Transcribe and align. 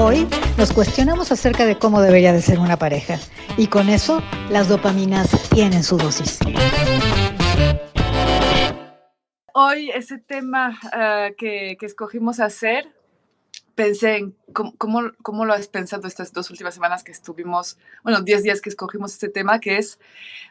Hoy 0.00 0.26
nos 0.56 0.72
cuestionamos 0.72 1.32
acerca 1.32 1.66
de 1.66 1.78
cómo 1.78 2.00
debería 2.00 2.32
de 2.32 2.40
ser 2.40 2.58
una 2.58 2.76
pareja 2.76 3.18
y 3.56 3.66
con 3.66 3.88
eso 3.88 4.22
las 4.50 4.68
dopaminas 4.68 5.50
tienen 5.50 5.82
su 5.82 5.96
dosis. 5.96 6.38
Hoy 9.52 9.90
ese 9.90 10.18
tema 10.18 10.78
uh, 10.84 11.34
que, 11.36 11.76
escogimos 11.80 12.38
hacer, 12.38 12.94
pensé 13.74 14.18
en 14.18 14.36
cómo, 14.52 15.44
lo 15.44 15.52
has 15.52 15.68
pensado 15.68 16.06
estas 16.06 16.32
dos 16.32 16.50
últimas 16.50 16.74
semanas 16.74 17.02
que 17.02 17.12
estuvimos, 17.12 17.76
bueno, 18.04 18.22
10 18.22 18.44
días 18.44 18.60
que 18.60 18.70
escogimos 18.70 19.12
este 19.12 19.28
tema, 19.28 19.58
que 19.58 19.78
es, 19.78 19.98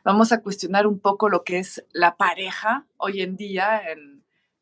vamos 0.03 0.31
a 0.33 0.41
cuestionar 0.41 0.87
un 0.87 0.99
poco 0.99 1.29
lo 1.29 1.43
que 1.43 1.59
es 1.59 1.85
la 1.93 2.17
pareja 2.17 2.85
hoy 2.97 3.21
en 3.21 3.37
día 3.37 3.81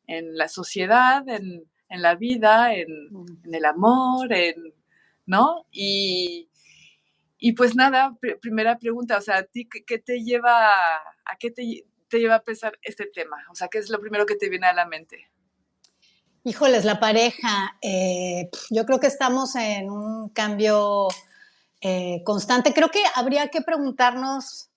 en 0.06 0.38
la 0.38 0.46
sociedad, 0.46 1.28
en, 1.28 1.64
en 1.88 2.02
la 2.02 2.14
vida, 2.14 2.74
en, 2.74 2.88
en, 3.44 3.54
el 3.54 3.64
amor, 3.64 4.32
en, 4.32 4.74
¿no? 5.26 5.66
Y, 5.70 6.48
y 7.38 7.52
pues 7.52 7.74
nada, 7.74 8.16
pr 8.20 8.38
primera 8.40 8.78
pregunta, 8.78 9.18
o 9.18 9.20
sea, 9.20 9.38
¿a 9.38 9.42
ti 9.44 9.68
qué 9.68 9.98
te 9.98 10.22
lleva, 10.22 10.74
a 10.74 11.36
qué 11.38 11.50
te, 11.50 11.84
te, 12.08 12.18
lleva 12.18 12.36
a 12.36 12.42
pensar 12.42 12.78
este 12.82 13.06
tema? 13.06 13.36
O 13.50 13.54
sea, 13.54 13.68
¿qué 13.68 13.78
es 13.78 13.90
lo 13.90 14.00
primero 14.00 14.26
que 14.26 14.36
te 14.36 14.48
viene 14.48 14.66
a 14.66 14.72
la 14.72 14.86
mente? 14.86 15.30
Híjoles, 16.44 16.84
la 16.84 17.00
pareja, 17.00 17.76
eh, 17.82 18.48
yo 18.70 18.86
creo 18.86 19.00
que 19.00 19.08
estamos 19.08 19.56
en 19.56 19.90
un 19.90 20.28
cambio 20.28 21.08
eh, 21.80 22.22
constante. 22.24 22.72
Creo 22.72 22.88
que 22.88 23.02
habría 23.16 23.48
que 23.48 23.62
preguntarnos 23.62 24.70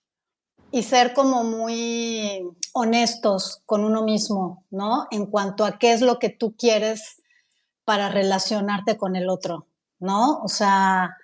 y 0.72 0.84
ser 0.84 1.14
como 1.14 1.44
muy 1.44 2.44
honestos 2.74 3.62
con 3.66 3.84
uno 3.84 4.04
mismo, 4.04 4.66
¿no? 4.70 5.08
En 5.12 5.26
cuanto 5.26 5.66
a 5.66 5.80
qué 5.80 5.94
es 5.94 6.02
lo 6.02 6.20
que 6.20 6.30
tú 6.30 6.56
quieres 6.58 7.22
para 7.86 8.10
relacionarte 8.10 8.98
con 8.98 9.16
el 9.16 9.30
otro. 9.30 9.66
¿no? 10.00 10.40
O 10.40 10.48
sea, 10.48 11.16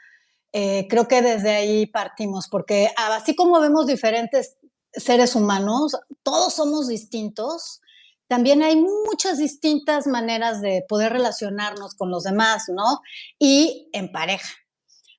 eh, 0.52 0.88
creo 0.90 1.08
que 1.08 1.22
desde 1.22 1.52
ahí 1.52 1.86
partimos, 1.86 2.48
porque 2.48 2.90
así 2.98 3.36
como 3.36 3.60
vemos 3.60 3.88
diferentes 3.88 4.58
seres 4.94 5.36
humanos, 5.36 5.98
todos 6.24 6.54
somos 6.54 6.88
distintos, 6.88 7.82
también 8.28 8.64
hay 8.64 8.76
muchas 8.76 9.38
distintas 9.38 10.08
maneras 10.08 10.62
de 10.62 10.84
poder 10.88 11.14
relacionarnos 11.14 11.96
con 11.96 12.10
los 12.10 12.24
demás, 12.24 12.66
¿no? 12.70 13.02
Y 13.38 13.90
en 13.94 14.12
pareja. 14.12 14.50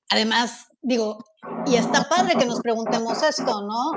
Además, 0.08 0.66
digo, 0.82 1.24
y 1.66 1.76
está 1.76 2.08
padre 2.08 2.34
que 2.38 2.46
nos 2.46 2.60
preguntemos 2.60 3.22
esto, 3.22 3.62
¿no? 3.62 3.92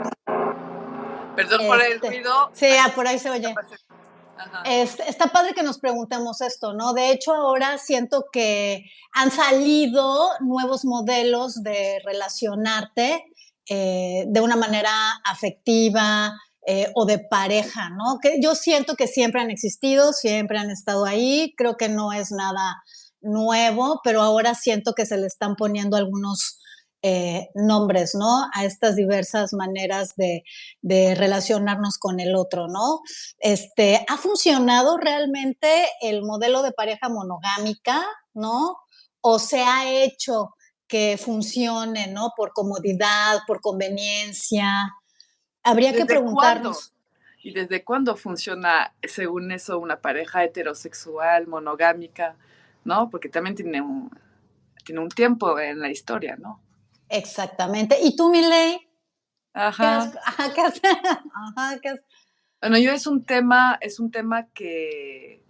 Perdón 1.36 1.68
por 1.68 1.82
el 1.82 1.94
Este, 1.94 2.08
ruido. 2.08 2.50
Sí, 2.54 2.68
ah, 2.80 2.92
por 2.94 3.08
ahí 3.08 3.20
se 3.20 3.30
oye. 3.30 3.54
Es, 4.66 5.00
está 5.02 5.28
padre 5.28 5.54
que 5.54 5.64
nos 5.64 5.80
preguntemos 5.80 6.42
esto, 6.42 6.74
¿no? 6.74 6.94
De 6.94 7.12
hecho, 7.12 7.34
ahora 7.34 7.78
siento 7.78 8.26
que 8.32 8.86
han 9.14 9.32
salido 9.32 10.30
nuevos 10.40 10.86
modelos 10.86 11.62
de 11.62 12.00
relacionarte 12.06 13.26
eh, 13.70 14.26
de 14.28 14.42
una 14.42 14.56
manera 14.56 14.92
afectiva 15.26 16.34
eh, 16.66 16.92
o 16.96 17.06
de 17.06 17.20
pareja, 17.20 17.90
¿no? 17.90 18.18
Que 18.22 18.40
yo 18.42 18.56
siento 18.56 18.96
que 18.96 19.08
siempre 19.08 19.42
han 19.42 19.52
existido, 19.52 20.14
siempre 20.14 20.58
han 20.58 20.70
estado 20.70 21.06
ahí, 21.06 21.54
creo 21.58 21.78
que 21.78 21.90
no 21.90 22.14
es 22.14 22.32
nada 22.32 22.82
nuevo, 23.22 24.02
pero 24.04 24.22
ahora 24.22 24.56
siento 24.56 24.94
que 24.94 25.06
se 25.06 25.18
le 25.18 25.28
están 25.28 25.56
poniendo 25.56 25.98
algunos 25.98 26.60
eh, 27.02 27.50
nombres, 27.56 28.14
¿no? 28.14 28.50
A 28.54 28.66
estas 28.66 28.96
diversas 28.96 29.54
maneras 29.54 30.16
de, 30.18 30.44
de, 30.82 31.16
relacionarnos 31.16 31.98
con 31.98 32.20
el 32.20 32.36
otro, 32.36 32.68
¿no? 32.68 33.00
Este, 33.40 34.06
¿Ha 34.10 34.18
funcionado 34.18 34.98
realmente 34.98 35.86
el 36.02 36.24
modelo 36.24 36.62
de 36.62 36.74
pareja 36.74 37.08
monogámica, 37.08 38.04
¿no? 38.34 38.78
¿O 39.22 39.40
se 39.40 39.62
ha 39.62 39.90
hecho 39.90 40.56
que 40.90 41.18
funcione, 41.18 42.08
¿no? 42.08 42.34
Por 42.36 42.52
comodidad, 42.52 43.40
por 43.48 43.62
conveniencia. 43.62 44.94
Habría 45.64 45.94
que 45.94 46.06
preguntarnos. 46.06 46.90
Cuándo? 46.90 47.00
¿Y 47.42 47.54
desde 47.54 47.86
cuándo 47.86 48.18
funciona, 48.18 48.94
según 49.04 49.54
eso, 49.54 49.80
una 49.80 50.02
pareja 50.02 50.44
heterosexual, 50.44 51.48
monogámica, 51.48 52.36
¿no? 52.84 53.10
Porque 53.10 53.30
también 53.30 53.56
tiene 53.56 53.80
un, 53.80 54.10
tiene 54.84 55.00
un 55.00 55.10
tiempo 55.10 55.58
en 55.60 55.80
la 55.80 55.90
historia, 55.90 56.36
¿no? 56.36 56.62
Exactamente. 57.10 57.98
¿Y 58.02 58.16
tú, 58.16 58.30
Miley? 58.30 58.88
Ajá. 59.54 60.12
¿Qué 60.12 60.20
ajá, 60.24 60.54
¿qué 60.54 60.62
has, 60.62 60.82
ajá, 61.58 61.80
¿qué 61.82 61.90
has? 61.90 62.02
Bueno, 62.62 62.78
yo 62.78 62.92
es 62.92 63.08
un 63.08 63.26
tema, 63.26 63.78
es 63.82 64.00
un 64.00 64.12
tema 64.12 64.48
que, 64.54 65.42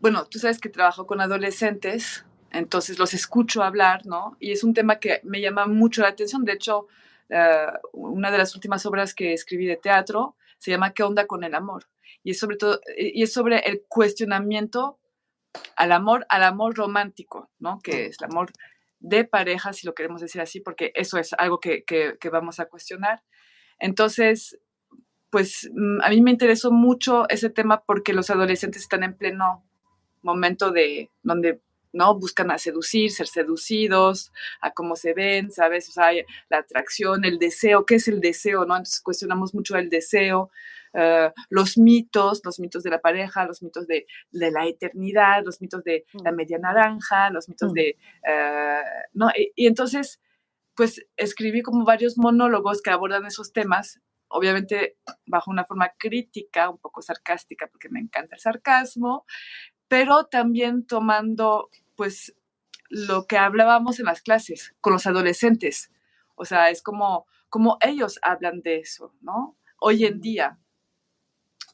bueno, 0.00 0.26
tú 0.26 0.38
sabes 0.38 0.58
que 0.60 0.68
trabajo 0.68 1.06
con 1.06 1.20
adolescentes, 1.20 2.26
entonces 2.50 2.98
los 2.98 3.14
escucho 3.14 3.62
hablar, 3.62 4.04
¿no? 4.06 4.36
Y 4.40 4.52
es 4.52 4.64
un 4.64 4.74
tema 4.74 4.98
que 4.98 5.20
me 5.22 5.40
llama 5.40 5.66
mucho 5.66 6.02
la 6.02 6.08
atención. 6.08 6.44
De 6.44 6.52
hecho, 6.52 6.88
uh, 7.30 7.78
una 7.92 8.30
de 8.30 8.38
las 8.38 8.54
últimas 8.54 8.84
obras 8.86 9.14
que 9.14 9.32
escribí 9.32 9.66
de 9.66 9.76
teatro 9.76 10.36
se 10.58 10.70
llama 10.70 10.92
¿Qué 10.92 11.02
onda 11.04 11.26
con 11.26 11.44
el 11.44 11.54
amor? 11.54 11.88
Y 12.24 12.32
es 12.32 12.40
sobre 12.40 12.56
todo, 12.56 12.80
y 12.96 13.22
es 13.22 13.32
sobre 13.32 13.60
el 13.60 13.84
cuestionamiento 13.88 14.98
al 15.76 15.92
amor, 15.92 16.26
al 16.28 16.42
amor 16.42 16.74
romántico, 16.74 17.50
¿no? 17.58 17.80
Que 17.80 18.06
es 18.06 18.16
el 18.20 18.26
amor 18.26 18.52
de 19.02 19.24
pareja, 19.24 19.72
si 19.72 19.86
lo 19.86 19.94
queremos 19.94 20.20
decir 20.20 20.40
así, 20.40 20.60
porque 20.60 20.92
eso 20.94 21.18
es 21.18 21.32
algo 21.34 21.60
que, 21.60 21.84
que, 21.84 22.16
que 22.18 22.30
vamos 22.30 22.60
a 22.60 22.66
cuestionar. 22.66 23.22
Entonces, 23.78 24.58
pues 25.28 25.70
a 26.02 26.08
mí 26.08 26.20
me 26.20 26.30
interesó 26.30 26.70
mucho 26.70 27.28
ese 27.28 27.50
tema 27.50 27.82
porque 27.84 28.12
los 28.12 28.30
adolescentes 28.30 28.82
están 28.82 29.02
en 29.02 29.16
pleno 29.16 29.64
momento 30.22 30.70
de 30.70 31.10
donde 31.22 31.60
no 31.92 32.18
buscan 32.18 32.50
a 32.50 32.58
seducir, 32.58 33.10
ser 33.10 33.26
seducidos, 33.26 34.32
a 34.60 34.72
cómo 34.72 34.96
se 34.96 35.14
ven, 35.14 35.50
¿sabes? 35.50 35.88
O 35.88 35.92
sea, 35.92 36.08
la 36.48 36.58
atracción, 36.58 37.24
el 37.24 37.38
deseo, 37.38 37.84
¿qué 37.84 37.96
es 37.96 38.08
el 38.08 38.20
deseo? 38.20 38.64
¿no? 38.64 38.76
Entonces 38.76 39.00
cuestionamos 39.00 39.54
mucho 39.54 39.76
el 39.76 39.90
deseo, 39.90 40.50
uh, 40.94 41.30
los 41.50 41.78
mitos, 41.78 42.40
los 42.44 42.58
mitos 42.60 42.82
de 42.82 42.90
la 42.90 43.00
pareja, 43.00 43.46
los 43.46 43.62
mitos 43.62 43.86
de, 43.86 44.06
de 44.30 44.50
la 44.50 44.66
eternidad, 44.66 45.44
los 45.44 45.60
mitos 45.60 45.82
de 45.84 46.04
mm. 46.12 46.22
la 46.24 46.32
media 46.32 46.58
naranja, 46.58 47.30
los 47.30 47.48
mitos 47.48 47.70
mm. 47.72 47.74
de, 47.74 47.96
uh, 48.24 49.08
¿no? 49.14 49.28
Y, 49.36 49.52
y, 49.56 49.66
entonces, 49.66 50.20
pues 50.74 51.04
escribí 51.16 51.62
como 51.62 51.84
varios 51.84 52.18
monólogos 52.18 52.82
que 52.82 52.90
abordan 52.90 53.26
esos 53.26 53.52
temas, 53.52 54.00
obviamente 54.28 54.96
bajo 55.26 55.50
una 55.50 55.64
forma 55.64 55.90
crítica, 55.98 56.70
un 56.70 56.78
poco 56.78 57.02
sarcástica, 57.02 57.66
porque 57.66 57.88
me 57.90 58.00
encanta 58.00 58.36
el 58.36 58.40
sarcasmo, 58.40 59.26
pero 59.88 60.24
también 60.24 60.86
tomando, 60.86 61.68
pues, 61.96 62.34
lo 62.92 63.26
que 63.26 63.38
hablábamos 63.38 63.98
en 64.00 64.06
las 64.06 64.20
clases 64.20 64.74
con 64.80 64.92
los 64.92 65.06
adolescentes. 65.06 65.90
O 66.34 66.44
sea, 66.44 66.68
es 66.68 66.82
como, 66.82 67.26
como 67.48 67.78
ellos 67.80 68.18
hablan 68.22 68.60
de 68.60 68.80
eso, 68.80 69.14
¿no? 69.22 69.56
Hoy 69.78 70.04
en 70.04 70.20
día, 70.20 70.58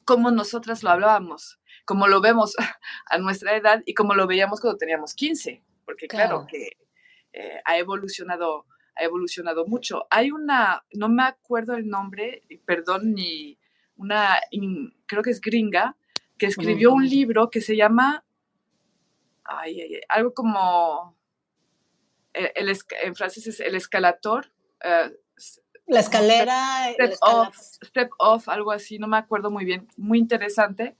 como 0.09 0.31
nosotras 0.31 0.81
lo 0.81 0.89
hablábamos, 0.89 1.59
como 1.85 2.07
lo 2.07 2.19
vemos 2.19 2.55
a 3.05 3.19
nuestra 3.19 3.55
edad 3.55 3.83
y 3.85 3.93
como 3.93 4.15
lo 4.15 4.25
veíamos 4.25 4.59
cuando 4.59 4.79
teníamos 4.79 5.13
15, 5.13 5.63
porque 5.85 6.07
claro, 6.07 6.47
claro 6.47 6.47
que 6.47 6.71
eh, 7.33 7.61
ha 7.63 7.77
evolucionado 7.77 8.65
ha 8.95 9.03
evolucionado 9.03 9.67
mucho. 9.67 10.07
Hay 10.09 10.31
una, 10.31 10.83
no 10.93 11.09
me 11.09 11.21
acuerdo 11.21 11.75
el 11.75 11.87
nombre, 11.87 12.41
perdón, 12.65 13.13
ni 13.13 13.59
una, 13.97 14.39
creo 15.05 15.21
que 15.21 15.29
es 15.29 15.39
gringa, 15.39 15.95
que 16.39 16.47
escribió 16.47 16.91
un 16.91 17.07
libro 17.07 17.51
que 17.51 17.61
se 17.61 17.77
llama, 17.77 18.25
ay, 19.43 19.79
ay, 19.79 19.95
ay, 19.95 20.01
algo 20.09 20.33
como, 20.33 21.15
el, 22.33 22.51
el, 22.55 22.77
en 23.03 23.15
francés 23.15 23.45
es 23.45 23.59
el 23.59 23.75
escalator. 23.75 24.51
Uh, 24.83 25.13
la 25.89 25.99
escalera. 25.99 26.91
Step, 26.93 27.13
off, 27.21 27.55
step 27.83 28.09
off, 28.17 28.47
algo 28.47 28.71
así, 28.71 28.99
no 28.99 29.07
me 29.07 29.17
acuerdo 29.17 29.51
muy 29.51 29.65
bien, 29.65 29.87
muy 29.97 30.19
interesante. 30.19 30.95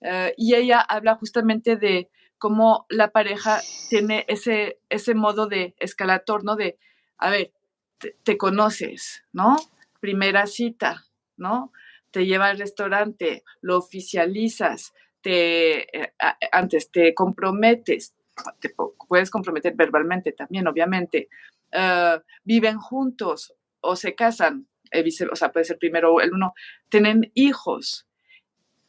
Uh, 0.00 0.32
y 0.36 0.54
ella 0.54 0.80
habla 0.80 1.14
justamente 1.14 1.76
de 1.76 2.10
cómo 2.38 2.86
la 2.88 3.12
pareja 3.12 3.60
tiene 3.88 4.24
ese, 4.26 4.80
ese 4.88 5.14
modo 5.14 5.46
de 5.46 5.74
escalator, 5.78 6.42
¿no? 6.42 6.56
De, 6.56 6.76
a 7.18 7.30
ver, 7.30 7.52
te, 7.98 8.16
te, 8.24 8.36
conoces, 8.36 9.22
¿no? 9.32 9.56
Primera 10.00 10.46
cita, 10.48 11.04
¿no? 11.36 11.72
Te 12.10 12.26
lleva 12.26 12.48
al 12.48 12.58
restaurante, 12.58 13.44
lo 13.60 13.78
oficializas, 13.78 14.92
te, 15.20 15.96
eh, 15.96 16.12
antes 16.50 16.90
te 16.90 17.14
comprometes, 17.14 18.14
te 18.58 18.74
puedes 19.06 19.30
comprometer 19.30 19.74
verbalmente 19.76 20.32
también, 20.32 20.66
obviamente, 20.66 21.28
uh, 21.72 22.18
viven 22.42 22.78
juntos 22.78 23.54
o 23.82 23.96
se 23.96 24.14
casan, 24.14 24.68
eh, 24.90 25.04
o 25.30 25.36
sea, 25.36 25.52
puede 25.52 25.64
ser 25.64 25.78
primero 25.78 26.20
el 26.20 26.32
uno, 26.32 26.54
tienen 26.88 27.30
hijos, 27.34 28.06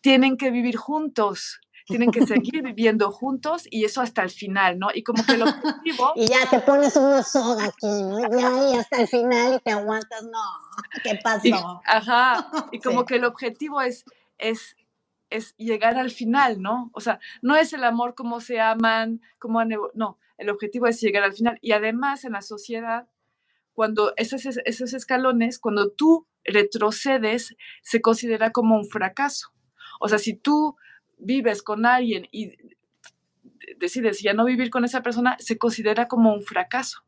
tienen 0.02 0.38
que 0.38 0.52
vivir 0.52 0.78
juntos, 0.78 1.60
tienen 1.86 2.12
que 2.12 2.26
seguir 2.26 2.64
viviendo 2.64 3.12
juntos 3.12 3.68
y 3.70 3.84
eso 3.84 4.02
hasta 4.02 4.24
el 4.24 4.30
final, 4.30 4.80
¿no? 4.80 4.88
Y 4.94 5.04
como 5.04 5.26
que 5.26 5.34
el 5.34 5.42
objetivo... 5.42 6.14
y 6.16 6.28
ya 6.28 6.50
te 6.50 6.60
pones 6.60 6.96
una 6.96 7.24
soga 7.24 7.66
aquí, 7.66 7.88
¿no? 7.88 8.20
Ya, 8.20 8.72
y 8.72 8.78
hasta 8.78 9.02
el 9.02 9.08
final 9.08 9.56
y 9.56 9.60
te 9.60 9.72
aguantas, 9.72 10.24
no, 10.24 10.40
¿qué 11.04 11.20
pasó? 11.22 11.48
Y, 11.48 11.54
ajá, 11.86 12.50
y 12.72 12.80
como 12.80 13.02
sí. 13.02 13.06
que 13.08 13.16
el 13.16 13.26
objetivo 13.26 13.82
es, 13.82 14.06
es 14.38 14.76
es 15.34 15.56
llegar 15.58 15.98
al 15.98 16.12
final, 16.12 16.62
¿no? 16.62 16.92
O 16.94 17.02
sea, 17.02 17.20
no 17.42 17.56
es 17.56 17.74
el 17.74 17.84
amor 17.84 18.14
como 18.14 18.40
se 18.40 18.62
aman, 18.62 19.20
como 19.40 19.64
no, 19.66 20.20
el 20.38 20.50
objetivo 20.50 20.88
es 20.88 21.02
llegar 21.02 21.24
al 21.24 21.34
final. 21.34 21.58
Y 21.60 21.72
además 21.72 22.24
en 22.24 22.34
la 22.34 22.44
sociedad, 22.44 23.08
cuando 23.74 24.14
esos, 24.18 24.46
esos 24.46 24.94
escalones, 24.94 25.60
cuando 25.60 25.92
tú 25.92 26.28
retrocedes, 26.44 27.56
se 27.82 28.02
considera 28.02 28.52
como 28.52 28.76
un 28.78 28.88
fracaso. 28.88 29.50
O 30.00 30.08
sea, 30.08 30.20
si 30.20 30.36
tú 30.36 30.76
vives 31.18 31.62
con 31.64 31.86
alguien 31.86 32.28
y 32.32 32.52
decides 33.78 34.22
ya 34.22 34.34
no 34.34 34.46
vivir 34.46 34.70
con 34.70 34.86
esa 34.86 35.02
persona, 35.02 35.36
se 35.40 35.58
considera 35.58 36.08
como 36.08 36.34
un 36.34 36.44
fracaso. 36.44 37.04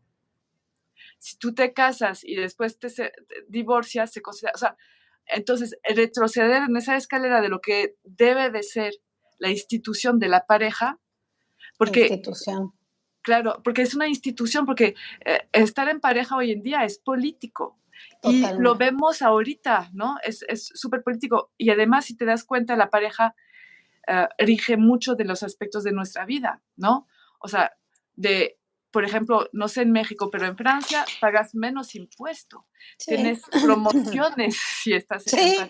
Si 1.19 1.37
tú 1.37 1.53
te 1.53 1.73
casas 1.73 2.23
y 2.23 2.35
después 2.35 2.79
te, 2.79 2.89
te 2.89 3.11
divorcias, 3.47 4.11
se 4.11 4.21
considera, 4.21 4.53
o 4.55 4.57
sea, 4.57 4.77
entonces, 5.27 5.77
retroceder 5.83 6.63
en 6.63 6.77
esa 6.77 6.95
escalera 6.95 7.41
de 7.41 7.49
lo 7.49 7.59
que 7.59 7.95
debe 8.03 8.51
de 8.51 8.63
ser 8.63 8.93
la 9.39 9.49
institución 9.49 10.19
de 10.19 10.29
la 10.29 10.45
pareja, 10.45 10.99
porque... 11.77 12.01
Institución. 12.01 12.73
Claro, 13.25 13.59
porque 13.63 13.81
es 13.81 13.95
una 13.95 14.07
institución, 14.07 14.67
porque 14.67 14.93
eh, 15.25 15.49
estar 15.51 15.89
en 15.89 15.99
pareja 15.99 16.37
hoy 16.37 16.51
en 16.51 16.61
día 16.61 16.83
es 16.83 16.99
político. 16.99 17.79
Y 18.21 18.43
lo 18.59 18.75
vemos 18.75 19.23
ahorita, 19.23 19.89
¿no? 19.93 20.17
Es 20.23 20.45
súper 20.73 21.01
político. 21.01 21.51
Y 21.57 21.71
además, 21.71 22.05
si 22.05 22.15
te 22.15 22.25
das 22.25 22.43
cuenta, 22.43 22.75
la 22.75 22.91
pareja 22.91 23.35
uh, 24.07 24.27
rige 24.37 24.77
mucho 24.77 25.15
de 25.15 25.25
los 25.25 25.41
aspectos 25.41 25.83
de 25.83 25.91
nuestra 25.91 26.25
vida, 26.25 26.61
¿no? 26.75 27.07
O 27.39 27.47
sea, 27.47 27.73
de 28.15 28.59
por 28.91 29.03
ejemplo, 29.03 29.49
no 29.51 29.67
sé 29.67 29.81
en 29.81 29.91
México, 29.91 30.29
pero 30.31 30.45
en 30.45 30.55
Francia 30.55 31.03
pagas 31.19 31.53
menos 31.53 31.95
impuesto. 31.95 32.65
Tienes 33.05 33.41
promociones 33.63 34.55
si 34.55 34.93
estás 34.93 35.25
en 35.33 35.69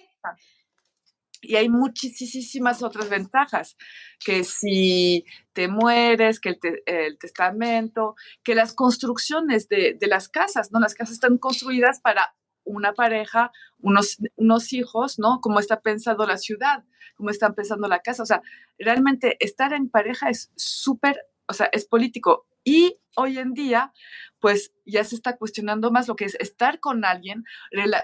Y 1.47 1.55
hay 1.55 1.69
muchísimas 1.69 2.81
otras 2.83 3.09
ventajas, 3.09 3.77
que 4.23 4.43
si 4.43 5.25
te 5.53 5.67
mueres, 5.67 6.39
que 6.39 6.57
el, 6.85 7.17
testamento, 7.17 8.15
que 8.43 8.55
las 8.55 8.73
construcciones 8.73 9.67
de, 9.67 9.97
las 10.01 10.29
casas, 10.29 10.71
¿no? 10.71 10.79
Las 10.79 10.95
casas 10.95 11.13
están 11.13 11.37
construidas 11.37 11.99
para 12.01 12.35
una 12.63 12.93
pareja, 12.93 13.51
unos, 13.79 14.17
unos 14.35 14.73
hijos, 14.73 15.19
¿no? 15.19 15.39
Como 15.41 15.59
está 15.59 15.81
pensando 15.81 16.25
la 16.25 16.37
ciudad, 16.37 16.83
cómo 17.15 17.29
está 17.29 17.53
pensando 17.53 17.87
la 17.87 17.99
casa. 17.99 18.23
O 18.23 18.25
sea, 18.25 18.41
realmente 18.79 19.37
estar 19.39 19.73
en 19.73 19.89
pareja 19.89 20.29
es 20.29 20.51
súper, 20.55 21.19
o 21.47 21.53
sea, 21.53 21.69
es 21.71 21.85
político. 21.85 22.47
Y 22.63 22.99
hoy 23.15 23.37
en 23.37 23.53
día, 23.53 23.93
pues 24.39 24.73
ya 24.85 25.03
se 25.03 25.15
está 25.15 25.37
cuestionando 25.37 25.91
más 25.91 26.07
lo 26.07 26.15
que 26.15 26.25
es 26.25 26.35
estar 26.39 26.79
con 26.79 27.05
alguien, 27.05 27.43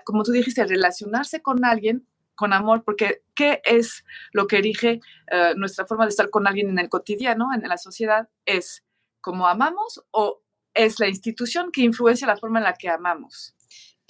como 0.05 0.23
tú 0.23 0.31
dijiste, 0.31 0.65
relacionarse 0.65 1.41
con 1.41 1.65
alguien 1.65 2.07
con 2.41 2.53
amor, 2.53 2.83
porque 2.83 3.21
¿qué 3.35 3.61
es 3.63 4.03
lo 4.31 4.47
que 4.47 4.57
erige 4.57 4.99
eh, 5.31 5.53
nuestra 5.55 5.85
forma 5.85 6.05
de 6.05 6.09
estar 6.09 6.31
con 6.31 6.47
alguien 6.47 6.69
en 6.69 6.79
el 6.79 6.89
cotidiano, 6.89 7.49
en 7.53 7.61
la 7.69 7.77
sociedad? 7.77 8.29
¿Es 8.45 8.83
como 9.21 9.47
amamos 9.47 10.03
o 10.09 10.41
es 10.73 10.99
la 10.99 11.07
institución 11.07 11.71
que 11.71 11.81
influencia 11.81 12.25
la 12.25 12.37
forma 12.37 12.57
en 12.57 12.65
la 12.65 12.73
que 12.73 12.89
amamos? 12.89 13.53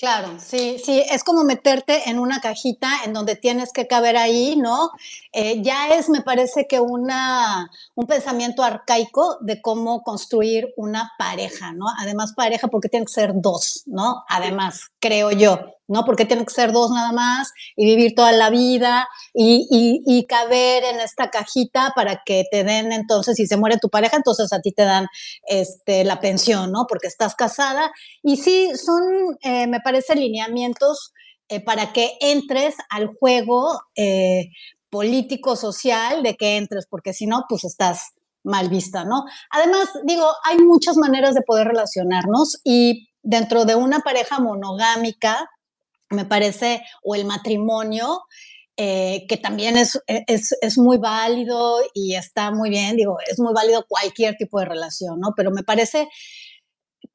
Claro, 0.02 0.40
sí, 0.40 0.82
sí, 0.84 1.04
es 1.12 1.24
como 1.24 1.44
meterte 1.44 2.10
en 2.10 2.18
una 2.18 2.42
cajita 2.42 2.90
en 3.06 3.14
donde 3.14 3.36
tienes 3.36 3.72
que 3.72 3.86
caber 3.86 4.18
ahí, 4.18 4.56
¿no? 4.56 4.90
Eh, 5.32 5.62
ya 5.62 5.90
es, 5.90 6.10
me 6.10 6.22
parece 6.22 6.66
que 6.68 6.80
una, 6.80 7.70
un 7.94 8.08
pensamiento 8.08 8.64
arcaico 8.64 9.38
de 9.42 9.62
cómo 9.62 10.02
construir 10.02 10.74
una 10.76 11.12
pareja, 11.20 11.74
¿no? 11.74 11.86
Además, 12.00 12.34
pareja 12.36 12.68
porque 12.68 12.90
tiene 12.90 13.06
que 13.06 13.14
ser 13.14 13.34
dos, 13.36 13.84
¿no? 13.86 14.24
Además, 14.28 14.90
creo 15.00 15.30
yo, 15.30 15.60
¿no? 15.92 16.06
Porque 16.06 16.26
tienen 16.26 16.46
que 16.46 16.54
ser 16.54 16.72
dos 16.72 16.90
nada 16.92 17.12
más 17.12 17.52
y 17.76 17.86
vivir 17.86 18.14
toda 18.16 18.32
la 18.32 18.50
vida 18.50 19.08
y, 19.34 19.68
y, 20.06 20.26
caber 20.26 20.84
en 20.86 21.00
esta 21.00 21.30
cajita 21.30 21.92
para 21.96 22.22
que 22.26 22.46
te 22.50 22.64
den 22.64 22.92
entonces, 22.92 23.36
si 23.36 23.48
se 23.48 23.58
muere 23.58 23.78
tu 23.78 23.90
pareja, 23.90 24.16
entonces 24.16 24.54
a 24.54 24.62
ti 24.62 24.72
te 24.72 24.84
dan 24.84 25.08
este, 25.48 26.04
la 26.04 26.20
pensión, 26.20 26.72
¿no? 26.72 26.86
Porque 26.88 27.08
estás 27.08 27.36
casada. 27.36 27.92
Y 28.24 28.38
sí, 28.38 28.72
son, 28.76 29.04
eh, 29.42 29.68
me 29.68 29.82
parece, 29.82 30.16
lineamientos 30.16 31.14
eh, 31.50 31.60
para 31.60 31.92
que 31.92 32.14
entres 32.22 32.76
al 32.90 33.08
juego 33.08 33.82
eh, 33.96 34.50
político-social 34.90 36.24
de 36.24 36.36
que 36.36 36.58
entres, 36.58 36.88
porque 36.90 37.14
si 37.14 37.26
no, 37.26 37.44
pues 37.50 37.66
estás 37.66 38.12
mal 38.44 38.70
vista, 38.70 39.04
¿no? 39.04 39.26
Además, 39.50 39.90
digo, 40.06 40.26
hay 40.46 40.58
muchas 40.60 40.96
maneras 40.96 41.36
de 41.36 41.42
poder 41.42 41.68
relacionarnos 41.68 42.62
y 42.64 43.10
dentro 43.24 43.66
de 43.66 43.76
una 43.76 44.00
pareja 44.00 44.40
monogámica, 44.40 45.50
me 46.12 46.26
parece, 46.26 46.84
o 47.04 47.16
el 47.16 47.26
matrimonio, 47.26 48.22
eh, 48.78 49.26
que 49.28 49.38
también 49.38 49.78
es, 49.78 50.00
es, 50.08 50.78
muy 50.78 50.98
válido 50.98 51.82
y 51.94 52.16
está 52.16 52.52
muy 52.52 52.70
bien, 52.70 52.96
digo, 52.96 53.18
es 53.30 53.38
muy 53.40 53.54
válido 53.54 53.86
cualquier 53.88 54.36
tipo 54.38 54.60
de 54.60 54.66
relación, 54.66 55.20
¿no? 55.20 55.34
Pero 55.36 55.52
me 55.52 55.64
parece 55.64 56.08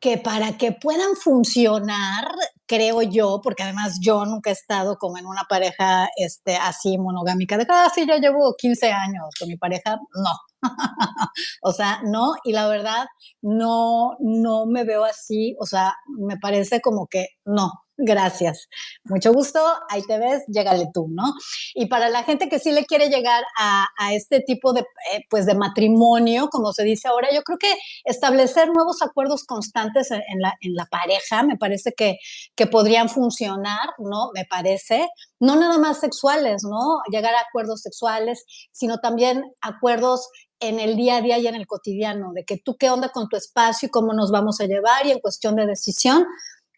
que 0.01 0.19
para 0.19 0.59
que 0.59 0.73
puedan 0.73 1.17
funcionar, 1.17 2.29
creo 2.67 3.03
yo, 3.03 3.41
porque 3.43 3.63
además 3.63 3.99
yo 4.01 4.25
nunca 4.27 4.51
he 4.51 4.53
estado 4.53 4.97
como 4.99 5.19
en 5.19 5.27
una 5.27 5.45
pareja 5.49 6.09
este, 6.17 6.57
así 6.57 6.99
monogámica, 6.99 7.57
de, 7.57 7.67
ah, 7.69 7.91
sí, 7.95 8.07
yo 8.07 8.17
llevo 8.17 8.55
15 8.57 8.93
años 8.93 9.35
con 9.39 9.49
mi 9.49 9.57
pareja, 9.57 9.99
no. 10.15 10.63
o 11.63 11.73
sea, 11.73 12.01
no, 12.05 12.35
y 12.45 12.53
la 12.53 12.69
verdad, 12.69 13.07
no, 13.43 14.17
no 14.21 14.67
me 14.67 14.85
veo 14.85 15.05
así, 15.05 15.57
o 15.59 15.67
sea, 15.67 15.95
me 16.19 16.37
parece 16.37 16.81
como 16.81 17.07
que 17.07 17.29
no, 17.45 17.73
Gracias. 17.99 18.69
Mucho 19.05 19.33
gusto. 19.33 19.59
Ahí 19.89 20.03
te 20.03 20.19
ves, 20.19 20.45
llégale 20.49 20.89
tú, 20.93 21.07
¿no? 21.09 21.25
Y 21.75 21.87
para 21.87 22.11
la 22.11 22.25
gente 22.25 22.49
que 22.51 22.59
sí 22.59 22.71
le 22.71 22.85
quiere 22.85 23.09
llegar 23.09 23.43
a, 23.59 23.87
este 24.13 24.41
tipo 24.41 24.73
de, 24.73 24.81
eh, 24.81 25.25
pues 25.31 25.47
de 25.47 25.55
matrimonio, 25.55 26.49
como 26.49 26.73
se 26.73 26.85
dice 26.85 27.09
ahora, 27.09 27.29
yo 27.35 27.43
creo 27.43 27.59
que 27.59 27.73
establecer 28.05 28.69
nuevos 28.69 29.03
acuerdos 29.03 29.45
constantes 29.45 30.11
en, 30.11 30.41
la, 30.41 30.55
en 30.61 30.75
la, 30.75 30.87
pareja 30.87 31.43
me 31.43 31.57
parece 31.57 31.93
que, 31.97 32.19
que 32.55 32.67
podrían 32.67 33.09
funcionar, 33.09 33.95
¿no? 33.99 34.31
Me 34.35 34.45
parece. 34.45 35.09
No 35.41 35.57
nada 35.57 35.79
más 35.79 36.01
sexuales, 36.01 36.63
¿no? 36.65 37.01
Llegar 37.11 37.35
a 37.35 37.41
acuerdos 37.41 37.81
sexuales, 37.81 38.45
sino 38.73 38.99
también 38.99 39.43
acuerdos 39.61 40.29
en 40.61 40.81
el 40.81 40.97
día 40.97 41.17
a 41.17 41.21
día 41.21 41.39
y 41.39 41.47
en 41.47 41.55
el 41.55 41.67
cotidiano, 41.67 42.33
de 42.33 42.45
que 42.45 42.59
tú 42.59 42.77
qué 42.77 42.91
onda 42.91 43.11
con 43.11 43.29
tu 43.29 43.37
espacio 43.37 43.87
y 43.87 43.91
cómo 43.91 44.15
nos 44.15 44.31
vamos 44.31 44.61
a 44.61 44.67
llevar 44.67 45.07
y 45.07 45.11
en 45.11 45.21
cuestión 45.21 45.57
de 45.57 45.67
decisión, 45.67 46.25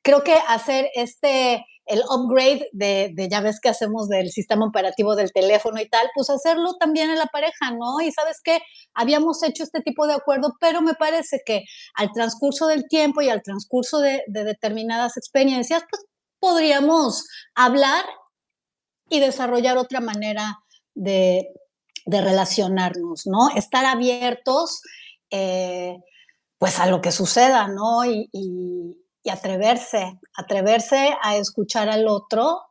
creo 0.08 0.24
que 0.24 0.36
hacer 0.48 0.88
este, 0.94 1.66
el 1.84 2.00
upgrade 2.08 2.66
de, 2.72 3.12
de, 3.14 3.28
ya 3.28 3.42
ves 3.42 3.60
que 3.60 3.68
hacemos 3.68 4.08
del 4.08 4.30
sistema 4.30 4.64
operativo 4.64 5.14
del 5.14 5.32
teléfono 5.32 5.78
y 5.82 5.86
tal, 5.86 6.08
pues 6.14 6.30
hacerlo 6.30 6.76
también 6.80 7.10
en 7.10 7.18
la 7.18 7.26
pareja, 7.26 7.72
¿no? 7.72 8.00
Y 8.00 8.10
sabes 8.10 8.40
que 8.42 8.62
habíamos 8.94 9.42
hecho 9.42 9.64
este 9.64 9.82
tipo 9.82 10.06
de 10.06 10.14
acuerdo, 10.14 10.56
pero 10.60 10.80
me 10.80 10.94
parece 10.94 11.42
que 11.44 11.64
al 11.94 12.10
transcurso 12.12 12.68
del 12.68 12.88
tiempo 12.88 13.20
y 13.20 13.28
al 13.28 13.42
transcurso 13.42 13.98
de, 13.98 14.22
determinadas 14.28 15.18
experiencias, 15.18 15.82
pues 15.90 16.06
podríamos 16.40 17.26
hablar 17.54 18.06
y 19.10 19.20
desarrollar 19.20 19.76
otra 19.76 20.00
manera 20.00 20.56
de, 20.94 21.48
relacionarnos, 22.06 23.26
¿no? 23.26 23.50
Estar 23.54 23.84
abiertos, 23.84 24.80
eh, 25.30 25.98
pues 26.56 26.78
a 26.78 26.86
lo 26.86 27.02
que 27.02 27.12
suceda, 27.12 27.68
¿no? 27.68 28.04
Atreverse, 29.28 30.18
atreverse 30.36 31.16
a 31.22 31.36
escuchar 31.36 31.88
al 31.88 32.06
otro 32.08 32.62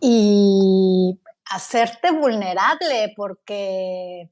y 0.00 1.18
hacerte 1.50 2.10
vulnerable, 2.12 3.12
porque 3.16 4.30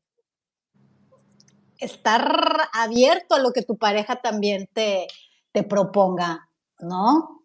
estar 1.78 2.68
abierto 2.72 3.34
a 3.34 3.40
lo 3.40 3.52
que 3.52 3.62
tu 3.62 3.76
pareja 3.76 4.16
también 4.16 4.68
te, 4.72 5.06
te 5.52 5.62
proponga, 5.62 6.48
¿no? 6.80 7.44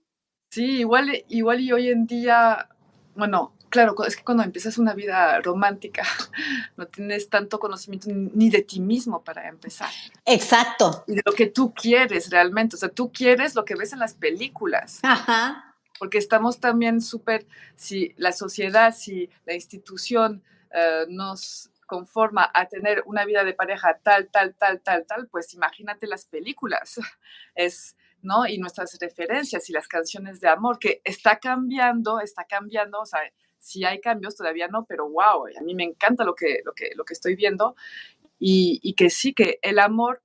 Sí, 0.50 0.79
igual, 0.79 1.24
igual 1.29 1.62
y 1.62 1.72
hoy 1.72 1.89
en 1.89 2.05
día, 2.05 2.70
bueno, 3.15 3.53
claro, 3.71 3.95
es 4.05 4.15
que 4.15 4.23
cuando 4.23 4.43
empiezas 4.43 4.77
una 4.77 4.93
vida 4.93 5.39
romántica, 5.41 6.03
no 6.77 6.85
tienes 6.85 7.29
tanto 7.29 7.59
conocimiento 7.59 8.09
ni 8.11 8.51
de 8.51 8.61
ti 8.61 8.79
mismo 8.79 9.23
para 9.23 9.47
empezar. 9.47 9.89
Exacto. 10.25 11.03
Y 11.07 11.15
de 11.15 11.21
lo 11.25 11.31
que 11.31 11.47
tú 11.47 11.73
quieres 11.73 12.29
realmente. 12.29 12.75
O 12.75 12.79
sea, 12.79 12.89
tú 12.89 13.11
quieres 13.11 13.55
lo 13.55 13.65
que 13.65 13.75
ves 13.75 13.93
en 13.93 13.99
las 13.99 14.13
películas. 14.13 14.99
Ajá. 15.01 15.75
Porque 15.97 16.19
estamos 16.19 16.59
también 16.59 17.01
súper, 17.01 17.47
si 17.75 18.13
la 18.17 18.31
sociedad, 18.31 18.93
si 18.93 19.29
la 19.45 19.53
institución 19.53 20.43
eh, 20.71 21.05
nos 21.09 21.71
conforma 21.87 22.49
a 22.53 22.67
tener 22.67 23.03
una 23.05 23.25
vida 23.25 23.43
de 23.43 23.53
pareja 23.53 23.99
tal, 24.01 24.29
tal, 24.29 24.55
tal, 24.55 24.79
tal, 24.81 25.05
tal, 25.05 25.27
pues 25.27 25.53
imagínate 25.53 26.07
las 26.07 26.25
películas. 26.25 26.95
Es, 27.55 27.97
¿no? 28.21 28.47
Y 28.47 28.57
nuestras 28.57 28.97
referencias 28.99 29.69
y 29.69 29.73
las 29.73 29.87
canciones 29.87 30.39
de 30.39 30.47
amor, 30.47 30.79
que 30.79 31.01
está 31.03 31.37
cambiando, 31.37 32.19
está 32.19 32.45
cambiando, 32.45 33.01
o 33.01 33.05
sea, 33.05 33.19
si 33.61 33.85
hay 33.85 34.01
cambios, 34.01 34.35
todavía 34.35 34.67
no, 34.67 34.85
pero 34.85 35.07
wow, 35.07 35.45
a 35.57 35.63
mí 35.63 35.75
me 35.75 35.83
encanta 35.83 36.23
lo 36.23 36.33
que, 36.33 36.61
lo 36.65 36.73
que, 36.73 36.89
lo 36.95 37.05
que 37.05 37.13
estoy 37.13 37.35
viendo 37.35 37.75
y, 38.39 38.93
que 38.95 39.09
sí, 39.11 39.33
que 39.33 39.59
el 39.61 39.77
amor 39.77 40.23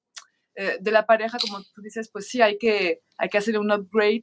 eh, 0.54 0.78
de 0.80 0.90
la 0.90 1.04
pareja, 1.04 1.36
como 1.38 1.62
tú 1.74 1.82
dices, 1.82 2.08
pues 2.08 2.28
sí, 2.28 2.40
hay 2.40 2.56
que, 2.56 3.02
hay 3.18 3.28
que 3.28 3.36
hacer 3.38 3.58
un 3.58 3.70
upgrade, 3.70 4.22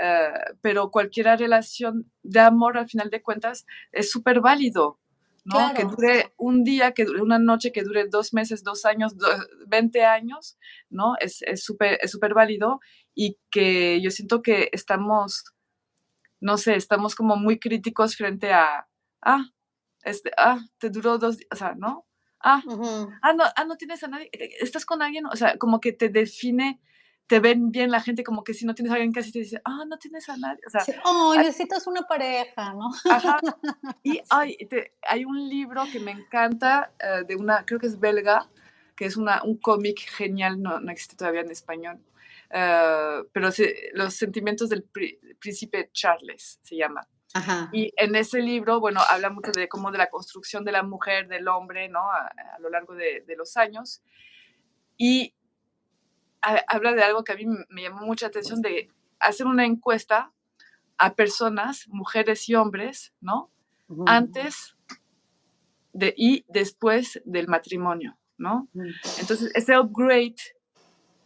eh, 0.00 0.30
pero 0.62 0.92
cualquier 0.92 1.26
relación 1.38 2.10
de 2.22 2.40
amor, 2.40 2.78
al 2.78 2.88
final 2.88 3.10
de 3.10 3.22
cuentas, 3.22 3.66
es 3.90 4.08
súper 4.08 4.40
válido, 4.40 5.00
¿no? 5.44 5.74
Que 5.74 5.84
dure 5.84 6.32
un 6.36 6.62
día, 6.62 6.92
que 6.92 7.04
dure 7.04 7.22
una 7.22 7.40
noche, 7.40 7.72
que 7.72 7.82
dure 7.82 8.06
dos 8.06 8.32
meses, 8.32 8.62
dos 8.62 8.84
años, 8.86 9.14
veinte 9.66 9.98
20 9.98 10.04
años, 10.04 10.56
¿no? 10.88 11.16
Es 11.20 11.42
súper 11.62 11.98
es 12.00 12.12
súper 12.12 12.34
válido 12.34 12.80
y 13.14 13.36
que 13.50 14.00
yo 14.00 14.10
siento 14.10 14.42
que 14.42 14.68
estamos, 14.72 15.44
no 16.44 16.58
sé, 16.58 16.76
estamos 16.76 17.14
como 17.14 17.36
muy 17.36 17.58
críticos 17.58 18.16
frente 18.16 18.52
a, 18.52 18.86
ah, 19.22 19.46
este, 20.02 20.30
ah, 20.36 20.58
te 20.78 20.90
duró 20.90 21.16
dos 21.16 21.38
días, 21.38 21.48
o 21.50 21.56
sea, 21.56 21.74
¿no? 21.74 22.06
Ah, 22.38 22.62
ah, 23.22 23.32
no, 23.32 23.44
ah, 23.56 23.64
no 23.64 23.76
tienes 23.76 24.04
a 24.04 24.08
nadie, 24.08 24.28
eh, 24.32 24.50
estás 24.60 24.84
con 24.84 25.00
alguien, 25.00 25.24
o 25.24 25.34
sea, 25.36 25.56
como 25.56 25.80
que 25.80 25.92
te 25.92 26.10
define 26.10 26.80
te 27.26 27.40
ven 27.40 27.70
bien 27.70 27.90
la 27.90 28.02
gente 28.02 28.22
como 28.22 28.44
que 28.44 28.52
si 28.52 28.66
no 28.66 28.74
tienes 28.74 28.92
a 28.92 28.96
alguien 28.96 29.10
casi 29.10 29.32
te 29.32 29.38
dice, 29.38 29.58
ah, 29.64 29.84
no 29.88 29.96
tienes 29.96 30.28
a 30.28 30.36
nadie. 30.36 30.60
O 30.66 30.68
sea, 30.70 30.84
oh, 31.06 31.34
necesitas 31.34 31.86
una 31.86 32.02
pareja, 32.02 32.74
¿no? 32.74 32.90
Ajá. 33.10 33.38
Y 34.02 34.20
hay, 34.28 34.58
hay 35.08 35.24
un 35.24 35.48
libro 35.48 35.84
que 35.90 36.00
me 36.00 36.10
encanta 36.10 36.92
eh, 37.00 37.24
de 37.26 37.36
una, 37.36 37.64
creo 37.64 37.80
que 37.80 37.86
es 37.86 37.98
belga, 37.98 38.50
que 38.94 39.06
es 39.06 39.16
una, 39.16 39.42
un 39.42 39.56
cómic 39.56 40.00
genial, 40.00 40.60
no, 40.60 40.80
no 40.80 40.92
existe 40.92 41.16
todavía 41.16 41.40
en 41.40 41.50
español, 41.50 41.98
uh, 42.50 43.26
pero 43.32 43.50
Los 43.92 44.14
sentimientos 44.14 44.68
del 44.68 44.84
príncipe 45.38 45.90
Charles 45.92 46.58
se 46.62 46.76
llama. 46.76 47.06
Ajá. 47.34 47.68
Y 47.72 47.92
en 47.96 48.14
ese 48.14 48.40
libro, 48.40 48.78
bueno, 48.78 49.00
habla 49.10 49.28
mucho 49.30 49.50
de 49.50 49.68
cómo 49.68 49.90
de 49.90 49.98
la 49.98 50.08
construcción 50.08 50.64
de 50.64 50.72
la 50.72 50.82
mujer, 50.82 51.26
del 51.26 51.48
hombre, 51.48 51.88
¿no? 51.88 52.00
A, 52.00 52.32
a 52.54 52.58
lo 52.60 52.70
largo 52.70 52.94
de, 52.94 53.22
de 53.26 53.36
los 53.36 53.56
años. 53.56 54.02
Y 54.96 55.34
habla 56.68 56.92
de 56.92 57.02
algo 57.02 57.24
que 57.24 57.32
a 57.32 57.36
mí 57.36 57.46
me 57.68 57.82
llamó 57.82 58.06
mucha 58.06 58.26
atención, 58.26 58.60
de 58.60 58.90
hacer 59.18 59.46
una 59.46 59.64
encuesta 59.64 60.32
a 60.98 61.14
personas, 61.14 61.88
mujeres 61.88 62.48
y 62.48 62.54
hombres, 62.54 63.12
¿no? 63.20 63.50
Antes 64.06 64.76
de, 65.92 66.14
y 66.16 66.44
después 66.48 67.20
del 67.24 67.48
matrimonio, 67.48 68.18
¿no? 68.36 68.68
Entonces, 69.18 69.50
ese 69.54 69.78
upgrade 69.78 70.36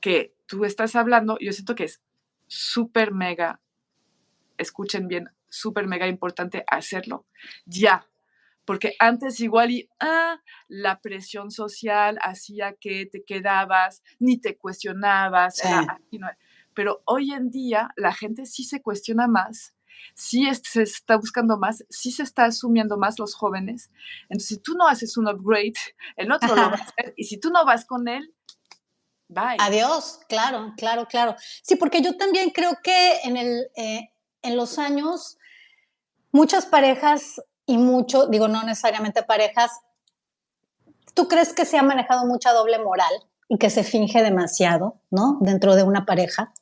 que 0.01 0.35
tú 0.49 0.65
estás 0.65 0.97
hablando, 0.97 1.39
yo 1.41 1.53
siento 1.53 1.77
que 1.77 1.85
es 1.85 2.03
súper 2.49 3.13
mega, 3.13 3.61
escuchen 4.57 5.07
bien, 5.07 5.29
súper 5.49 5.87
mega 5.87 6.09
importante 6.09 6.65
hacerlo 6.67 7.27
ya, 7.67 8.07
porque 8.65 8.95
antes 8.99 9.41
igual 9.41 9.71
y 9.71 9.89
ah, 10.01 10.41
la 10.67 11.01
presión 11.01 11.51
social 11.51 12.19
hacía 12.23 12.73
que 12.73 13.07
te 13.07 13.23
quedabas, 13.23 14.03
ni 14.19 14.39
te 14.39 14.57
cuestionabas, 14.57 15.63
pero 16.75 17.03
hoy 17.05 17.33
en 17.33 17.51
día 17.51 17.91
la 17.97 18.13
gente 18.13 18.47
sí 18.47 18.65
se 18.65 18.83
cuestiona 18.83 19.29
más, 19.29 19.75
sí 20.15 20.49
se 20.55 20.83
está 20.83 21.17
buscando 21.17 21.59
más, 21.59 21.85
sí 21.91 22.11
se 22.11 22.23
está 22.23 22.45
asumiendo 22.45 22.97
más 22.97 23.19
los 23.19 23.35
jóvenes. 23.35 23.91
Entonces, 24.29 24.49
si 24.49 24.59
tú 24.59 24.75
no 24.75 24.87
haces 24.87 25.17
un 25.17 25.29
upgrade, 25.29 25.75
el 26.17 26.33
otro 26.33 26.55
lo 26.55 26.63
va 26.63 26.69
a 26.69 26.75
hacer, 26.75 27.15
y 27.17 27.25
si 27.25 27.39
tú 27.39 27.51
no 27.51 27.65
vas 27.65 27.85
con 27.85 28.09
él, 28.09 28.33
bye. 29.29 29.57
Adiós, 29.59 30.21
claro, 30.29 30.73
claro, 30.77 31.07
claro. 31.07 31.37
Sí, 31.63 31.77
porque 31.77 32.03
yo 32.03 32.17
también 32.17 32.51
creo 32.51 32.79
que 32.83 33.21
en, 33.25 33.37
el, 33.37 33.71
eh, 33.77 34.11
en 34.43 34.57
los 34.57 34.79
años 34.79 35.39
muchas 36.33 36.67
parejas 36.67 37.41
y 37.67 37.79
mucho, 37.79 38.27
digo, 38.27 38.49
no 38.49 38.63
necesariamente 38.63 39.23
parejas, 39.23 39.73
¿tú 41.15 41.29
crees 41.29 41.53
que 41.53 41.65
se 41.65 41.79
ha 41.79 41.83
manejado 41.83 42.27
mucha 42.27 42.53
doble 42.53 42.79
moral 42.79 43.13
y 43.49 43.59
que 43.59 43.71
se 43.71 43.85
finge 43.85 44.23
demasiado, 44.23 45.01
¿no? 45.11 45.39
Dentro 45.41 45.75
de 45.75 45.83
una 45.83 46.05
pareja. 46.05 46.53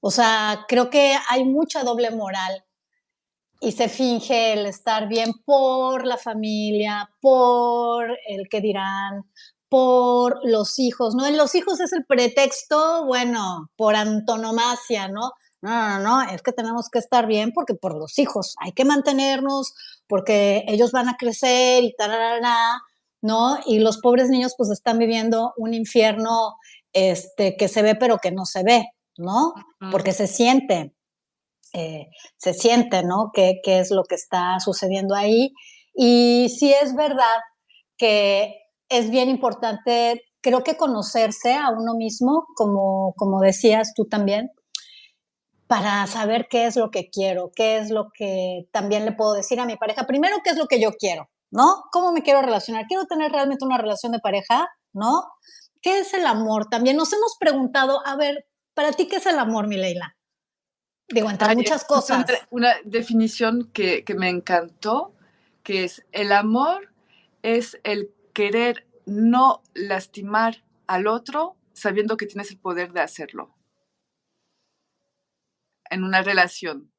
O 0.00 0.10
sea, 0.10 0.64
creo 0.68 0.90
que 0.90 1.16
hay 1.28 1.44
mucha 1.44 1.82
doble 1.82 2.10
moral 2.10 2.64
y 3.60 3.72
se 3.72 3.88
finge 3.88 4.52
el 4.52 4.66
estar 4.66 5.08
bien 5.08 5.32
por 5.44 6.06
la 6.06 6.16
familia, 6.16 7.10
por 7.20 8.16
el 8.26 8.48
que 8.48 8.60
dirán, 8.60 9.24
por 9.68 10.40
los 10.44 10.78
hijos, 10.78 11.14
¿no? 11.14 11.26
En 11.26 11.36
los 11.36 11.54
hijos 11.54 11.80
es 11.80 11.92
el 11.92 12.04
pretexto, 12.04 13.04
bueno, 13.06 13.70
por 13.76 13.96
antonomasia, 13.96 15.08
¿no? 15.08 15.32
No, 15.60 15.70
no, 15.70 15.98
no, 15.98 16.22
es 16.30 16.42
que 16.42 16.52
tenemos 16.52 16.88
que 16.88 17.00
estar 17.00 17.26
bien 17.26 17.52
porque 17.52 17.74
por 17.74 17.96
los 17.96 18.18
hijos 18.18 18.54
hay 18.60 18.72
que 18.72 18.84
mantenernos, 18.84 19.74
porque 20.06 20.64
ellos 20.68 20.92
van 20.92 21.08
a 21.08 21.16
crecer 21.16 21.82
y 21.82 21.94
tal, 21.96 22.40
¿no? 23.20 23.58
Y 23.66 23.80
los 23.80 23.98
pobres 23.98 24.28
niños 24.28 24.54
pues 24.56 24.70
están 24.70 24.98
viviendo 24.98 25.52
un 25.56 25.74
infierno 25.74 26.54
este, 26.92 27.56
que 27.56 27.68
se 27.68 27.82
ve 27.82 27.96
pero 27.96 28.18
que 28.18 28.30
no 28.30 28.44
se 28.46 28.62
ve, 28.62 28.86
¿no? 29.16 29.52
Porque 29.90 30.12
se 30.12 30.28
siente, 30.28 30.94
eh, 31.72 32.06
se 32.36 32.54
siente, 32.54 33.02
¿no? 33.02 33.30
¿Qué, 33.34 33.60
¿Qué 33.64 33.80
es 33.80 33.90
lo 33.90 34.04
que 34.04 34.14
está 34.14 34.60
sucediendo 34.60 35.14
ahí? 35.16 35.52
Y 35.92 36.48
sí 36.56 36.72
es 36.72 36.94
verdad 36.94 37.40
que 37.96 38.67
es 38.88 39.10
bien 39.10 39.28
importante, 39.28 40.22
creo 40.40 40.64
que 40.64 40.76
conocerse 40.76 41.54
a 41.54 41.70
uno 41.70 41.94
mismo, 41.94 42.46
como, 42.54 43.14
como 43.16 43.40
decías 43.40 43.92
tú 43.94 44.06
también, 44.06 44.50
para 45.66 46.06
saber 46.06 46.48
qué 46.48 46.66
es 46.66 46.76
lo 46.76 46.90
que 46.90 47.10
quiero, 47.10 47.50
qué 47.54 47.78
es 47.78 47.90
lo 47.90 48.08
que 48.14 48.66
también 48.72 49.04
le 49.04 49.12
puedo 49.12 49.34
decir 49.34 49.60
a 49.60 49.66
mi 49.66 49.76
pareja. 49.76 50.06
Primero, 50.06 50.38
qué 50.42 50.50
es 50.50 50.56
lo 50.56 50.66
que 50.66 50.80
yo 50.80 50.92
quiero, 50.92 51.28
¿no? 51.50 51.84
¿Cómo 51.92 52.12
me 52.12 52.22
quiero 52.22 52.40
relacionar? 52.40 52.86
¿Quiero 52.88 53.04
tener 53.04 53.30
realmente 53.30 53.64
una 53.64 53.76
relación 53.76 54.12
de 54.12 54.20
pareja? 54.20 54.66
¿No? 54.94 55.24
¿Qué 55.82 56.00
es 56.00 56.14
el 56.14 56.26
amor? 56.26 56.68
También 56.70 56.96
nos 56.96 57.12
hemos 57.12 57.36
preguntado, 57.38 58.00
a 58.06 58.16
ver, 58.16 58.46
para 58.72 58.92
ti, 58.92 59.06
¿qué 59.06 59.16
es 59.16 59.26
el 59.26 59.38
amor, 59.38 59.68
mi 59.68 59.76
Leila? 59.76 60.16
Digo, 61.08 61.30
entre 61.30 61.54
muchas 61.54 61.84
cosas. 61.84 62.24
Una 62.50 62.74
definición 62.84 63.70
que, 63.72 64.04
que 64.04 64.14
me 64.14 64.28
encantó, 64.28 65.12
que 65.62 65.84
es 65.84 66.04
el 66.12 66.32
amor 66.32 66.92
es 67.42 67.78
el 67.84 68.10
querer 68.38 68.86
no 69.04 69.64
lastimar 69.74 70.62
al 70.86 71.08
otro 71.08 71.56
sabiendo 71.72 72.16
que 72.16 72.26
tienes 72.26 72.52
el 72.52 72.60
poder 72.60 72.92
de 72.92 73.00
hacerlo 73.00 73.56
en 75.90 76.04
una 76.04 76.22
relación. 76.22 76.92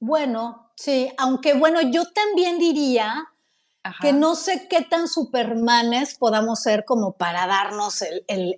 Bueno, 0.00 0.72
sí, 0.74 1.12
aunque 1.16 1.54
bueno, 1.54 1.80
yo 1.80 2.10
también 2.10 2.58
diría 2.58 3.28
que 4.00 4.12
no 4.12 4.34
sé 4.34 4.66
qué 4.68 4.82
tan 4.82 5.06
supermanes 5.06 6.18
podamos 6.18 6.60
ser 6.60 6.84
como 6.84 7.16
para 7.16 7.46
darnos 7.46 8.02
el, 8.02 8.56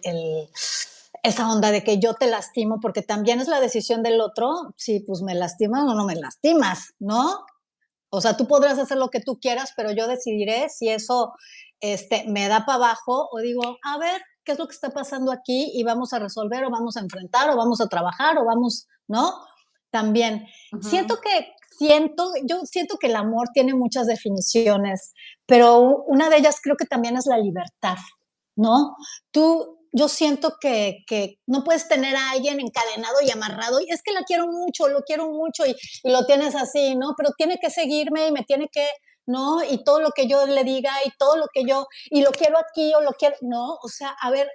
esa 1.23 1.53
onda 1.53 1.71
de 1.71 1.85
que 1.85 1.99
yo 1.99 2.15
te 2.15 2.29
lastimo, 2.29 2.81
porque 2.81 3.03
también 3.03 3.41
es 3.41 3.49
la 3.49 3.61
decisión 3.61 4.03
del 4.03 4.23
otro, 4.23 4.73
si 4.79 5.01
pues 5.01 5.21
me 5.21 5.35
lastimas 5.35 5.85
o 5.85 5.93
no 5.93 6.07
me 6.07 6.17
lastimas, 6.17 6.95
¿no? 6.99 7.45
O 8.11 8.21
sea, 8.21 8.37
tú 8.37 8.47
podrás 8.47 8.79
hacer 8.79 8.99
lo 8.99 9.11
que 9.11 9.21
tú 9.21 9.39
quieras, 9.41 9.73
pero 9.77 9.93
yo 9.93 10.07
decidiré 10.07 10.69
si 10.69 10.89
eso 10.89 11.33
este, 11.81 12.25
me 12.29 12.49
da 12.49 12.65
para 12.65 12.77
abajo 12.77 13.29
o 13.31 13.39
digo, 13.39 13.79
a 13.85 13.99
ver, 13.99 14.23
¿qué 14.45 14.53
es 14.53 14.59
lo 14.59 14.67
que 14.67 14.75
está 14.75 14.91
pasando 14.91 15.31
aquí? 15.31 15.71
Y 15.75 15.83
vamos 15.85 16.13
a 16.13 16.19
resolver 16.19 16.65
o 16.65 16.71
vamos 16.71 16.97
a 16.97 17.01
enfrentar 17.01 17.51
o 17.51 17.57
vamos 17.57 17.81
a 17.81 17.89
trabajar 17.89 18.39
o 18.39 18.45
vamos 18.45 18.87
¿no? 19.09 19.33
También. 19.91 20.47
Siento 20.83 21.17
que, 21.21 21.55
siento, 21.79 22.31
yo 22.45 22.61
siento 22.65 22.99
que 22.99 23.07
el 23.09 23.17
amor 23.17 23.49
tiene 23.55 23.75
muchas 23.75 24.07
definiciones, 24.07 25.13
pero 25.47 26.05
una 26.07 26.29
de 26.29 26.37
ellas 26.37 26.61
creo 26.63 26.77
que 26.77 26.85
también 26.85 27.17
es 27.17 27.27
la 27.27 27.39
libertad, 27.39 27.97
¿no? 28.55 28.97
Tú, 29.31 29.78
yo 29.93 30.09
siento 30.09 30.57
que, 30.61 31.05
no 31.47 31.65
puedes 31.65 31.89
tener 31.89 32.17
a 32.17 32.31
alguien 32.31 32.61
encadenado 32.61 33.17
y 33.25 33.31
amarrado, 33.31 33.81
y 33.81 33.91
es 33.91 34.03
que 34.03 34.13
la 34.13 34.23
quiero 34.23 34.47
mucho, 34.47 34.89
lo 34.89 35.03
quiero 35.03 35.31
mucho, 35.31 35.67
y, 35.67 35.75
lo 36.05 36.27
tienes 36.27 36.55
así, 36.55 36.95
¿no? 36.97 37.15
Pero 37.17 37.31
tiene 37.37 37.59
que 37.61 37.71
seguirme 37.71 38.27
y 38.27 38.33
me 38.33 38.45
tiene 38.45 38.69
que, 38.73 38.87
¿no? 39.27 39.63
Y 39.63 39.85
todo 39.85 40.01
lo 40.01 40.11
que 40.11 40.27
yo 40.27 40.47
le 40.47 40.65
diga 40.65 40.93
y 41.05 41.11
todo 41.19 41.37
lo 41.37 41.47
que 41.53 41.65
yo, 41.65 41.87
y 42.11 42.23
lo 42.23 42.31
quiero 42.33 42.59
aquí 42.59 42.93
o 42.95 43.01
lo 43.01 43.13
quiero, 43.13 43.37
¿no? 43.43 43.79
O 43.83 43.89
sea, 43.89 44.15
a 44.21 44.31
ver, 44.31 44.49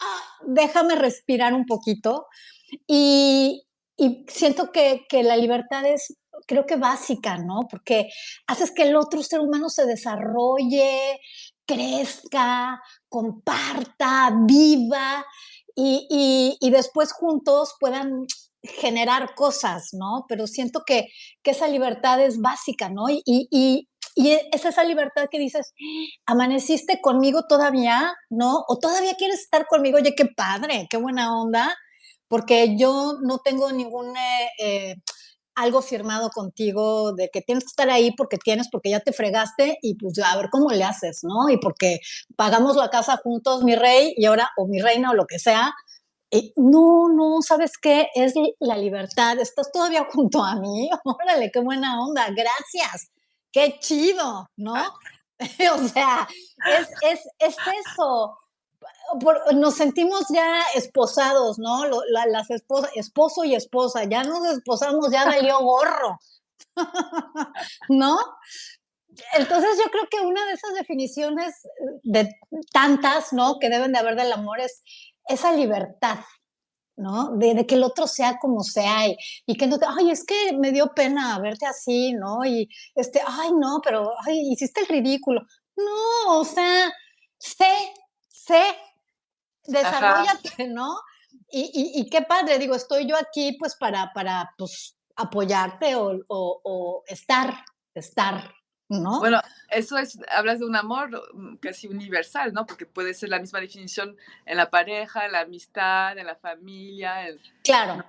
ah, 0.00 0.22
déjame 0.46 0.96
respirar 0.96 1.54
un 1.54 1.66
poquito. 1.66 2.26
Y, 2.86 3.66
y 3.96 4.26
siento 4.28 4.72
que, 4.72 5.06
la 5.22 5.36
libertad 5.36 5.86
es, 5.86 6.18
creo 6.46 6.66
que 6.66 6.76
básica, 6.76 7.38
¿no? 7.38 7.66
Porque 7.70 8.08
haces 8.46 8.70
que 8.70 8.82
el 8.82 8.96
otro 8.96 9.22
ser 9.22 9.40
humano 9.40 9.70
se 9.70 9.86
desarrolle, 9.86 11.18
crezca, 11.66 12.80
comparta, 13.08 14.32
viva 14.46 15.24
y, 15.74 16.58
después 16.70 17.12
juntos 17.12 17.74
puedan 17.78 18.26
generar 18.62 19.34
cosas, 19.34 19.90
¿no? 19.92 20.24
Pero 20.28 20.46
siento 20.46 20.82
que, 20.86 21.08
esa 21.44 21.68
libertad 21.68 22.20
es 22.20 22.40
básica, 22.40 22.88
¿no? 22.88 23.08
Y, 23.08 23.22
y, 23.26 23.88
es 24.16 24.64
esa 24.64 24.82
libertad 24.84 25.26
que 25.30 25.38
dices, 25.38 25.74
amaneciste 26.24 27.00
conmigo 27.02 27.42
todavía, 27.48 28.14
¿no? 28.30 28.64
O 28.68 28.78
todavía 28.78 29.14
quieres 29.14 29.40
estar 29.40 29.66
conmigo, 29.66 29.98
oye, 29.98 30.14
qué 30.16 30.24
padre, 30.26 30.86
qué 30.90 30.96
buena 30.96 31.38
onda 31.38 31.76
porque 32.28 32.76
yo 32.76 33.14
no 33.22 33.38
tengo 33.38 33.72
ningún 33.72 34.16
eh, 34.16 34.50
eh, 34.58 34.94
algo 35.56 35.82
firmado 35.82 36.30
contigo 36.30 37.12
de 37.12 37.30
que 37.32 37.40
tienes 37.40 37.64
que 37.64 37.68
estar 37.68 37.90
ahí 37.90 38.12
porque 38.12 38.36
tienes, 38.36 38.68
porque 38.70 38.90
ya 38.90 39.00
te 39.00 39.12
fregaste 39.12 39.78
y 39.82 39.96
pues 39.96 40.18
a 40.18 40.36
ver 40.36 40.48
cómo 40.50 40.70
le 40.70 40.84
haces, 40.84 41.20
¿no? 41.24 41.48
Y 41.48 41.56
porque 41.56 42.00
pagamos 42.36 42.76
la 42.76 42.90
casa 42.90 43.16
juntos, 43.16 43.64
mi 43.64 43.74
rey, 43.74 44.14
y 44.16 44.26
ahora, 44.26 44.50
o 44.56 44.68
mi 44.68 44.80
reina, 44.80 45.10
o 45.10 45.14
lo 45.14 45.26
que 45.26 45.38
sea. 45.38 45.74
Y 46.30 46.52
no, 46.56 47.08
no, 47.08 47.40
¿sabes 47.40 47.72
qué? 47.80 48.08
Es 48.14 48.34
la 48.60 48.76
libertad, 48.76 49.38
estás 49.40 49.72
todavía 49.72 50.06
junto 50.12 50.44
a 50.44 50.56
mí, 50.56 50.90
órale, 51.04 51.50
qué 51.50 51.60
buena 51.60 52.00
onda, 52.04 52.28
gracias. 52.30 53.10
qué 53.50 53.78
chido, 53.80 54.48
¿no? 54.56 54.74
o 55.74 55.88
sea, 55.88 56.28
es, 56.70 56.88
es, 57.02 57.20
es 57.38 57.56
eso. 57.56 58.38
Nos 59.54 59.74
sentimos 59.74 60.24
ya 60.32 60.62
esposados, 60.74 61.58
¿no? 61.58 61.84
las 62.28 62.50
esposas, 62.50 62.90
esposo 62.94 63.44
y 63.44 63.54
esposa, 63.54 64.04
ya 64.04 64.24
nos 64.24 64.44
esposamos, 64.46 65.10
ya 65.10 65.24
valió 65.24 65.58
gorro, 65.62 66.18
¿no? 67.88 68.18
Entonces 69.34 69.78
yo 69.82 69.90
creo 69.90 70.04
que 70.10 70.20
una 70.20 70.44
de 70.46 70.52
esas 70.52 70.74
definiciones 70.74 71.54
de 72.02 72.34
tantas, 72.72 73.32
¿no? 73.32 73.58
Que 73.58 73.70
deben 73.70 73.92
de 73.92 73.98
haber 73.98 74.16
del 74.16 74.32
amor 74.32 74.60
es 74.60 74.82
esa 75.26 75.52
libertad, 75.52 76.18
¿no? 76.96 77.36
De, 77.36 77.66
que 77.66 77.76
el 77.76 77.84
otro 77.84 78.06
sea 78.06 78.38
como 78.38 78.62
sea 78.62 79.06
y, 79.46 79.56
que 79.56 79.66
no 79.66 79.78
te, 79.78 79.86
ay, 79.88 80.10
es 80.10 80.24
que 80.24 80.52
me 80.58 80.72
dio 80.72 80.92
pena 80.94 81.38
verte 81.38 81.66
así, 81.66 82.12
¿no? 82.12 82.44
Y 82.44 82.68
este, 82.94 83.22
ay, 83.26 83.50
no, 83.58 83.80
pero, 83.82 84.12
ay, 84.26 84.52
hiciste 84.52 84.80
el 84.82 84.88
ridículo. 84.88 85.42
No, 85.76 86.40
o 86.40 86.44
sea, 86.44 86.92
sé, 87.38 87.94
sé, 88.46 88.62
desarrollate, 89.64 90.68
¿no? 90.68 90.98
Y, 91.50 92.08
qué 92.10 92.22
padre, 92.22 92.58
digo, 92.58 92.74
estoy 92.74 93.06
yo 93.08 93.16
aquí 93.16 93.56
pues 93.58 93.76
para, 93.76 94.12
para 94.12 94.52
pues, 94.56 94.96
apoyarte 95.16 95.94
o, 95.96 96.22
o 96.28 97.04
estar, 97.06 97.64
estar, 97.94 98.52
¿no? 98.88 99.18
Bueno, 99.18 99.40
eso 99.70 99.98
es, 99.98 100.18
hablas 100.28 100.60
de 100.60 100.66
un 100.66 100.76
amor 100.76 101.10
mm, 101.34 101.56
casi 101.56 101.88
universal, 101.88 102.52
¿no? 102.52 102.66
Porque 102.66 102.86
puede 102.86 103.14
ser 103.14 103.30
la 103.30 103.38
misma 103.38 103.60
definición 103.60 104.16
en 104.44 104.56
la 104.56 104.70
pareja, 104.70 105.26
en 105.26 105.32
la 105.32 105.40
amistad, 105.40 106.16
en 106.18 106.26
la 106.26 106.36
familia. 106.36 107.26
claro. 107.64 108.04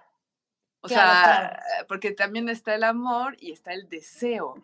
O 0.81 0.89
sea, 0.89 1.59
porque 1.89 2.11
también 2.11 2.47
está 2.47 2.75
el 2.75 2.83
amor 2.83 3.35
y 3.41 3.51
está 3.51 3.73
el 3.73 3.89
deseo. 3.89 4.63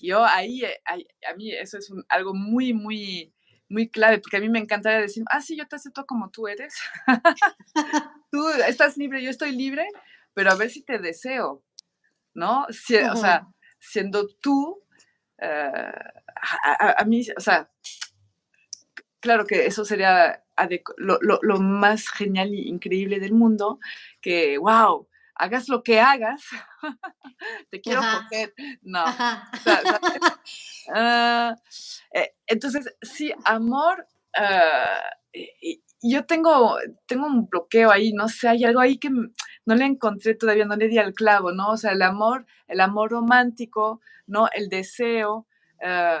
Yo 0.00 0.24
ahí, 0.24 0.64
eh, 0.64 0.80
a 0.86 1.34
mí 1.34 1.52
eso 1.52 1.76
es 1.76 1.92
algo 2.08 2.32
muy, 2.32 2.72
muy, 2.72 3.34
muy 3.72 3.88
clave, 3.88 4.18
porque 4.18 4.36
a 4.36 4.40
mí 4.40 4.48
me 4.48 4.58
encantaría 4.58 5.00
decir, 5.00 5.24
ah, 5.30 5.40
sí, 5.40 5.56
yo 5.56 5.66
te 5.66 5.76
acepto 5.76 6.06
como 6.06 6.30
tú 6.30 6.46
eres. 6.46 6.74
tú 8.30 8.48
estás 8.66 8.96
libre, 8.96 9.22
yo 9.22 9.30
estoy 9.30 9.52
libre, 9.52 9.88
pero 10.34 10.52
a 10.52 10.54
ver 10.54 10.70
si 10.70 10.82
te 10.82 10.98
deseo, 10.98 11.64
¿no? 12.34 12.66
O 12.66 12.72
sea, 13.16 13.48
siendo 13.78 14.28
tú 14.40 14.82
eh, 15.38 15.92
a, 16.98 17.04
mí, 17.04 17.26
o 17.36 17.40
sea, 17.40 17.70
claro 19.20 19.46
que 19.46 19.66
eso 19.66 19.84
sería 19.84 20.44
lo, 20.98 21.58
más 21.58 22.08
genial 22.08 22.54
y 22.54 22.68
increíble 22.68 23.20
del 23.20 23.32
mundo, 23.32 23.80
que, 24.20 24.58
wow, 24.58 25.08
hagas 25.34 25.68
lo 25.68 25.82
que 25.82 26.00
hagas, 26.00 26.44
te 27.70 27.80
quiero 27.80 28.02
coger. 28.02 28.54
No. 28.82 29.04
Ah, 30.94 31.56
eh, 32.12 32.34
entonces, 32.46 32.94
sí, 33.02 33.32
amor, 33.44 34.06
ah, 34.34 35.02
yo 36.02 36.24
tengo, 36.26 36.76
tengo 37.06 37.26
un 37.26 37.48
bloqueo 37.48 37.90
ahí, 37.90 38.12
no 38.12 38.28
sé, 38.28 38.48
hay 38.48 38.64
algo 38.64 38.80
ahí 38.80 38.98
que 38.98 39.10
no 39.10 39.74
le 39.74 39.84
encontré 39.84 40.34
todavía, 40.34 40.64
no 40.64 40.76
le 40.76 40.88
di 40.88 40.98
al 40.98 41.14
clavo, 41.14 41.52
¿no? 41.52 41.70
O 41.70 41.76
sea, 41.76 41.92
el 41.92 42.02
amor, 42.02 42.46
el 42.66 42.80
amor 42.80 43.10
romántico, 43.10 44.00
¿no? 44.26 44.48
El 44.52 44.68
deseo. 44.68 45.46
Eh, 45.80 46.18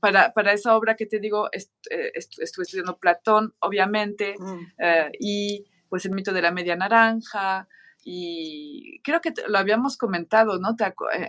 para, 0.00 0.32
para, 0.32 0.52
esa 0.52 0.76
obra 0.76 0.96
que 0.96 1.06
te 1.06 1.20
digo, 1.20 1.48
eh, 1.52 2.12
estuve 2.14 2.64
estudiando 2.64 2.98
Platón, 2.98 3.54
obviamente, 3.60 4.34
mm. 4.38 5.12
y 5.20 5.64
pues 5.88 6.04
el 6.06 6.12
mito 6.12 6.32
de 6.32 6.42
la 6.42 6.50
media 6.50 6.76
naranja, 6.76 7.68
y 8.08 9.00
creo 9.02 9.20
que 9.20 9.34
lo 9.48 9.58
habíamos 9.58 9.98
comentado, 9.98 10.60
¿no? 10.60 10.76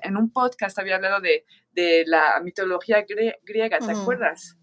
en 0.04 0.16
un 0.16 0.30
podcast 0.30 0.78
había 0.78 0.98
hablado 0.98 1.20
de, 1.22 1.44
de 1.72 2.04
la 2.06 2.40
mitología 2.44 3.04
griega, 3.44 3.80
¿te 3.80 3.92
acuerdas? 3.92 4.58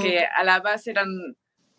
Que 0.00 0.20
a 0.24 0.44
la 0.44 0.60
base 0.60 0.92
eran 0.92 1.08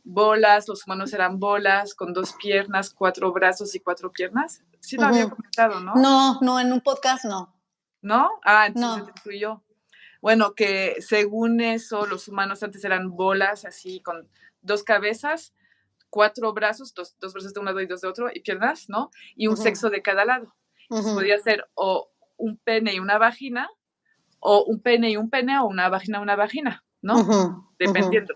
bolas, 0.03 0.67
los 0.67 0.85
humanos 0.85 1.13
eran 1.13 1.39
bolas 1.39 1.93
con 1.93 2.11
dos 2.11 2.33
piernas, 2.33 2.93
cuatro 2.93 3.31
brazos 3.31 3.73
y 3.73 3.79
cuatro 3.79 4.11
piernas. 4.11 4.65
Sí 4.81 4.97
lo 4.97 5.05
había 5.05 5.29
comentado, 5.29 5.79
¿no? 5.79 5.95
No, 5.95 6.39
no, 6.41 6.59
en 6.59 6.73
un 6.73 6.81
podcast 6.81 7.23
no. 7.23 7.55
¿No? 8.01 8.31
Ah, 8.43 8.67
entonces 8.67 9.05
no. 9.25 9.31
yo. 9.31 9.63
Bueno, 10.21 10.55
que 10.55 10.97
según 10.99 11.61
eso, 11.61 12.05
los 12.05 12.27
humanos 12.27 12.63
antes 12.63 12.83
eran 12.83 13.15
bolas 13.15 13.63
así 13.63 14.01
con 14.01 14.27
dos 14.61 14.83
cabezas, 14.83 15.53
cuatro 16.09 16.53
brazos, 16.53 16.93
dos, 16.93 17.15
brazos 17.19 17.53
de 17.53 17.59
un 17.59 17.65
lado 17.65 17.81
y 17.81 17.87
dos 17.87 18.01
de 18.01 18.07
otro, 18.07 18.29
y 18.33 18.41
piernas, 18.41 18.89
¿no? 18.89 19.11
Y 19.35 19.47
un 19.47 19.57
sexo 19.57 19.89
de 19.89 20.01
cada 20.01 20.25
lado. 20.25 20.55
podía 20.87 21.37
ser 21.39 21.67
o 21.75 22.11
un 22.37 22.57
pene 22.57 22.93
y 22.93 22.99
una 22.99 23.17
vagina, 23.17 23.69
o 24.39 24.63
un 24.63 24.81
pene 24.81 25.11
y 25.11 25.17
un 25.17 25.29
pene, 25.29 25.59
o 25.59 25.65
una 25.65 25.89
vagina 25.89 26.19
y 26.19 26.21
una 26.21 26.35
vagina, 26.35 26.83
¿no? 27.01 27.73
Dependiendo. 27.77 28.35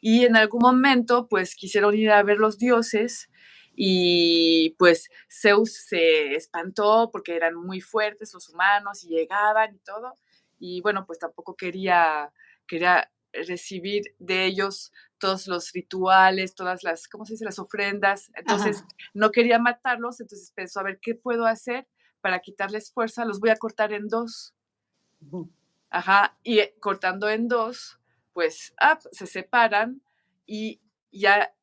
Y 0.00 0.26
en 0.26 0.36
algún 0.36 0.60
momento, 0.60 1.28
pues 1.28 1.54
quisieron 1.54 1.94
ir 1.94 2.10
a 2.10 2.22
ver 2.22 2.36
los 2.36 2.58
dioses 2.58 3.30
y 3.76 4.76
pues 4.78 5.08
Zeus 5.28 5.72
se 5.72 6.34
espantó 6.34 7.10
porque 7.10 7.34
eran 7.34 7.54
muy 7.54 7.80
fuertes 7.80 8.32
los 8.34 8.48
humanos 8.48 9.02
y 9.04 9.08
llegaban 9.08 9.74
y 9.74 9.78
todo. 9.78 10.18
Y 10.58 10.80
bueno, 10.80 11.06
pues 11.06 11.18
tampoco 11.18 11.56
quería, 11.56 12.32
quería 12.66 13.10
recibir 13.32 14.14
de 14.18 14.44
ellos 14.44 14.92
todos 15.24 15.46
los 15.46 15.72
rituales, 15.72 16.54
todas 16.54 16.82
las, 16.82 17.08
¿cómo 17.08 17.24
se 17.24 17.32
dice?, 17.32 17.46
las 17.46 17.58
ofrendas. 17.58 18.30
Entonces, 18.34 18.84
no 19.14 19.30
quería 19.30 19.58
matarlos, 19.58 20.20
entonces 20.20 20.52
pensó, 20.54 20.80
a 20.80 20.82
ver, 20.82 20.98
¿qué 21.00 21.14
puedo 21.14 21.46
hacer 21.46 21.88
para 22.20 22.40
quitarles 22.40 22.92
fuerza? 22.92 23.24
Los 23.24 23.40
voy 23.40 23.48
a 23.48 23.56
cortar 23.56 23.94
en 23.94 24.08
dos. 24.08 24.52
Ajá, 25.88 26.36
y 26.42 26.58
eh, 26.58 26.76
cortando 26.78 27.30
en 27.30 27.48
dos, 27.48 27.98
pues 28.34 28.74
ah, 28.78 28.98
se 29.12 29.26
separan 29.26 30.02
y 30.44 30.82
ya 31.10 31.54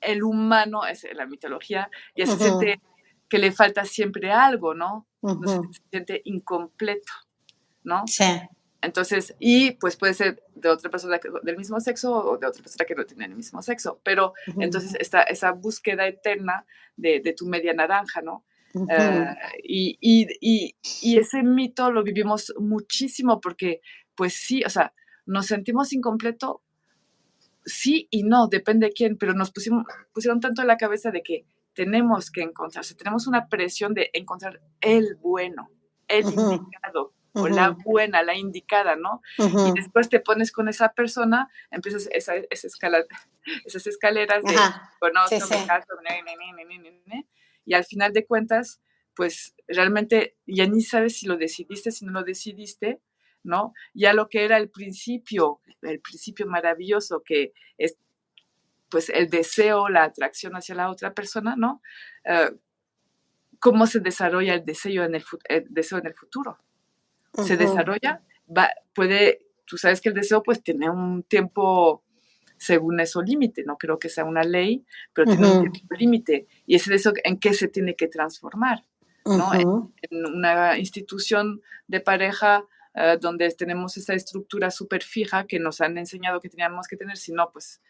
el 0.00 0.22
humano, 0.22 0.86
es 0.86 1.06
la 1.12 1.26
mitología, 1.26 1.90
ya 2.16 2.24
se 2.24 2.38
siente 2.38 2.80
que 3.28 3.36
le 3.36 3.52
falta 3.52 3.84
siempre 3.84 4.32
algo, 4.32 4.72
¿no? 4.72 5.06
se, 5.44 5.60
siente 5.90 6.22
incompleto, 6.24 7.12
¿no? 7.82 8.04
Sí. 8.06 8.24
Entonces, 8.84 9.34
y 9.38 9.72
pues 9.72 9.96
puede 9.96 10.14
ser 10.14 10.42
de 10.54 10.68
otra 10.68 10.90
persona 10.90 11.18
del 11.42 11.56
mismo 11.56 11.80
sexo 11.80 12.12
o 12.12 12.38
de 12.38 12.46
otra 12.46 12.62
persona 12.62 12.84
que 12.84 12.94
no 12.94 13.04
tiene 13.04 13.26
el 13.26 13.34
mismo 13.34 13.62
sexo, 13.62 14.00
pero 14.02 14.34
entonces 14.58 14.94
está 14.98 15.22
esa 15.22 15.52
búsqueda 15.52 16.06
eterna 16.06 16.66
de, 16.96 17.34
tu 17.36 17.46
media 17.46 17.72
naranja, 17.74 18.22
¿no? 18.22 18.44
Eh, 18.90 19.34
y, 19.62 19.98
y, 20.00 20.74
y, 21.02 21.18
ese 21.18 21.44
mito 21.44 21.92
lo 21.92 22.02
vivimos 22.02 22.52
muchísimo 22.58 23.40
porque, 23.40 23.80
pues 24.16 24.34
sí, 24.34 24.64
o 24.64 24.68
sea, 24.68 24.92
nos 25.26 25.46
sentimos 25.46 25.92
incompleto, 25.92 26.60
sí 27.64 28.08
y 28.10 28.24
no, 28.24 28.48
depende 28.48 28.86
de 28.86 28.92
quién, 28.92 29.16
pero 29.16 29.32
nos 29.32 29.52
pusimos, 29.52 29.84
pusieron 30.12 30.40
tanto 30.40 30.62
en 30.62 30.68
la 30.68 30.76
cabeza 30.76 31.12
de 31.12 31.22
que 31.22 31.46
tenemos 31.72 32.30
que 32.30 32.42
encontrarse, 32.42 32.94
tenemos 32.94 33.26
una 33.26 33.48
presión 33.48 33.94
de 33.94 34.10
encontrar 34.12 34.60
el 34.80 35.16
bueno, 35.16 35.70
el 36.08 36.24
indicado, 36.26 37.12
o 37.34 37.48
la 37.48 37.70
buena, 37.70 38.22
la 38.22 38.34
indicada, 38.36 38.96
¿no? 38.96 39.20
Y 39.38 39.72
después 39.74 40.08
te 40.08 40.20
pones 40.20 40.52
con 40.52 40.68
esa 40.68 40.92
persona, 40.92 41.50
empiezas 41.70 42.08
esa, 42.12 42.34
esa 42.50 42.66
escala, 42.66 43.04
esas 43.64 43.86
escaleras 43.86 44.42
de 44.44 44.54
conozco, 45.00 45.36
y 47.66 47.74
al 47.74 47.84
final 47.84 48.12
de 48.12 48.26
cuentas, 48.26 48.80
pues 49.14 49.54
realmente 49.66 50.36
ya 50.46 50.66
ni 50.66 50.82
sabes 50.82 51.18
si 51.18 51.26
lo 51.26 51.36
decidiste, 51.36 51.90
si 51.90 52.04
no 52.04 52.12
lo 52.12 52.22
decidiste, 52.22 53.00
¿no? 53.42 53.74
Ya 53.94 54.12
lo 54.12 54.28
que 54.28 54.44
era 54.44 54.56
el 54.56 54.70
principio, 54.70 55.60
el 55.82 56.00
principio 56.00 56.46
maravilloso 56.46 57.22
que 57.22 57.52
es 57.78 57.96
pues 58.88 59.08
el 59.08 59.28
deseo, 59.28 59.88
la 59.88 60.04
atracción 60.04 60.54
hacia 60.54 60.74
la 60.74 60.90
otra 60.90 61.14
persona, 61.14 61.56
¿no? 61.56 61.82
Eh, 62.24 62.52
¿Cómo 63.58 63.86
se 63.86 64.00
desarrolla 64.00 64.54
el 64.54 64.64
deseo 64.64 65.04
en 65.04 65.14
el, 65.14 65.24
deseo 65.68 65.98
en 65.98 66.06
el 66.06 66.14
futuro? 66.14 66.58
Se 67.42 67.56
desarrolla, 67.56 68.22
va, 68.46 68.70
puede, 68.94 69.46
tú 69.64 69.76
sabes 69.76 70.00
que 70.00 70.08
el 70.08 70.14
deseo 70.14 70.42
pues 70.42 70.62
tiene 70.62 70.88
un 70.88 71.22
tiempo 71.24 72.04
según 72.56 73.00
eso 73.00 73.20
límite, 73.20 73.64
no 73.64 73.76
creo 73.76 73.98
que 73.98 74.08
sea 74.08 74.24
una 74.24 74.42
ley, 74.42 74.84
pero 75.12 75.30
tiene 75.30 75.50
un 75.50 75.72
tiempo 75.72 75.94
límite. 75.96 76.46
Y 76.66 76.76
ese 76.76 76.90
deseo 76.90 77.12
en 77.22 77.38
qué 77.38 77.52
se 77.52 77.68
tiene 77.68 77.94
que 77.94 78.08
transformar, 78.08 78.84
¿no? 79.24 79.52
en, 79.54 80.24
una 80.24 80.78
institución 80.78 81.60
de 81.88 82.00
pareja 82.00 82.64
eh, 82.94 83.18
donde 83.20 83.50
tenemos 83.50 83.96
esa 83.96 84.14
estructura 84.14 84.70
súper 84.70 85.02
fija 85.02 85.46
que 85.46 85.58
nos 85.58 85.80
han 85.80 85.98
enseñado 85.98 86.40
que 86.40 86.48
teníamos 86.48 86.86
que 86.86 86.96
tener, 86.96 87.16
si 87.16 87.32
no, 87.32 87.50
pues 87.52 87.80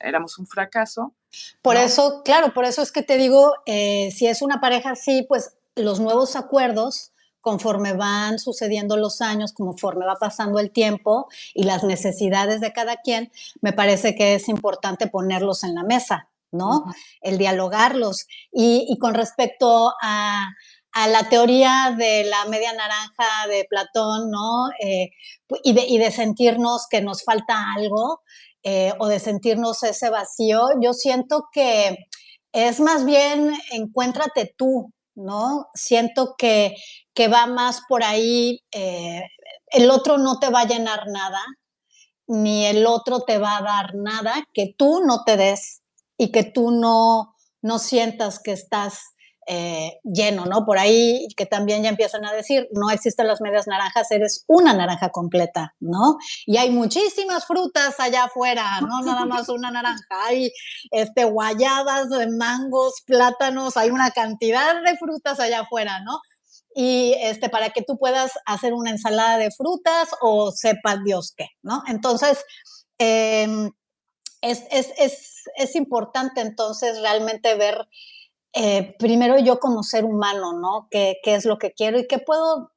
éramos 0.00 0.38
un 0.38 0.46
fracaso. 0.46 1.14
Por 1.62 1.76
eso, 1.76 2.22
claro, 2.24 2.52
por 2.52 2.64
eso 2.64 2.82
es 2.82 2.92
que 2.92 3.02
te 3.02 3.16
digo, 3.16 3.54
eh, 3.66 4.10
si 4.12 4.26
es 4.26 4.42
una 4.42 4.60
pareja 4.60 4.90
así, 4.90 5.24
pues 5.28 5.56
los 5.74 6.00
nuevos 6.00 6.36
acuerdos 6.36 7.11
conforme 7.42 7.92
van 7.92 8.38
sucediendo 8.38 8.96
los 8.96 9.20
años, 9.20 9.52
conforme 9.52 10.06
va 10.06 10.14
pasando 10.14 10.58
el 10.58 10.70
tiempo 10.70 11.28
y 11.52 11.64
las 11.64 11.84
necesidades 11.84 12.62
de 12.62 12.72
cada 12.72 12.96
quien, 12.96 13.30
me 13.60 13.74
parece 13.74 14.14
que 14.14 14.34
es 14.34 14.48
importante 14.48 15.08
ponerlos 15.08 15.64
en 15.64 15.74
la 15.74 15.82
mesa, 15.82 16.30
¿no? 16.50 16.84
El 17.20 17.36
dialogarlos. 17.36 18.26
Y, 18.50 18.86
y, 18.88 18.96
con 18.98 19.12
respecto 19.12 19.92
a, 20.00 20.48
a 20.92 21.08
la 21.08 21.28
teoría 21.28 21.94
de 21.98 22.24
la 22.24 22.44
media 22.46 22.72
naranja 22.72 23.48
de 23.48 23.66
Platón, 23.68 24.30
¿no? 24.30 24.68
Eh, 24.82 25.10
y, 25.64 25.72
de, 25.72 25.84
y, 25.86 25.98
de, 25.98 26.10
sentirnos 26.10 26.86
que 26.88 27.00
nos 27.00 27.24
falta 27.24 27.72
algo 27.74 28.20
eh, 28.62 28.92
o 28.98 29.08
de 29.08 29.18
sentirnos 29.18 29.82
ese 29.82 30.10
vacío, 30.10 30.68
yo 30.80 30.92
siento 30.92 31.48
que 31.52 31.96
es 32.52 32.80
más 32.80 33.04
bien 33.04 33.52
encuéntrate 33.70 34.54
tú, 34.56 34.92
¿no? 35.14 35.68
Siento 35.74 36.34
que, 36.36 36.74
que 37.14 37.28
va 37.28 37.46
más 37.46 37.82
por 37.88 38.02
ahí, 38.04 38.60
eh, 38.72 39.22
el 39.68 39.90
otro 39.90 40.18
no 40.18 40.38
te 40.38 40.50
va 40.50 40.60
a 40.60 40.66
llenar 40.66 41.04
nada, 41.08 41.42
ni 42.26 42.66
el 42.66 42.86
otro 42.86 43.20
te 43.20 43.38
va 43.38 43.58
a 43.58 43.62
dar 43.62 43.94
nada 43.94 44.44
que 44.52 44.74
tú 44.76 45.00
no 45.04 45.24
te 45.24 45.36
des 45.36 45.82
y 46.16 46.30
que 46.30 46.44
tú 46.44 46.70
no, 46.70 47.34
no 47.62 47.78
sientas 47.78 48.40
que 48.40 48.52
estás 48.52 49.11
eh, 49.46 49.98
lleno, 50.04 50.46
¿no? 50.46 50.64
Por 50.64 50.78
ahí 50.78 51.26
que 51.36 51.46
también 51.46 51.82
ya 51.82 51.88
empiezan 51.88 52.24
a 52.24 52.32
decir, 52.32 52.68
no 52.72 52.90
existen 52.90 53.26
las 53.26 53.40
medias 53.40 53.66
naranjas, 53.66 54.10
eres 54.12 54.44
una 54.46 54.72
naranja 54.72 55.10
completa, 55.10 55.74
¿no? 55.80 56.16
Y 56.46 56.58
hay 56.58 56.70
muchísimas 56.70 57.44
frutas 57.44 57.98
allá 57.98 58.24
afuera, 58.24 58.80
no 58.80 59.00
nada 59.00 59.24
más 59.24 59.48
una 59.48 59.72
naranja, 59.72 60.04
hay 60.26 60.52
este, 60.92 61.24
guayabas, 61.24 62.06
mangos, 62.38 63.02
plátanos, 63.04 63.76
hay 63.76 63.90
una 63.90 64.12
cantidad 64.12 64.80
de 64.80 64.96
frutas 64.96 65.40
allá 65.40 65.62
afuera, 65.62 66.00
¿no? 66.00 66.20
Y 66.74 67.14
este, 67.18 67.48
para 67.48 67.70
que 67.70 67.82
tú 67.82 67.98
puedas 67.98 68.32
hacer 68.46 68.72
una 68.74 68.90
ensalada 68.90 69.38
de 69.38 69.50
frutas 69.50 70.08
o 70.20 70.52
sepa 70.52 70.98
Dios 71.04 71.34
qué, 71.36 71.48
¿no? 71.62 71.82
Entonces, 71.88 72.44
em, 72.98 73.72
es, 74.40 74.62
es, 74.70 74.92
es, 74.98 75.42
es 75.56 75.74
importante 75.74 76.40
entonces 76.40 77.00
realmente 77.00 77.54
ver 77.56 77.88
eh, 78.54 78.94
primero 78.98 79.38
yo 79.38 79.58
como 79.58 79.82
ser 79.82 80.04
humano, 80.04 80.52
¿no? 80.52 80.88
¿Qué, 80.90 81.16
¿Qué, 81.22 81.34
es 81.34 81.44
lo 81.44 81.58
que 81.58 81.72
quiero 81.72 81.98
y 81.98 82.06
qué 82.06 82.18
puedo 82.18 82.72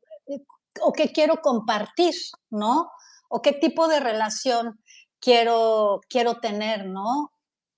o 0.82 0.94
qué 0.94 1.12
quiero 1.12 1.42
compartir, 1.42 2.14
¿no? 2.50 2.92
O 3.30 3.42
qué 3.42 3.54
tipo 3.54 3.88
de 3.88 4.00
relación 4.00 4.80
quiero, 5.20 6.02
quiero 6.10 6.40
tener, 6.40 6.86
¿no? 6.86 7.32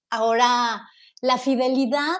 Ahora, 0.09 0.87
la 1.21 1.37
fidelidad, 1.37 2.17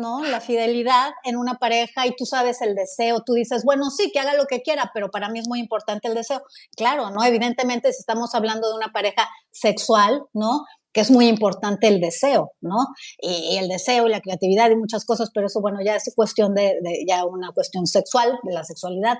¿no? 0.00 0.24
La 0.24 0.40
fidelidad 0.40 1.10
en 1.24 1.36
una 1.36 1.54
pareja 1.54 2.06
y 2.06 2.16
tú 2.16 2.26
sabes 2.26 2.60
el 2.62 2.74
deseo, 2.74 3.22
tú 3.24 3.34
dices, 3.34 3.62
bueno, 3.64 3.90
sí, 3.90 4.10
que 4.12 4.18
haga 4.18 4.34
lo 4.34 4.46
que 4.46 4.62
quiera, 4.62 4.90
pero 4.92 5.10
para 5.10 5.28
mí 5.28 5.38
es 5.38 5.48
muy 5.48 5.60
importante 5.60 6.08
el 6.08 6.14
deseo. 6.14 6.42
Claro, 6.76 7.10
¿no? 7.10 7.22
Evidentemente, 7.22 7.92
si 7.92 8.00
estamos 8.00 8.34
hablando 8.34 8.68
de 8.68 8.74
una 8.74 8.92
pareja 8.92 9.28
sexual, 9.50 10.22
¿no? 10.32 10.64
que 10.92 11.00
es 11.00 11.10
muy 11.10 11.28
importante 11.28 11.86
el 11.86 12.00
deseo, 12.00 12.52
¿no? 12.60 12.78
Y, 13.20 13.58
el 13.58 13.68
deseo 13.68 14.06
y 14.06 14.10
la 14.10 14.20
creatividad 14.20 14.70
y 14.70 14.76
muchas 14.76 15.04
cosas, 15.04 15.30
pero 15.32 15.46
eso, 15.46 15.60
bueno, 15.60 15.78
ya 15.84 15.94
es 15.94 16.12
cuestión 16.16 16.54
de, 16.54 16.80
ya 17.06 17.24
una 17.24 17.52
cuestión 17.52 17.86
sexual, 17.86 18.38
de 18.42 18.52
la 18.52 18.64
sexualidad. 18.64 19.18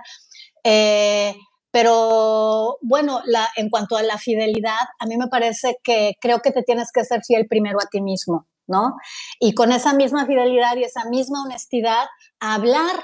Eh, 0.65 1.33
pero 1.73 2.79
bueno, 2.83 3.21
la, 3.27 3.49
en 3.57 3.71
cuanto 3.71 3.97
a 3.97 4.03
la 4.03 4.19
fidelidad, 4.19 4.89
a 4.99 5.07
mí 5.07 5.17
me 5.17 5.29
parece 5.29 5.77
que 5.85 6.15
creo 6.21 6.41
que 6.41 6.51
te 6.51 6.63
tienes 6.63 6.91
que 6.93 7.05
ser 7.05 7.23
fiel 7.25 7.47
primero 7.49 7.79
a 7.81 7.87
ti 7.89 8.01
mismo, 8.01 8.47
¿no? 8.71 8.95
Y 9.39 9.55
con 9.55 9.73
esa 9.73 9.93
misma 9.93 10.25
fidelidad 10.25 10.77
y 10.77 10.85
esa 10.85 11.05
misma 11.05 11.43
honestidad, 11.43 12.07
hablar 12.39 12.97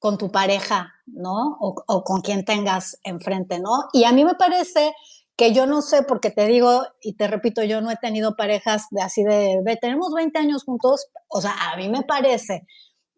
con 0.00 0.16
tu 0.16 0.32
pareja, 0.32 0.94
¿no? 1.06 1.58
O, 1.60 2.02
con 2.02 2.22
quien 2.22 2.44
tengas 2.44 2.98
enfrente, 3.04 3.60
¿no? 3.60 3.84
Y 3.92 4.04
a 4.04 4.12
mí 4.12 4.24
me 4.24 4.34
parece 4.34 4.94
que 5.36 5.52
yo 5.52 5.66
no 5.66 5.82
sé, 5.82 6.02
porque 6.02 6.30
te 6.30 6.46
digo 6.46 6.82
y 7.02 7.14
te 7.16 7.28
repito, 7.28 7.62
yo 7.62 7.80
no 7.80 7.90
he 7.90 7.96
tenido 7.96 8.34
parejas 8.34 8.86
de 8.90 9.02
así 9.02 9.22
de, 9.22 9.62
tenemos 9.80 10.12
20 10.12 10.38
años 10.38 10.64
juntos, 10.64 11.06
o 11.28 11.40
sea, 11.40 11.54
a 11.70 11.76
mí 11.76 11.88
me 11.88 12.02
parece 12.02 12.66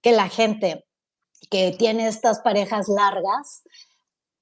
que 0.03 0.13
la 0.13 0.29
gente 0.29 0.85
que 1.51 1.73
tiene 1.73 2.09
estas 2.09 2.41
parejas 2.41 2.89
largas, 2.89 3.63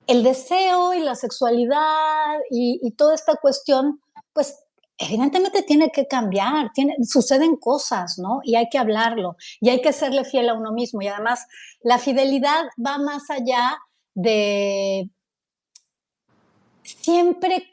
el 0.06 0.22
deseo 0.22 0.94
y 0.94 1.00
la 1.00 1.14
sexualidad 1.14 2.38
y, 2.50 2.94
toda 2.96 3.14
esta 3.14 3.37
cuestión, 3.37 4.00
pues 4.33 4.59
evidentemente 5.00 5.62
tiene 5.62 5.90
que 5.90 6.06
cambiar, 6.06 6.72
tiene, 6.72 6.94
suceden 7.02 7.56
cosas, 7.56 8.18
¿no? 8.18 8.40
Y 8.44 8.54
hay 8.56 8.68
que 8.68 8.78
hablarlo, 8.78 9.36
y 9.60 9.70
hay 9.70 9.80
que 9.80 9.92
serle 9.92 10.24
fiel 10.24 10.48
a 10.48 10.54
uno 10.54 10.72
mismo. 10.72 11.00
Y 11.02 11.08
además, 11.08 11.46
la 11.82 11.98
fidelidad 11.98 12.66
va 12.84 12.98
más 12.98 13.30
allá 13.30 13.78
de 14.14 15.10
siempre 16.82 17.66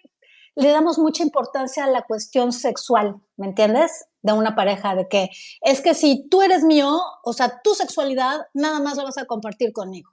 le 0.55 0.69
damos 0.69 0.97
mucha 0.97 1.21
importancia 1.21 1.83
a 1.83 1.89
la 1.89 2.01
cuestión 2.01 2.51
sexual, 2.51 3.21
¿me 3.35 3.45
entiendes? 3.45 4.05
De 4.23 4.33
una 4.33 4.55
pareja, 4.55 4.95
de 4.95 5.07
que 5.07 5.29
es 5.61 5.81
que 5.81 5.93
si 5.93 6.27
tú 6.29 6.41
eres 6.41 6.63
mío, 6.63 6.99
o 7.23 7.33
sea, 7.33 7.61
tu 7.61 7.75
sexualidad 7.75 8.47
nada 8.53 8.79
más 8.79 8.97
la 8.97 9.03
vas 9.03 9.17
a 9.19 9.25
compartir 9.25 9.71
conmigo. 9.71 10.09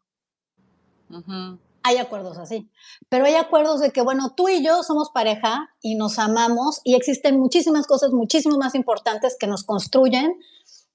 Hay 1.86 1.98
acuerdos 1.98 2.38
así, 2.38 2.70
pero 3.08 3.26
hay 3.26 3.34
acuerdos 3.34 3.80
de 3.80 3.90
que, 3.90 4.02
bueno, 4.02 4.34
tú 4.34 4.48
y 4.48 4.64
yo 4.64 4.82
somos 4.82 5.10
pareja 5.12 5.68
y 5.82 5.94
nos 5.94 6.18
amamos 6.18 6.80
y 6.82 6.94
existen 6.94 7.38
muchísimas 7.38 7.86
cosas 7.86 8.10
muchísimo 8.10 8.56
más 8.56 8.74
importantes 8.74 9.36
que 9.38 9.46
nos 9.46 9.64
construyen 9.64 10.34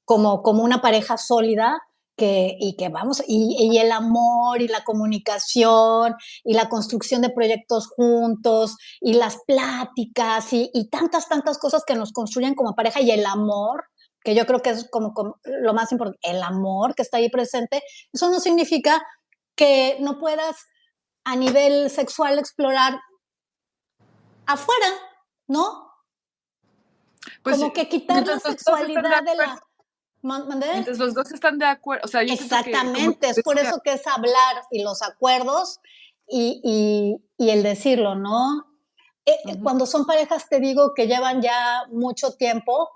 como, 0.03 0.41
como 0.41 0.63
una 0.63 0.81
pareja 0.81 1.17
sólida 1.17 1.79
y 2.21 2.75
que 2.77 2.89
vamos, 2.89 3.23
y, 3.27 3.77
el 3.77 3.91
amor 3.91 4.61
y 4.61 4.67
la 4.67 4.83
comunicación 4.83 6.15
y 6.43 6.53
la 6.53 6.69
construcción 6.69 7.21
de 7.21 7.29
proyectos 7.29 7.87
juntos 7.87 8.75
y 8.99 9.13
las 9.13 9.37
pláticas 9.47 10.51
y, 10.51 10.89
tantas, 10.89 11.27
tantas 11.29 11.57
cosas 11.57 11.83
que 11.85 11.95
nos 11.95 12.11
construyen 12.11 12.55
como 12.55 12.75
pareja 12.75 13.01
y 13.01 13.11
el 13.11 13.25
amor, 13.25 13.85
que 14.23 14.35
yo 14.35 14.45
creo 14.45 14.61
que 14.61 14.71
es 14.71 14.89
como, 14.89 15.13
lo 15.43 15.73
más 15.73 15.91
importante, 15.91 16.19
el 16.23 16.43
amor 16.43 16.95
que 16.95 17.03
está 17.03 17.17
ahí 17.17 17.29
presente, 17.29 17.81
eso 18.11 18.29
no 18.29 18.39
significa 18.39 19.01
que 19.55 19.97
no 19.99 20.19
puedas 20.19 20.55
a 21.23 21.35
nivel 21.35 21.89
sexual 21.89 22.39
explorar 22.39 22.99
afuera, 24.45 24.87
¿no? 25.47 25.91
Pues 27.43 27.57
como 27.57 27.73
que 27.73 27.87
quitar 27.89 28.25
la 28.25 28.39
sexualidad 28.39 29.23
de 29.23 29.35
la 29.35 29.63
entonces 30.21 30.97
los 30.97 31.13
dos 31.13 31.31
están 31.31 31.57
de 31.57 31.65
acuerdo. 31.65 32.07
Exactamente, 32.19 33.29
es 33.29 33.41
por 33.41 33.57
eso 33.57 33.79
que 33.83 33.93
es 33.93 34.05
hablar 34.05 34.63
y 34.71 34.83
los 34.83 35.01
acuerdos 35.01 35.79
y, 36.27 37.21
el 37.37 37.63
decirlo, 37.63 38.15
¿no? 38.15 38.65
Eh, 39.25 39.37
cuando 39.63 39.85
son 39.85 40.05
parejas, 40.05 40.49
te 40.49 40.59
digo 40.59 40.93
que 40.93 41.07
llevan 41.07 41.41
ya 41.41 41.85
mucho 41.91 42.33
tiempo 42.33 42.89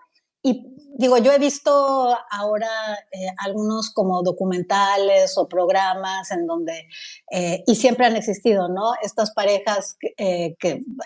y 0.44 0.76
digo, 0.96 1.18
yo 1.18 1.32
he 1.32 1.40
visto 1.40 2.16
ahora 2.30 2.70
eh, 3.12 3.28
algunos 3.38 3.92
como 3.92 4.22
documentales 4.22 5.38
o 5.38 5.48
programas 5.48 6.30
en 6.32 6.46
donde, 6.46 6.88
eh, 7.32 7.64
y 7.66 7.76
siempre 7.76 8.06
han 8.06 8.16
existido, 8.16 8.68
¿no? 8.68 8.94
Estas 9.02 9.34
parejas 9.34 9.98
que, 10.00 10.56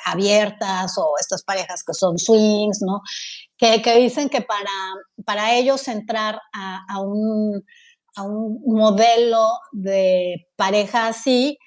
abiertas 0.06 0.98
o 0.98 1.14
estas 1.20 1.44
parejas 1.44 1.84
que 1.84 1.94
son 1.94 2.18
swings, 2.18 2.82
¿no? 2.82 3.02
que, 3.58 4.00
dicen 4.00 4.30
que 4.30 4.42
para, 4.42 4.72
para 5.26 5.56
ellos 5.56 5.88
entrar 5.88 6.40
a, 6.54 7.02
un, 7.02 7.64
modelo 8.66 9.46
de 9.72 10.48
pareja 10.56 11.08
así, 11.08 11.60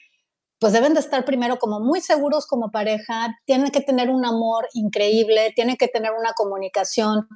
pues 0.58 0.72
deben 0.72 0.94
de 0.94 1.00
estar 1.00 1.24
primero 1.24 1.58
como 1.58 1.78
muy 1.78 2.00
seguros 2.00 2.44
como 2.48 2.72
pareja, 2.72 3.38
tienen 3.44 3.70
que 3.70 3.80
tener 3.80 4.10
un 4.10 4.24
amor 4.24 4.68
increíble, 4.74 5.52
tienen 5.54 5.76
que 5.76 5.86
tener 5.86 6.10
una 6.10 6.32
comunicación 6.32 7.28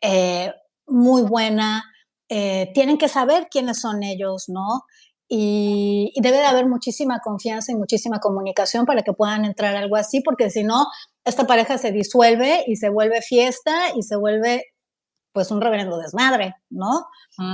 eh, 0.00 0.52
muy 0.86 1.22
buena, 1.22 1.84
eh, 2.28 2.70
tienen 2.74 2.98
que 2.98 3.08
saber 3.08 3.48
quiénes 3.50 3.80
son 3.80 4.02
ellos, 4.02 4.44
¿no? 4.48 4.82
Y, 5.28 6.12
debe 6.20 6.38
de 6.38 6.46
haber 6.46 6.66
muchísima 6.66 7.20
confianza 7.22 7.72
y 7.72 7.76
muchísima 7.76 8.20
comunicación 8.20 8.86
para 8.86 9.02
que 9.02 9.12
puedan 9.12 9.44
entrar 9.44 9.76
algo 9.76 9.96
así, 9.96 10.20
porque 10.20 10.50
si 10.50 10.62
no, 10.62 10.86
esta 11.24 11.46
pareja 11.46 11.78
se 11.78 11.92
disuelve 11.92 12.64
y 12.66 12.76
se 12.76 12.88
vuelve 12.88 13.22
fiesta 13.22 13.90
y 13.96 14.02
se 14.02 14.16
vuelve 14.16 14.64
pues 15.32 15.50
un 15.50 15.60
reverendo 15.60 15.98
desmadre, 15.98 16.54
¿no? 16.70 17.06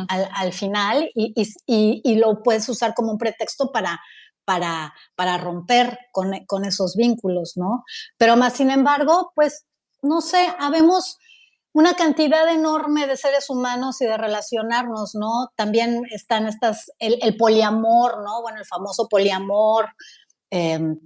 Al, 0.08 0.52
final 0.52 1.10
y, 1.16 1.34
y, 1.66 2.14
lo 2.14 2.42
puedes 2.44 2.68
usar 2.68 2.94
como 2.94 3.10
un 3.10 3.18
pretexto 3.18 3.72
para, 3.72 4.00
para, 4.44 4.94
para 5.16 5.36
romper 5.36 5.98
con, 6.12 6.30
con, 6.46 6.64
esos 6.64 6.94
vínculos, 6.94 7.54
¿no? 7.56 7.82
Pero 8.18 8.36
más 8.36 8.52
sin 8.52 8.70
embargo, 8.70 9.32
pues, 9.34 9.66
no 10.00 10.20
sé, 10.20 10.46
habemos 10.60 11.18
una 11.74 11.94
cantidad 11.94 12.48
enorme 12.52 13.06
de 13.06 13.16
seres 13.16 13.48
humanos 13.48 14.00
y 14.00 14.06
de 14.06 14.16
relacionarnos, 14.16 15.14
¿no? 15.14 15.50
También 15.56 16.02
están 16.10 16.46
estas, 16.46 16.92
el, 16.98 17.36
poliamor, 17.36 18.22
¿no? 18.22 18.42
Bueno, 18.42 18.58
el 18.58 18.66
famoso 18.66 19.08
poliamor, 19.08 19.88
em, 20.50 20.98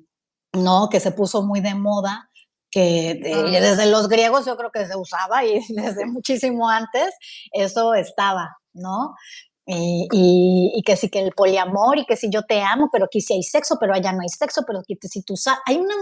¿no? 0.52 0.88
Que 0.88 1.00
se 1.00 1.12
puso 1.12 1.42
muy 1.42 1.60
de 1.60 1.74
moda, 1.74 2.30
que 2.70 3.18
desde 3.22 3.86
los 3.86 4.08
griegos 4.08 4.44
yo 4.44 4.56
creo 4.56 4.70
que 4.70 4.86
se 4.86 4.96
usaba 4.96 5.44
y 5.44 5.60
desde 5.68 6.06
muchísimo 6.06 6.68
antes 6.68 7.14
eso 7.52 7.94
estaba, 7.94 8.56
¿no? 8.72 9.14
Y, 9.68 10.82
que 10.84 10.96
sí 10.96 11.10
que 11.10 11.20
el 11.20 11.32
poliamor 11.32 11.98
y 11.98 12.06
que 12.06 12.16
si 12.16 12.30
yo 12.30 12.42
te 12.42 12.62
amo, 12.62 12.88
pero 12.92 13.06
aquí 13.06 13.20
sí 13.20 13.34
hay 13.34 13.42
sexo, 13.42 13.76
pero 13.80 13.94
allá 13.94 14.12
no 14.12 14.20
hay 14.20 14.28
sexo, 14.28 14.62
pero 14.64 14.78
aquí 14.78 14.96
si 15.02 15.22
tú 15.22 15.34
hay 15.66 15.76
una 15.76 15.94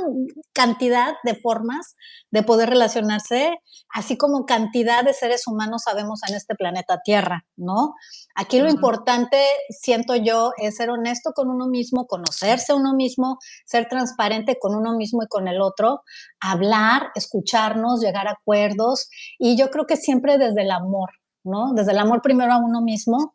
cantidad 0.52 1.14
de 1.24 1.34
formas 1.34 1.96
de 2.30 2.42
poder 2.42 2.68
relacionarse, 2.68 3.58
así 3.88 4.18
como 4.18 4.44
cantidad 4.44 5.02
de 5.02 5.14
seres 5.14 5.46
humanos 5.46 5.82
sabemos 5.84 6.20
en 6.28 6.34
este 6.34 6.54
planeta 6.54 7.00
Tierra, 7.02 7.46
¿no? 7.56 7.94
Aquí 8.34 8.60
lo 8.60 8.68
importante, 8.68 9.38
siento 9.70 10.14
yo, 10.14 10.50
es 10.58 10.76
ser 10.76 10.90
honesto 10.90 11.32
con 11.34 11.48
uno 11.48 11.66
mismo, 11.66 12.06
conocerse 12.06 12.74
uno 12.74 12.94
mismo, 12.94 13.38
ser 13.64 13.88
transparente 13.88 14.58
con 14.60 14.74
uno 14.74 14.94
mismo 14.94 15.22
y 15.22 15.28
con 15.28 15.48
el 15.48 15.62
otro, 15.62 16.02
hablar, 16.40 17.08
escucharnos, 17.14 18.00
llegar 18.00 18.28
a 18.28 18.32
acuerdos 18.32 19.08
y 19.38 19.56
yo 19.56 19.70
creo 19.70 19.86
que 19.86 19.96
siempre 19.96 20.36
desde 20.36 20.62
el 20.62 20.70
amor, 20.70 21.10
¿no? 21.44 21.72
Desde 21.74 21.92
el 21.92 21.98
amor 21.98 22.20
primero 22.20 22.52
a 22.52 22.58
uno 22.58 22.82
mismo 22.82 23.33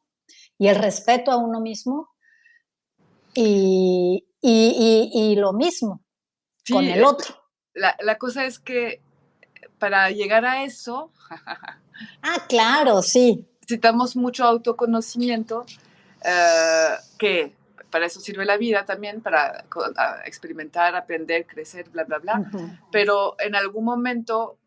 y 0.60 0.68
el 0.68 0.76
respeto 0.76 1.32
a 1.32 1.38
uno 1.38 1.62
mismo 1.62 2.10
y, 3.34 4.24
lo 5.36 5.54
mismo 5.54 6.04
con 6.70 6.86
el 6.86 7.04
otro. 7.04 7.36
La, 7.74 8.18
cosa 8.18 8.46
es 8.46 8.60
que 8.60 9.02
para 9.80 10.12
llegar 10.12 10.46
a 10.46 10.64
eso... 10.64 11.12
ah, 12.22 12.46
claro, 12.48 13.02
sí. 13.02 13.48
Necesitamos 13.62 14.16
mucho 14.16 14.44
autoconocimiento, 14.44 15.66
eh, 16.24 16.96
que 17.18 17.56
para 17.90 18.08
eso 18.08 18.20
sirve 18.20 18.46
la 18.46 18.58
vida 18.58 18.84
también, 18.86 19.22
para 19.22 19.66
experimentar, 20.26 20.96
aprender, 20.96 21.48
crecer, 21.48 21.90
bla, 21.90 22.04
bla, 22.04 22.18
bla. 22.18 22.52
Pero 22.92 23.36
en 23.40 23.56
algún 23.56 23.86
momento 23.86 24.58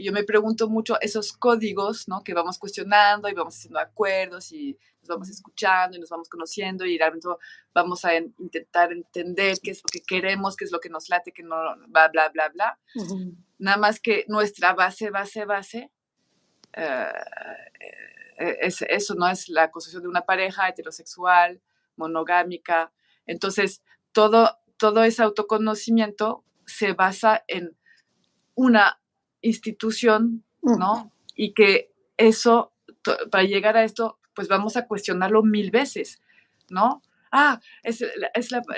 yo 0.00 0.12
me 0.12 0.24
pregunto 0.24 0.68
mucho 0.68 1.00
esos 1.00 1.32
códigos, 1.32 2.08
¿no? 2.08 2.22
Que 2.22 2.34
vamos 2.34 2.58
cuestionando 2.58 3.28
y 3.28 3.34
vamos 3.34 3.56
haciendo 3.56 3.78
acuerdos 3.78 4.52
y 4.52 4.78
nos 5.00 5.08
vamos 5.08 5.28
escuchando 5.28 5.96
y 5.96 6.00
nos 6.00 6.10
vamos 6.10 6.28
conociendo 6.28 6.84
y 6.84 6.98
realmente 6.98 7.28
vamos 7.74 8.04
a 8.04 8.14
intentar 8.14 8.92
entender 8.92 9.58
qué 9.62 9.70
es 9.70 9.82
lo 9.82 9.88
que 9.90 10.00
queremos, 10.00 10.56
qué 10.56 10.64
es 10.64 10.72
lo 10.72 10.80
que 10.80 10.88
nos 10.88 11.08
late, 11.08 11.32
que 11.32 11.42
no, 11.42 11.56
bla, 11.88 12.08
bla, 12.08 12.28
bla, 12.28 12.48
bla. 12.48 12.78
Nada 13.58 13.76
más 13.76 14.00
que 14.00 14.24
nuestra 14.28 14.74
base, 14.74 15.10
base, 15.10 15.44
base, 15.44 15.90
eh, 16.72 17.12
eh, 18.38 18.58
es 18.60 18.82
eso, 18.82 19.14
¿no? 19.14 19.28
Es 19.28 19.48
la 19.48 19.70
construcción 19.70 20.02
de 20.02 20.08
una 20.08 20.22
pareja 20.22 20.68
heterosexual, 20.68 21.60
monogámica. 21.96 22.92
Entonces, 23.26 23.82
todo, 24.12 24.58
todo 24.76 25.04
ese 25.04 25.22
autoconocimiento 25.22 26.44
se 26.66 26.92
basa 26.92 27.44
en 27.48 27.76
una 28.54 28.99
institución, 29.42 30.44
¿no? 30.62 31.12
Y 31.34 31.52
que 31.54 31.92
eso, 32.16 32.72
para 33.30 33.44
llegar 33.44 33.76
a 33.76 33.84
esto, 33.84 34.18
pues 34.34 34.48
vamos 34.48 34.76
a 34.76 34.86
cuestionarlo 34.86 35.42
mil 35.42 35.70
veces, 35.70 36.20
¿no? 36.68 37.02
Ah, 37.32 37.60
es, 37.82 38.04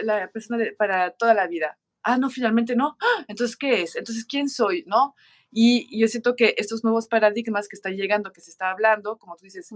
la, 0.02 0.28
persona 0.28 0.58
para 0.76 1.10
toda 1.12 1.34
la 1.34 1.46
vida. 1.46 1.78
Ah, 2.02 2.18
no, 2.18 2.30
finalmente 2.30 2.76
no. 2.76 2.96
¡Ah! 3.00 3.24
Entonces, 3.28 3.56
¿qué 3.56 3.82
es? 3.82 3.96
Entonces, 3.96 4.24
¿quién 4.24 4.48
soy? 4.48 4.84
¿No? 4.86 5.14
Y, 5.50 5.98
yo 5.98 6.08
siento 6.08 6.34
que 6.34 6.54
estos 6.56 6.82
nuevos 6.82 7.08
paradigmas 7.08 7.68
que 7.68 7.76
están 7.76 7.94
llegando, 7.94 8.32
que 8.32 8.40
se 8.40 8.50
está 8.50 8.70
hablando, 8.70 9.18
como 9.18 9.36
tú 9.36 9.44
dices, 9.44 9.70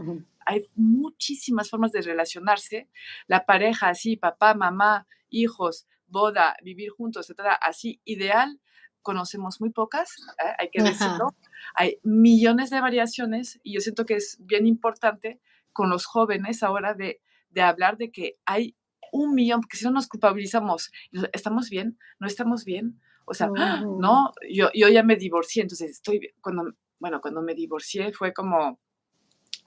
hay 0.45 0.67
muchísimas 0.75 1.71
formas 1.71 1.93
de 1.93 2.03
relacionarse. 2.03 2.89
La 3.27 3.45
pareja, 3.45 3.91
así, 3.91 4.17
papá, 4.17 4.55
mamá, 4.55 5.07
hijos, 5.29 5.87
boda, 6.09 6.57
vivir 6.63 6.91
juntos, 6.91 7.27
etcétera, 7.27 7.55
así, 7.55 8.01
ideal, 8.05 8.61
conocemos 9.07 9.61
muy 9.61 9.71
pocas, 9.71 10.17
¿eh? 10.45 10.53
hay 10.59 10.69
que 10.69 10.83
decirlo. 10.83 11.37
Hay 11.77 12.01
millones 12.03 12.71
de 12.71 12.81
variaciones 12.81 13.61
y 13.63 13.75
yo 13.75 13.81
siento 13.81 14.05
que 14.05 14.15
es 14.15 14.37
bien 14.41 14.67
importante 14.67 15.41
con 15.73 15.91
los 15.91 16.07
jóvenes 16.07 16.65
ahora 16.65 16.93
de, 16.93 17.21
de 17.51 17.63
hablar 17.63 17.99
de 17.99 18.11
que 18.11 18.37
hay 18.45 18.75
un 19.13 19.33
millón, 19.33 19.61
porque 19.61 19.77
si 19.77 19.85
no 19.85 19.93
nos 19.93 20.09
culpabilizamos, 20.09 20.91
¿estamos 21.33 21.71
bien? 21.71 21.97
¿No 22.19 22.27
estamos 22.27 22.65
bien? 22.65 23.01
O 23.27 23.33
sea, 23.33 23.47
no, 23.47 24.33
yo, 24.51 24.71
yo 24.75 24.89
ya 24.89 25.05
me 25.05 25.15
divorcié, 25.15 25.63
entonces 25.63 25.93
estoy, 25.93 26.35
cuando, 26.41 26.73
bueno, 26.99 27.21
cuando 27.21 27.43
me 27.43 27.55
divorcié 27.55 28.13
fue 28.13 28.33
como, 28.33 28.81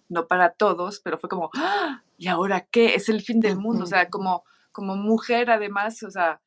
no 0.10 0.28
para 0.28 0.52
todos, 0.52 1.00
pero 1.00 1.18
fue 1.18 1.30
como, 1.30 1.50
¡Ah! 1.56 2.04
¿y 2.18 2.28
ahora 2.28 2.68
qué? 2.70 2.94
Es 2.96 3.08
el 3.08 3.22
fin 3.22 3.40
del 3.40 3.56
mundo, 3.56 3.86
o 3.86 3.88
sea, 3.88 4.10
como, 4.10 4.44
como 4.74 4.98
mujer 4.98 5.50
además, 5.50 6.04
o 6.04 6.12
sea, 6.12 6.42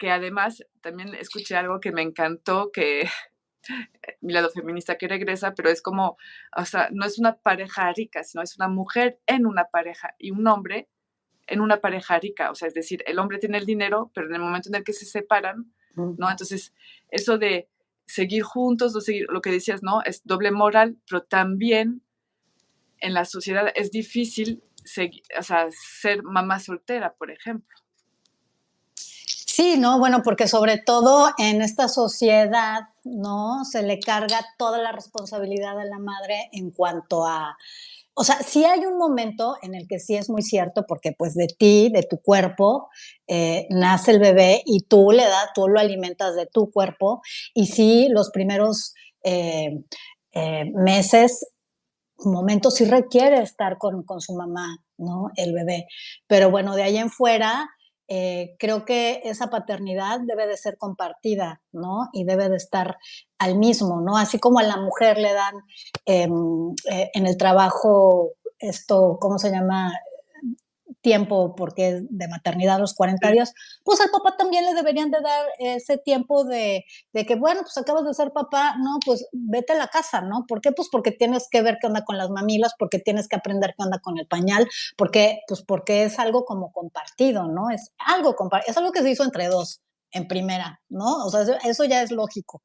que 0.00 0.10
además 0.10 0.64
también 0.80 1.14
escuché 1.14 1.56
algo 1.56 1.78
que 1.78 1.92
me 1.92 2.00
encantó, 2.00 2.72
que 2.72 3.06
mi 4.22 4.32
lado 4.32 4.48
feminista 4.48 4.96
que 4.96 5.06
regresa, 5.06 5.54
pero 5.54 5.68
es 5.68 5.82
como, 5.82 6.16
o 6.56 6.64
sea, 6.64 6.88
no 6.90 7.04
es 7.04 7.18
una 7.18 7.36
pareja 7.36 7.92
rica, 7.92 8.24
sino 8.24 8.42
es 8.42 8.56
una 8.56 8.68
mujer 8.68 9.20
en 9.26 9.44
una 9.44 9.66
pareja 9.66 10.14
y 10.18 10.30
un 10.30 10.46
hombre 10.46 10.88
en 11.46 11.60
una 11.60 11.82
pareja 11.82 12.18
rica, 12.18 12.50
o 12.50 12.54
sea, 12.54 12.68
es 12.68 12.74
decir, 12.74 13.02
el 13.06 13.18
hombre 13.18 13.38
tiene 13.38 13.58
el 13.58 13.66
dinero, 13.66 14.10
pero 14.14 14.28
en 14.28 14.34
el 14.34 14.40
momento 14.40 14.70
en 14.70 14.76
el 14.76 14.84
que 14.84 14.94
se 14.94 15.04
separan, 15.04 15.74
¿no? 15.96 16.30
Entonces, 16.30 16.72
eso 17.10 17.38
de 17.38 17.68
seguir 18.06 18.44
juntos, 18.44 18.94
o 18.96 19.00
seguir, 19.00 19.26
lo 19.28 19.42
que 19.42 19.50
decías, 19.50 19.82
¿no? 19.82 20.00
Es 20.02 20.24
doble 20.24 20.52
moral, 20.52 20.96
pero 21.08 21.24
también 21.24 22.02
en 22.98 23.14
la 23.14 23.24
sociedad 23.24 23.70
es 23.74 23.90
difícil 23.90 24.62
o 25.38 25.42
sea, 25.42 25.68
ser 25.70 26.22
mamá 26.22 26.58
soltera, 26.58 27.12
por 27.14 27.30
ejemplo. 27.30 27.79
Sí, 29.60 29.76
no, 29.76 29.98
bueno, 29.98 30.22
porque 30.22 30.48
sobre 30.48 30.78
todo 30.78 31.32
en 31.36 31.60
esta 31.60 31.86
sociedad, 31.88 32.80
¿no? 33.04 33.62
Se 33.70 33.82
le 33.82 34.00
carga 34.00 34.40
toda 34.56 34.78
la 34.78 34.90
responsabilidad 34.90 35.78
a 35.78 35.84
la 35.84 35.98
madre 35.98 36.48
en 36.52 36.70
cuanto 36.70 37.26
a, 37.26 37.58
o 38.14 38.24
sea, 38.24 38.36
sí 38.36 38.64
hay 38.64 38.86
un 38.86 38.96
momento 38.96 39.56
en 39.60 39.74
el 39.74 39.86
que 39.86 39.98
sí 39.98 40.16
es 40.16 40.30
muy 40.30 40.40
cierto, 40.40 40.86
porque 40.88 41.12
pues 41.12 41.34
de 41.34 41.46
ti, 41.46 41.90
de 41.92 42.04
tu 42.04 42.22
cuerpo, 42.22 42.88
eh, 43.26 43.66
nace 43.68 44.12
el 44.12 44.18
bebé 44.18 44.62
y 44.64 44.84
tú 44.84 45.10
le 45.12 45.24
das, 45.24 45.50
tú 45.54 45.68
lo 45.68 45.78
alimentas 45.78 46.36
de 46.36 46.46
tu 46.46 46.70
cuerpo, 46.70 47.20
y 47.52 47.66
sí, 47.66 48.08
los 48.08 48.30
primeros 48.30 48.94
eh, 49.24 49.84
eh, 50.32 50.72
meses, 50.72 51.46
momentos 52.16 52.76
sí 52.76 52.86
requiere 52.86 53.42
estar 53.42 53.76
con, 53.76 54.04
con 54.04 54.22
su 54.22 54.32
mamá, 54.32 54.78
¿no? 54.96 55.26
El 55.36 55.52
bebé. 55.52 55.86
Pero 56.26 56.50
bueno, 56.50 56.76
de 56.76 56.82
ahí 56.82 56.96
en 56.96 57.10
fuera 57.10 57.68
eh, 58.12 58.56
creo 58.58 58.84
que 58.84 59.20
esa 59.22 59.50
paternidad 59.50 60.18
debe 60.26 60.48
de 60.48 60.56
ser 60.56 60.76
compartida, 60.76 61.62
¿no? 61.70 62.08
Y 62.12 62.24
debe 62.24 62.48
de 62.48 62.56
estar 62.56 62.98
al 63.38 63.56
mismo, 63.56 64.00
¿no? 64.00 64.16
Así 64.16 64.40
como 64.40 64.58
a 64.58 64.64
la 64.64 64.78
mujer 64.78 65.16
le 65.16 65.32
dan 65.32 65.54
em, 66.06 66.74
eh, 66.90 67.12
en 67.14 67.28
el 67.28 67.36
trabajo 67.36 68.32
esto, 68.58 69.16
¿cómo 69.20 69.38
se 69.38 69.52
llama? 69.52 69.92
Tiempo 71.00 71.54
porque 71.54 71.88
es 71.88 72.02
de 72.08 72.28
maternidad 72.28 72.78
los 72.78 72.94
40 72.94 73.30
días, 73.30 73.52
pues 73.84 74.00
al 74.00 74.10
papá 74.10 74.36
también 74.36 74.64
le 74.64 74.74
deberían 74.74 75.10
de 75.10 75.20
dar 75.20 75.46
ese 75.58 75.98
tiempo 75.98 76.44
de, 76.44 76.84
de, 77.12 77.26
que, 77.26 77.36
bueno, 77.36 77.62
pues 77.62 77.76
acabas 77.78 78.04
de 78.04 78.14
ser 78.14 78.32
papá, 78.32 78.76
no, 78.78 78.98
pues 79.04 79.26
vete 79.32 79.72
a 79.72 79.76
la 79.76 79.88
casa, 79.88 80.20
¿no? 80.20 80.44
¿Por 80.46 80.60
qué? 80.60 80.72
Pues 80.72 80.88
porque 80.90 81.12
tienes 81.12 81.48
que 81.50 81.62
ver 81.62 81.78
qué 81.80 81.86
onda 81.86 82.04
con 82.04 82.18
las 82.18 82.30
mamilas, 82.30 82.72
porque 82.78 82.98
tienes 82.98 83.28
que 83.28 83.36
aprender 83.36 83.74
qué 83.76 83.84
onda 83.84 83.98
con 83.98 84.18
el 84.18 84.26
pañal, 84.26 84.68
porque, 84.96 85.40
pues 85.48 85.62
porque 85.62 86.04
es 86.04 86.18
algo 86.18 86.44
como 86.44 86.72
compartido, 86.72 87.46
¿no? 87.48 87.70
Es 87.70 87.92
algo 87.98 88.36
es 88.66 88.76
algo 88.76 88.92
que 88.92 89.02
se 89.02 89.10
hizo 89.10 89.24
entre 89.24 89.48
dos 89.48 89.80
en 90.12 90.26
primera, 90.28 90.80
¿no? 90.88 91.24
O 91.24 91.30
sea, 91.30 91.42
eso 91.64 91.84
ya 91.84 92.02
es 92.02 92.10
lógico, 92.10 92.62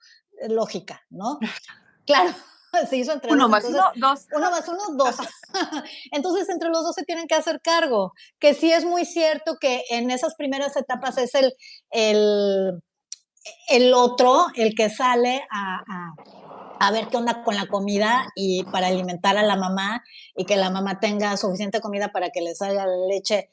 lógica, 0.48 1.02
¿no? 1.10 1.40
Claro. 2.06 2.36
se 2.90 2.98
hizo 2.98 3.14
entre 3.14 3.32
uno 3.32 3.50
más 3.50 3.66
uno, 3.66 3.92
dos. 3.96 4.28
Uno 4.32 4.52
más 4.52 4.68
uno, 4.68 4.82
dos. 4.96 5.16
entonces, 6.12 6.50
entre 6.50 6.70
los 6.70 6.84
dos 6.84 6.96
se 6.96 7.04
tienen 7.04 7.28
que 7.28 7.36
hacer 7.36 7.62
cargo. 7.62 8.14
Que 8.40 8.54
sí 8.54 8.72
es 8.72 8.86
muy 8.86 9.06
cierto 9.06 9.58
que 9.60 9.84
en 9.90 10.12
esas 10.12 10.36
primeras 10.36 10.76
etapas 10.76 11.18
es 11.18 11.36
el, 11.36 11.54
el, 11.92 12.82
el 13.70 13.94
otro 13.94 14.48
el 14.56 14.76
que 14.76 14.90
sale 14.90 15.46
a, 15.52 15.84
a, 16.80 16.92
ver 16.92 17.08
qué 17.08 17.18
onda 17.18 17.44
con 17.44 17.56
la 17.56 17.68
comida 17.68 18.28
y 18.36 18.64
para 18.66 18.88
alimentar 18.88 19.38
a 19.38 19.44
la 19.44 19.56
mamá 19.56 20.04
y 20.36 20.46
que 20.46 20.56
la 20.56 20.70
mamá 20.70 21.00
tenga 21.00 21.36
suficiente 21.38 21.82
comida 21.82 22.10
para 22.10 22.30
que 22.30 22.42
le 22.42 22.54
salga 22.56 22.86
la 22.86 23.08
leche, 23.08 23.50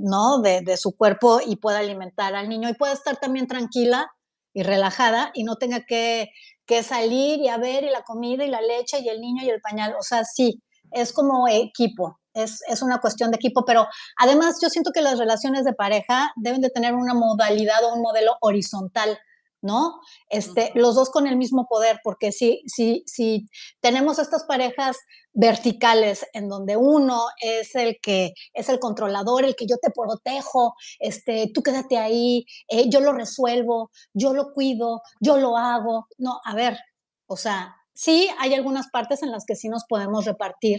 ¿no? 0.00 0.40
De, 0.40 0.62
de 0.62 0.76
su 0.76 0.96
cuerpo 0.96 1.40
y 1.44 1.56
pueda 1.56 1.78
alimentar 1.78 2.34
al 2.34 2.48
niño 2.48 2.68
y 2.68 2.74
pueda 2.74 2.92
estar 2.92 3.16
también 3.16 3.46
tranquila 3.46 4.10
y 4.54 4.62
relajada 4.62 5.30
y 5.34 5.44
no 5.44 5.56
tenga 5.56 5.84
que 5.84 6.30
que 6.66 6.82
salir 6.82 7.40
y 7.40 7.48
a 7.48 7.58
ver 7.58 7.84
y 7.84 7.90
la 7.90 8.02
comida 8.02 8.44
y 8.44 8.48
la 8.48 8.60
leche 8.60 9.00
y 9.00 9.08
el 9.08 9.20
niño 9.20 9.44
y 9.44 9.50
el 9.50 9.60
pañal. 9.60 9.94
O 9.98 10.02
sea, 10.02 10.24
sí, 10.24 10.62
es 10.90 11.12
como 11.12 11.48
equipo, 11.48 12.18
es, 12.32 12.62
es, 12.68 12.82
una 12.82 13.00
cuestión 13.00 13.30
de 13.30 13.36
equipo, 13.36 13.64
pero 13.64 13.86
además 14.16 14.58
yo 14.62 14.68
siento 14.70 14.90
que 14.92 15.02
las 15.02 15.18
relaciones 15.18 15.64
de 15.64 15.72
pareja 15.72 16.32
deben 16.36 16.60
de 16.60 16.70
tener 16.70 16.94
una 16.94 17.14
modalidad 17.14 17.84
o 17.84 17.94
un 17.94 18.02
modelo 18.02 18.36
horizontal. 18.40 19.18
¿No? 19.64 19.98
Este, 20.28 20.70
los 20.74 20.94
dos 20.94 21.08
con 21.08 21.26
el 21.26 21.38
mismo 21.38 21.66
poder, 21.66 21.98
porque 22.04 22.32
si, 22.32 22.62
si, 22.66 23.02
si 23.06 23.46
tenemos 23.80 24.18
estas 24.18 24.44
parejas 24.44 24.98
verticales 25.32 26.26
en 26.34 26.50
donde 26.50 26.76
uno 26.76 27.22
es 27.40 27.74
el 27.74 27.98
que 28.02 28.34
es 28.52 28.68
el 28.68 28.78
controlador, 28.78 29.44
el 29.44 29.56
que 29.56 29.66
yo 29.66 29.76
te 29.78 29.90
protejo, 29.90 30.74
este, 30.98 31.50
tú 31.54 31.62
quédate 31.62 31.96
ahí, 31.96 32.44
eh, 32.68 32.90
yo 32.90 33.00
lo 33.00 33.14
resuelvo, 33.14 33.90
yo 34.12 34.34
lo 34.34 34.52
cuido, 34.52 35.00
yo 35.18 35.38
lo 35.38 35.56
hago. 35.56 36.08
No, 36.18 36.40
a 36.44 36.54
ver, 36.54 36.78
o 37.26 37.38
sea, 37.38 37.74
sí 37.94 38.28
hay 38.38 38.52
algunas 38.52 38.88
partes 38.90 39.22
en 39.22 39.30
las 39.30 39.46
que 39.46 39.56
sí 39.56 39.70
nos 39.70 39.84
podemos 39.88 40.26
repartir 40.26 40.78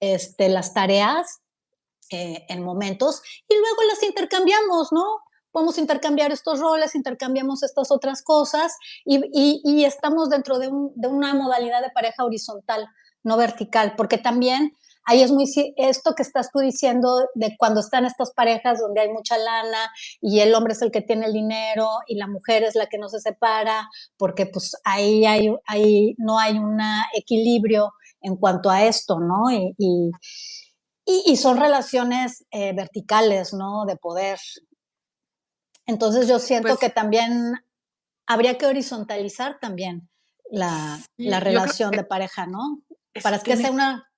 este, 0.00 0.48
las 0.48 0.72
tareas 0.72 1.42
eh, 2.10 2.46
en 2.48 2.64
momentos 2.64 3.20
y 3.48 3.54
luego 3.54 3.82
las 3.86 4.02
intercambiamos, 4.02 4.92
¿no? 4.92 5.04
Podemos 5.54 5.78
intercambiar 5.78 6.32
estos 6.32 6.58
roles, 6.58 6.96
intercambiamos 6.96 7.62
estas 7.62 7.92
otras 7.92 8.24
cosas 8.24 8.76
y, 9.04 9.84
estamos 9.84 10.28
dentro 10.28 10.58
de, 10.58 10.68
de 10.96 11.06
una 11.06 11.32
modalidad 11.32 11.80
de 11.80 11.90
pareja 11.90 12.24
horizontal, 12.24 12.88
no 13.22 13.36
vertical, 13.36 13.94
porque 13.96 14.18
también 14.18 14.72
ahí 15.04 15.22
es 15.22 15.30
muy 15.30 15.44
esto 15.76 16.14
que 16.16 16.24
estás 16.24 16.50
tú 16.50 16.58
diciendo 16.58 17.28
de 17.36 17.54
cuando 17.56 17.78
están 17.78 18.04
estas 18.04 18.32
parejas 18.32 18.80
donde 18.80 19.02
hay 19.02 19.12
mucha 19.12 19.38
lana 19.38 19.92
y 20.20 20.40
el 20.40 20.52
hombre 20.56 20.72
es 20.72 20.82
el 20.82 20.90
que 20.90 21.02
tiene 21.02 21.26
el 21.26 21.32
dinero 21.32 21.88
y 22.08 22.16
la 22.16 22.26
mujer 22.26 22.64
es 22.64 22.74
la 22.74 22.86
que 22.86 22.98
no 22.98 23.08
se 23.08 23.20
separa, 23.20 23.88
porque 24.16 24.46
pues 24.46 24.72
ahí, 24.82 25.24
hay, 25.24 25.54
ahí 25.68 26.16
no 26.18 26.40
hay 26.40 26.58
un 26.58 26.80
equilibrio 27.14 27.92
en 28.22 28.34
cuanto 28.38 28.70
a 28.70 28.82
esto, 28.82 29.20
¿no? 29.20 29.52
Y, 29.52 30.10
y, 31.06 31.36
son 31.36 31.58
relaciones 31.58 32.44
eh, 32.50 32.72
verticales, 32.72 33.52
¿no? 33.52 33.84
De 33.86 33.96
poder. 33.96 34.38
Entonces 35.86 36.28
yo 36.28 36.38
siento 36.38 36.68
pues 36.68 36.80
que 36.80 36.90
también 36.90 37.54
habría 38.26 38.56
que 38.56 38.66
horizontalizar 38.66 39.58
también 39.60 40.08
la, 40.50 41.00
la 41.16 41.40
relación 41.40 41.90
de 41.90 42.04
pareja, 42.04 42.46
¿no? 42.46 42.80
Para 43.22 43.38
que 43.38 43.56
sea 43.56 43.70
una 43.70 44.08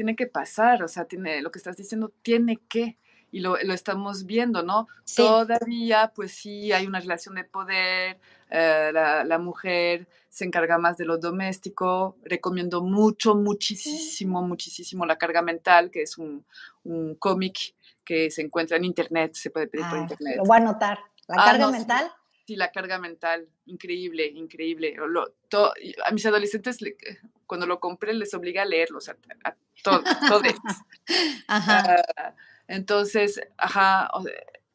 tiene 0.00 0.16
que 0.16 0.26
pasar, 0.26 0.82
o 0.82 0.88
sea, 0.88 1.04
tiene, 1.04 1.42
lo 1.42 1.50
que 1.50 1.58
estás 1.58 1.76
diciendo 1.76 2.10
tiene 2.22 2.58
que, 2.70 2.96
y 3.30 3.40
lo, 3.40 3.62
lo 3.62 3.74
estamos 3.74 4.24
viendo, 4.24 4.62
¿no? 4.62 4.88
Todavía, 5.14 6.10
pues 6.14 6.32
sí, 6.32 6.72
hay 6.72 6.86
una 6.86 7.00
relación 7.00 7.34
de 7.34 7.44
poder, 7.44 8.18
eh, 8.48 8.90
la, 8.94 9.24
la, 9.24 9.38
mujer 9.38 10.08
se 10.30 10.46
encarga 10.46 10.78
más 10.78 10.96
de 10.96 11.04
lo 11.04 11.18
doméstico, 11.18 12.16
recomiendo 12.24 12.82
mucho, 12.82 13.34
muchísimo, 13.34 14.40
muchísimo 14.40 15.04
La 15.04 15.18
Carga 15.18 15.42
Mental, 15.42 15.90
que 15.90 16.00
es 16.00 16.16
un, 16.16 16.46
un 16.84 17.14
cómic 17.16 17.74
que 18.10 18.28
se 18.28 18.42
encuentra 18.42 18.76
en 18.76 18.84
internet, 18.84 19.34
se 19.34 19.50
puede 19.50 19.68
pedir 19.68 19.86
por 19.88 19.98
ah, 19.98 20.02
internet. 20.02 20.36
Lo 20.38 20.42
voy 20.42 20.56
a 20.56 20.60
anotar. 20.60 20.98
La 21.28 21.36
ah, 21.38 21.44
carga 21.44 21.70
mental. 21.70 22.10
Sí, 22.44 22.56
la 22.56 22.72
carga 22.72 22.98
mental, 22.98 23.48
increíble, 23.66 24.26
increíble. 24.26 24.96
a 26.04 26.10
mis 26.10 26.26
adolescentes, 26.26 26.78
cuando 27.46 27.66
lo 27.66 27.78
compré, 27.78 28.12
les 28.12 28.34
obligué 28.34 28.58
a 28.58 28.64
leerlos, 28.64 29.08
a, 29.08 29.16
a 29.44 29.54
todo, 29.84 30.02
ajá. 31.46 32.04
Ah, 32.16 32.34
entonces, 32.66 33.40
ajá, 33.56 34.10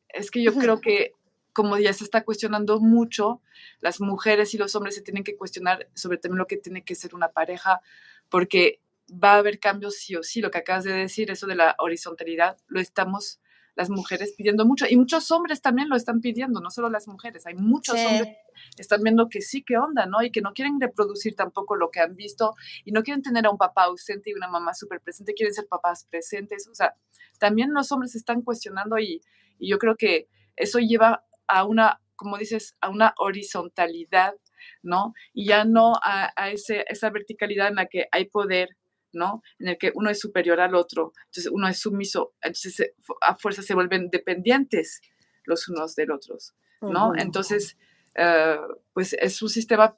es 0.07 0.31
que 0.31 0.41
yo 0.41 0.53
creo 0.53 0.79
que 0.79 1.11
como 1.51 1.77
ya 1.77 1.91
se 1.91 2.05
está 2.05 2.23
cuestionando 2.23 2.79
mucho, 2.79 3.41
las 3.81 3.99
mujeres 3.99 4.53
y 4.53 4.57
los 4.57 4.77
hombres 4.77 4.95
se 4.95 5.01
tienen 5.01 5.25
que 5.25 5.35
cuestionar 5.35 5.89
sobre 5.93 6.19
también 6.19 6.37
lo 6.37 6.47
que 6.47 6.55
tiene 6.55 6.85
que 6.85 6.95
ser 6.95 7.13
una 7.13 7.33
pareja, 7.33 7.81
porque 8.29 8.79
va 9.11 9.33
a 9.33 9.37
haber 9.37 9.59
cambios 9.59 9.95
sí 9.95 10.15
o 10.15 10.23
sí. 10.23 10.41
Lo 10.41 10.51
que 10.51 10.59
acabas 10.59 10.83
de 10.83 10.93
decir, 10.93 11.31
eso 11.31 11.47
de 11.47 11.55
la 11.55 11.75
horizontalidad, 11.79 12.57
lo 12.67 12.79
estamos 12.79 13.39
las 13.75 13.89
mujeres 13.89 14.33
pidiendo 14.37 14.65
mucho 14.65 14.85
y 14.89 14.95
muchos 14.95 15.29
hombres 15.31 15.61
también 15.61 15.89
lo 15.89 15.95
están 15.95 16.21
pidiendo, 16.21 16.61
no 16.61 16.71
solo 16.71 16.89
las 16.89 17.07
mujeres, 17.07 17.45
hay 17.45 17.55
muchos 17.55 17.97
hombres 18.05 18.37
que 18.75 18.81
están 18.81 19.01
viendo 19.03 19.27
que 19.27 19.41
sí, 19.41 19.63
que 19.63 19.77
onda, 19.77 20.05
¿no? 20.05 20.23
Y 20.23 20.31
que 20.31 20.41
no 20.41 20.53
quieren 20.53 20.79
reproducir 20.79 21.35
tampoco 21.35 21.75
lo 21.75 21.91
que 21.91 21.99
han 21.99 22.15
visto 22.15 22.55
y 22.85 22.91
no 22.91 23.03
quieren 23.03 23.21
tener 23.21 23.45
a 23.45 23.49
un 23.49 23.57
papá 23.57 23.83
ausente 23.83 24.29
y 24.29 24.33
una 24.33 24.47
mamá 24.47 24.73
súper 24.73 25.01
presente, 25.01 25.33
quieren 25.33 25.53
ser 25.53 25.67
papás 25.67 26.07
presentes, 26.09 26.67
o 26.69 26.75
sea, 26.75 26.95
también 27.37 27.73
los 27.73 27.91
hombres 27.91 28.15
están 28.15 28.41
cuestionando 28.41 28.97
y, 28.97 29.21
y 29.59 29.69
yo 29.69 29.77
creo 29.77 29.95
que 29.97 30.29
eso 30.55 30.79
lleva 30.79 31.25
a 31.47 31.65
una, 31.65 32.01
como 32.15 32.37
dices, 32.37 32.77
a 32.79 32.89
una 32.89 33.13
horizontalidad, 33.17 34.35
¿no? 34.83 35.13
Y 35.33 35.47
ya 35.47 35.65
no 35.65 35.95
a, 36.01 36.31
a 36.37 36.49
ese, 36.51 36.85
esa 36.87 37.09
verticalidad 37.09 37.67
en 37.67 37.75
la 37.75 37.87
que 37.87 38.07
hay 38.11 38.25
poder, 38.25 38.69
¿no? 39.15 39.41
En 39.59 39.69
el 39.69 39.77
que 39.77 39.91
uno 39.95 40.09
es 40.09 40.19
superior 40.19 40.59
al 40.59 40.75
otro, 40.75 41.13
entonces 41.25 41.51
uno 41.51 41.67
es 41.67 41.79
sumiso, 41.79 42.33
entonces 42.41 42.93
a 43.21 43.35
fuerza 43.35 43.61
se 43.61 43.73
vuelven 43.73 44.09
dependientes 44.09 45.01
los 45.45 45.67
unos 45.69 45.95
del 45.95 46.11
otros, 46.11 46.53
¿no? 46.81 47.13
Entonces, 47.15 47.77
eh, 48.15 48.57
pues 48.93 49.13
es 49.13 49.41
un 49.41 49.49
sistema, 49.49 49.97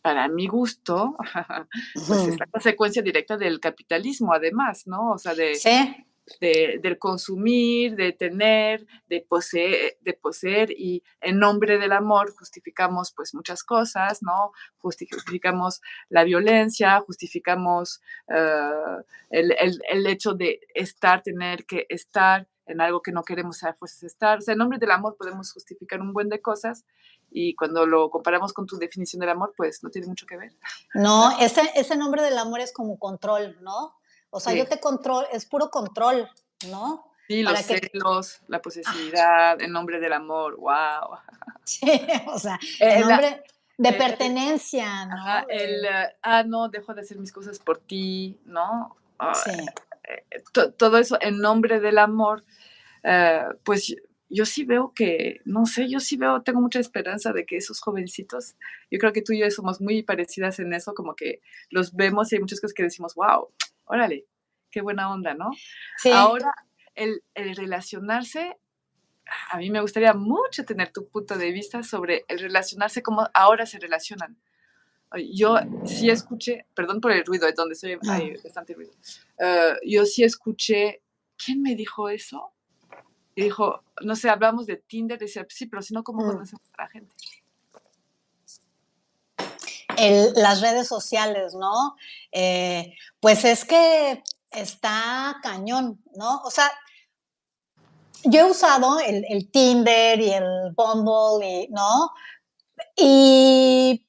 para 0.00 0.28
mi 0.28 0.46
gusto, 0.46 1.16
pues 2.06 2.28
es 2.28 2.38
la 2.38 2.46
consecuencia 2.46 3.02
directa 3.02 3.36
del 3.36 3.58
capitalismo, 3.58 4.32
además, 4.32 4.86
¿no? 4.86 5.10
O 5.10 5.18
sea, 5.18 5.34
de, 5.34 5.54
de, 6.40 6.78
del 6.82 6.98
consumir, 6.98 7.94
de 7.96 8.12
tener, 8.12 8.86
de 9.08 9.24
poseer, 9.28 9.96
de 10.00 10.12
poseer 10.14 10.70
y 10.70 11.02
en 11.20 11.38
nombre 11.38 11.78
del 11.78 11.92
amor 11.92 12.34
justificamos 12.36 13.12
pues 13.12 13.34
muchas 13.34 13.62
cosas, 13.62 14.22
¿no? 14.22 14.52
Justificamos 14.78 15.80
la 16.08 16.24
violencia, 16.24 17.00
justificamos 17.00 18.00
eh, 18.28 18.70
el, 19.30 19.52
el, 19.58 19.80
el, 19.88 20.06
hecho 20.06 20.34
de 20.34 20.60
estar, 20.74 21.22
tener 21.22 21.64
que 21.64 21.86
estar 21.88 22.48
en 22.66 22.80
algo 22.80 23.00
que 23.00 23.12
no 23.12 23.22
queremos 23.22 23.62
a 23.62 23.74
fuerzas 23.74 24.02
estar. 24.02 24.38
O 24.38 24.40
sea, 24.40 24.52
en 24.52 24.58
nombre 24.58 24.78
del 24.78 24.90
amor 24.90 25.16
podemos 25.16 25.52
justificar 25.52 26.00
un 26.00 26.12
buen 26.12 26.28
de 26.28 26.42
cosas 26.42 26.84
y 27.30 27.54
cuando 27.54 27.86
lo 27.86 28.10
comparamos 28.10 28.52
con 28.52 28.66
tu 28.66 28.76
definición 28.76 29.20
del 29.20 29.30
amor, 29.30 29.54
pues 29.56 29.82
no 29.82 29.90
tiene 29.90 30.08
mucho 30.08 30.26
que 30.26 30.36
ver. 30.36 30.52
No, 30.94 31.38
ese, 31.38 31.62
ese 31.74 31.96
nombre 31.96 32.22
del 32.22 32.38
amor 32.38 32.60
es 32.60 32.72
como 32.72 32.98
control, 32.98 33.56
¿no? 33.62 33.94
O 34.36 34.40
sea, 34.40 34.52
yo 34.52 34.66
te 34.66 34.78
control, 34.78 35.24
es 35.32 35.46
puro 35.46 35.70
control, 35.70 36.28
¿no? 36.68 37.10
Sí, 37.26 37.42
los 37.42 37.58
celos, 37.60 38.42
la 38.48 38.60
posesividad, 38.60 39.62
en 39.62 39.72
nombre 39.72 39.98
del 39.98 40.12
amor, 40.12 40.56
wow. 40.56 41.18
Sí, 41.64 41.90
o 42.26 42.38
sea, 42.38 42.60
en 42.78 43.00
nombre 43.00 43.42
de 43.78 43.92
pertenencia, 43.94 45.06
¿no? 45.06 45.16
Ajá, 45.16 45.46
el, 45.48 45.86
ah, 46.20 46.44
no, 46.44 46.68
dejo 46.68 46.92
de 46.92 47.00
hacer 47.00 47.18
mis 47.18 47.32
cosas 47.32 47.58
por 47.58 47.78
ti, 47.78 48.38
¿no? 48.44 48.94
Ah, 49.18 49.32
sí. 49.32 49.52
Eh, 50.04 50.42
todo 50.76 50.98
eso 50.98 51.16
en 51.22 51.38
nombre 51.38 51.80
del 51.80 51.96
amor, 51.96 52.44
eh, 53.02 53.42
pues 53.64 53.96
yo 54.28 54.44
sí 54.44 54.64
veo 54.64 54.92
que, 54.94 55.40
no 55.46 55.64
sé, 55.64 55.88
yo 55.88 55.98
sí 55.98 56.18
veo, 56.18 56.42
tengo 56.42 56.60
mucha 56.60 56.78
esperanza 56.78 57.32
de 57.32 57.46
que 57.46 57.56
esos 57.56 57.80
jovencitos, 57.80 58.54
yo 58.90 58.98
creo 58.98 59.14
que 59.14 59.22
tú 59.22 59.32
y 59.32 59.38
yo 59.38 59.50
somos 59.50 59.80
muy 59.80 60.02
parecidas 60.02 60.58
en 60.58 60.74
eso, 60.74 60.92
como 60.92 61.14
que 61.14 61.40
los 61.70 61.94
vemos 61.94 62.30
y 62.30 62.36
hay 62.36 62.40
muchas 62.42 62.60
cosas 62.60 62.74
que 62.74 62.82
decimos, 62.82 63.14
wow, 63.14 63.48
órale, 63.86 64.26
qué 64.70 64.80
buena 64.80 65.10
onda, 65.10 65.34
¿no? 65.34 65.50
Sí. 65.96 66.10
Ahora, 66.10 66.54
el, 66.94 67.22
relacionarse, 67.34 68.56
a 69.50 69.58
mí 69.58 69.70
me 69.70 69.80
gustaría 69.80 70.14
mucho 70.14 70.64
tener 70.64 70.92
tu 70.92 71.08
punto 71.08 71.36
de 71.36 71.50
vista 71.52 71.82
sobre 71.82 72.24
el 72.28 72.38
relacionarse, 72.38 73.02
cómo 73.02 73.28
ahora 73.34 73.66
se 73.66 73.78
relacionan. 73.78 74.36
Yo 75.32 75.56
sí 75.84 76.10
escuché, 76.10 76.66
perdón 76.74 77.00
por 77.00 77.12
el 77.12 77.24
ruido, 77.24 77.46
es 77.46 77.54
donde 77.54 77.74
soy, 77.74 77.98
hay 78.10 78.36
bastante 78.42 78.74
ruido. 78.74 78.92
Eh, 79.38 79.76
yo 79.86 80.04
sí 80.04 80.24
escuché, 80.24 81.00
¿quién 81.42 81.62
me 81.62 81.74
dijo 81.74 82.08
eso? 82.08 82.52
Y 83.34 83.44
dijo, 83.44 83.84
no 84.02 84.16
sé, 84.16 84.28
hablamos 84.28 84.66
de 84.66 84.76
Tinder, 84.76 85.18
decía, 85.18 85.46
sí, 85.48 85.66
pero 85.66 85.82
si 85.82 85.94
no, 85.94 86.02
¿cómo 86.02 86.24
mm. 86.24 86.30
conocemos 86.32 86.62
a 86.76 86.82
la 86.82 86.88
gente? 86.88 87.14
Las 90.34 90.60
redes 90.60 90.88
sociales, 90.88 91.54
¿no? 91.54 91.96
Eh, 92.32 92.94
pues 93.20 93.44
es 93.44 93.64
que 93.64 94.22
está 94.50 95.36
cañón, 95.42 96.02
¿no? 96.14 96.42
O 96.42 96.50
sea, 96.50 96.70
yo 98.24 98.40
he 98.40 98.50
usado 98.50 98.98
el, 99.00 99.50
Tinder 99.50 100.20
y 100.20 100.32
el 100.32 100.72
Bumble, 100.74 101.46
y, 101.46 101.68
¿no? 101.68 102.10
Y 102.96 104.06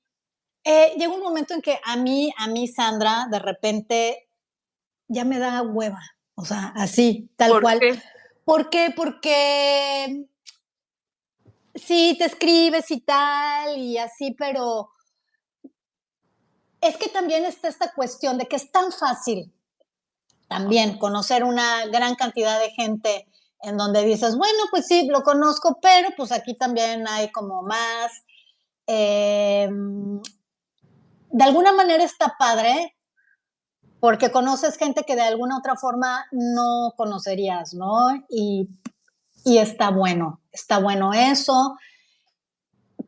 eh, 0.63 0.93
llega 0.97 1.13
un 1.13 1.21
momento 1.21 1.53
en 1.53 1.61
que 1.61 1.79
a 1.83 1.95
mí, 1.95 2.31
a 2.37 2.47
mí, 2.47 2.67
Sandra, 2.67 3.27
de 3.29 3.39
repente 3.39 4.29
ya 5.07 5.23
me 5.23 5.39
da 5.39 5.61
hueva. 5.61 6.01
O 6.35 6.45
sea, 6.45 6.73
así, 6.75 7.29
tal 7.35 7.61
cual. 7.61 7.79
¿Por 8.43 8.69
qué? 8.69 8.93
Porque 8.95 10.27
sí, 11.75 12.15
te 12.17 12.25
escribes 12.25 12.91
y 12.91 13.01
tal, 13.01 13.77
y 13.77 13.97
así, 13.97 14.35
pero 14.37 14.89
es 16.81 16.97
que 16.97 17.09
también 17.09 17.45
está 17.45 17.67
esta 17.67 17.91
cuestión 17.93 18.37
de 18.37 18.47
que 18.47 18.55
es 18.55 18.71
tan 18.71 18.91
fácil 18.91 19.53
también 20.47 20.97
conocer 20.97 21.43
una 21.43 21.85
gran 21.87 22.15
cantidad 22.15 22.59
de 22.59 22.71
gente 22.71 23.27
en 23.61 23.75
donde 23.75 24.03
dices, 24.03 24.37
bueno, 24.37 24.59
pues 24.71 24.85
sí, 24.87 25.07
lo 25.07 25.23
conozco, 25.23 25.79
pero 25.81 26.09
pues 26.15 26.31
aquí 26.31 26.55
también 26.55 27.07
hay 27.07 27.31
como 27.31 27.63
más. 27.63 28.11
Em, 28.85 30.21
de 31.31 31.43
alguna 31.43 31.73
manera 31.73 32.03
está 32.03 32.35
padre 32.39 32.95
porque 33.99 34.31
conoces 34.31 34.77
gente 34.77 35.03
que 35.03 35.15
de 35.15 35.23
alguna 35.23 35.57
otra 35.57 35.75
forma 35.75 36.25
no 36.31 36.93
conocerías, 36.95 37.73
¿no? 37.73 38.15
Y, 38.29 38.69
y 39.43 39.57
está 39.57 39.89
bueno, 39.89 40.41
está 40.51 40.77
bueno 40.77 41.13
eso 41.13 41.75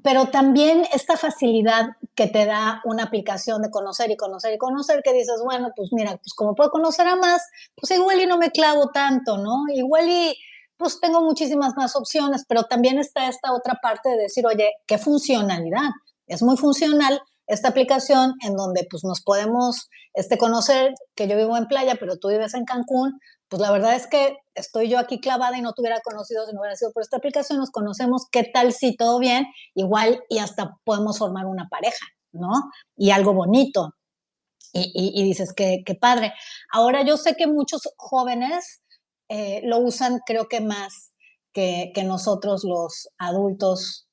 pero 0.04 0.28
también 0.28 0.86
esta 0.94 1.18
facilidad 1.18 1.90
que 2.16 2.28
te 2.28 2.46
da 2.46 2.82
una 2.86 3.04
aplicación 3.04 3.62
de 3.62 3.70
conocer 3.70 4.12
y 4.12 4.18
conocer 4.18 4.54
y 4.54 4.58
conocer, 4.58 5.02
que 5.04 5.14
dices, 5.14 5.42
bueno, 5.44 5.72
pues 5.76 5.90
mira, 5.92 6.12
pues 6.12 6.34
como 6.36 6.56
puedo 6.56 6.70
conocer 6.70 7.08
a 7.08 7.16
más, 7.16 7.42
pues 7.76 7.92
igual 7.92 8.22
y 8.22 8.26
no 8.26 8.38
me 8.38 8.52
clavo 8.52 8.90
tanto, 8.92 9.38
¿no? 9.38 9.64
Igual 9.74 10.08
y 10.08 10.38
pues 10.78 11.02
tengo 11.02 11.22
muchísimas 11.22 11.76
más 11.76 11.96
opciones, 11.96 12.46
pero 12.48 12.64
también 12.64 13.00
está 13.00 13.28
esta 13.28 13.54
otra 13.54 13.80
parte 13.82 14.10
de 14.10 14.18
decir, 14.18 14.46
oye, 14.46 14.72
qué 14.88 14.98
funcionalidad. 14.98 15.90
Es 16.28 16.42
muy 16.42 16.56
funcional 16.56 17.22
esta 17.48 17.70
aplicación 17.70 18.36
en 18.46 18.56
donde 18.56 18.88
pues 18.90 19.04
nos 19.04 19.22
podemos 19.22 19.90
este, 20.14 20.38
conocer, 20.38 20.94
que 21.16 21.28
yo 21.28 21.36
vivo 21.36 21.58
en 21.58 21.68
playa, 21.68 21.96
pero 22.00 22.18
tú 22.18 22.30
vives 22.30 22.54
en 22.54 22.64
Cancún, 22.64 23.20
pues 23.50 23.62
la 23.62 23.72
verdad 23.72 23.96
es 23.96 24.08
que 24.08 24.38
estoy 24.54 24.90
yo 24.90 25.00
aquí 25.00 25.20
clavada 25.20 25.58
y 25.58 25.62
no 25.62 25.74
te 25.74 25.82
hubiera 25.82 26.00
conocido 26.02 26.46
si 26.46 26.54
no 26.54 26.62
hubiera 26.62 26.76
sido 26.76 26.92
por 26.92 27.02
esta 27.02 27.18
aplicación, 27.18 27.58
nos 27.60 27.72
conocemos, 27.72 28.28
¿qué 28.32 28.44
tal 28.44 28.74
si 28.74 28.96
todo 28.96 29.20
bien? 29.20 29.48
Igual 29.74 30.22
y 30.30 30.38
hasta 30.38 30.78
podemos 30.84 31.18
formar 31.18 31.46
una 31.48 31.68
pareja, 31.70 32.06
¿no? 32.32 32.52
Y 32.96 33.12
algo 33.12 33.34
bonito. 33.34 33.96
Y, 34.72 35.24
dices, 35.24 35.52
qué, 35.54 35.82
qué 35.84 35.96
padre. 35.96 36.32
Ahora 36.72 37.04
yo 37.04 37.18
sé 37.18 37.36
que 37.36 37.48
muchos 37.48 37.90
jóvenes 37.98 38.84
eh, 39.30 39.62
lo 39.64 39.80
usan 39.80 40.20
creo 40.26 40.48
que 40.48 40.62
más 40.62 41.14
que, 41.54 41.92
que 41.96 42.04
nosotros 42.04 42.64
los 42.64 43.10
adultos. 43.18 44.08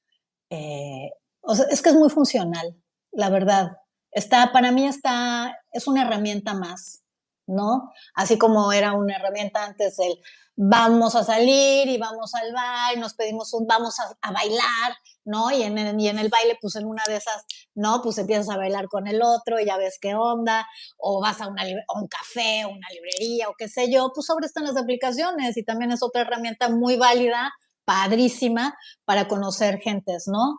Eh, 0.51 1.11
o 1.43 1.55
sea, 1.55 1.67
es 1.71 1.83
que 1.83 1.91
es 1.91 1.95
muy 1.95 2.09
funcional, 2.11 2.75
la 3.13 3.31
verdad. 3.31 3.69
Está, 4.13 4.53
para 4.53 4.73
mí 4.73 4.87
está, 4.87 5.59
es 5.73 5.87
una 5.87 6.03
herramienta 6.03 6.55
más, 6.55 7.03
¿no? 7.47 7.93
Así 8.15 8.39
como 8.39 8.73
era 8.73 8.93
una 8.93 9.17
herramienta 9.17 9.65
antes 9.65 9.99
el 9.99 10.19
vamos 10.57 11.15
a 11.15 11.23
salir 11.23 11.87
y 11.87 11.99
vamos 11.99 12.35
al 12.35 12.53
bar, 12.53 12.97
nos 12.97 13.13
pedimos 13.13 13.53
un 13.53 13.67
vamos 13.67 14.01
a, 14.01 14.33
bailar, 14.33 14.97
¿no? 15.25 15.51
Y 15.51 15.63
en, 15.63 15.77
el, 15.77 16.01
y 16.01 16.09
en 16.09 16.19
el 16.19 16.31
baile, 16.31 16.59
pues 16.61 16.77
en 16.77 16.87
una 16.87 17.03
de 17.07 17.17
esas, 17.17 17.45
¿no? 17.75 18.01
Pues 18.03 18.17
empiezas 18.17 18.49
a 18.49 18.57
bailar 18.57 18.89
con 18.89 19.07
el 19.07 19.21
otro 19.23 19.61
y 19.61 19.67
ya 19.67 19.77
ves 19.77 19.99
qué 20.01 20.15
onda, 20.15 20.67
o 20.97 21.21
vas 21.21 21.43
a, 21.43 21.49
una, 21.49 21.63
un 21.95 22.09
café, 22.09 22.65
o 22.65 22.71
una 22.71 22.89
librería, 22.89 23.51
o 23.51 23.55
qué 23.57 23.69
sé 23.69 23.93
yo, 23.93 24.11
pues 24.15 24.27
sobre 24.27 24.47
están 24.47 24.65
las 24.65 24.79
aplicaciones 24.79 25.57
y 25.59 25.63
también 25.63 25.93
es 25.93 26.03
otra 26.03 26.23
herramienta 26.23 26.71
muy 26.71 26.97
válida, 26.97 27.53
padrísima, 27.85 28.77
para 29.05 29.29
conocer 29.29 29.79
gentes, 29.79 30.25
¿no? 30.27 30.59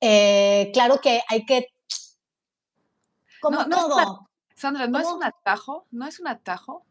Eh, 0.00 0.70
claro 0.74 1.00
que 1.00 1.22
hay 1.28 1.46
que, 1.46 1.68
como 3.40 3.66
todo. 3.66 4.28
Sandra, 4.62 4.86
¿no 4.86 5.00
es 5.00 5.08
un 5.08 5.24
atajo? 5.24 5.86
¿No 5.90 6.06
es 6.06 6.20
un 6.20 6.28
atajo? 6.28 6.86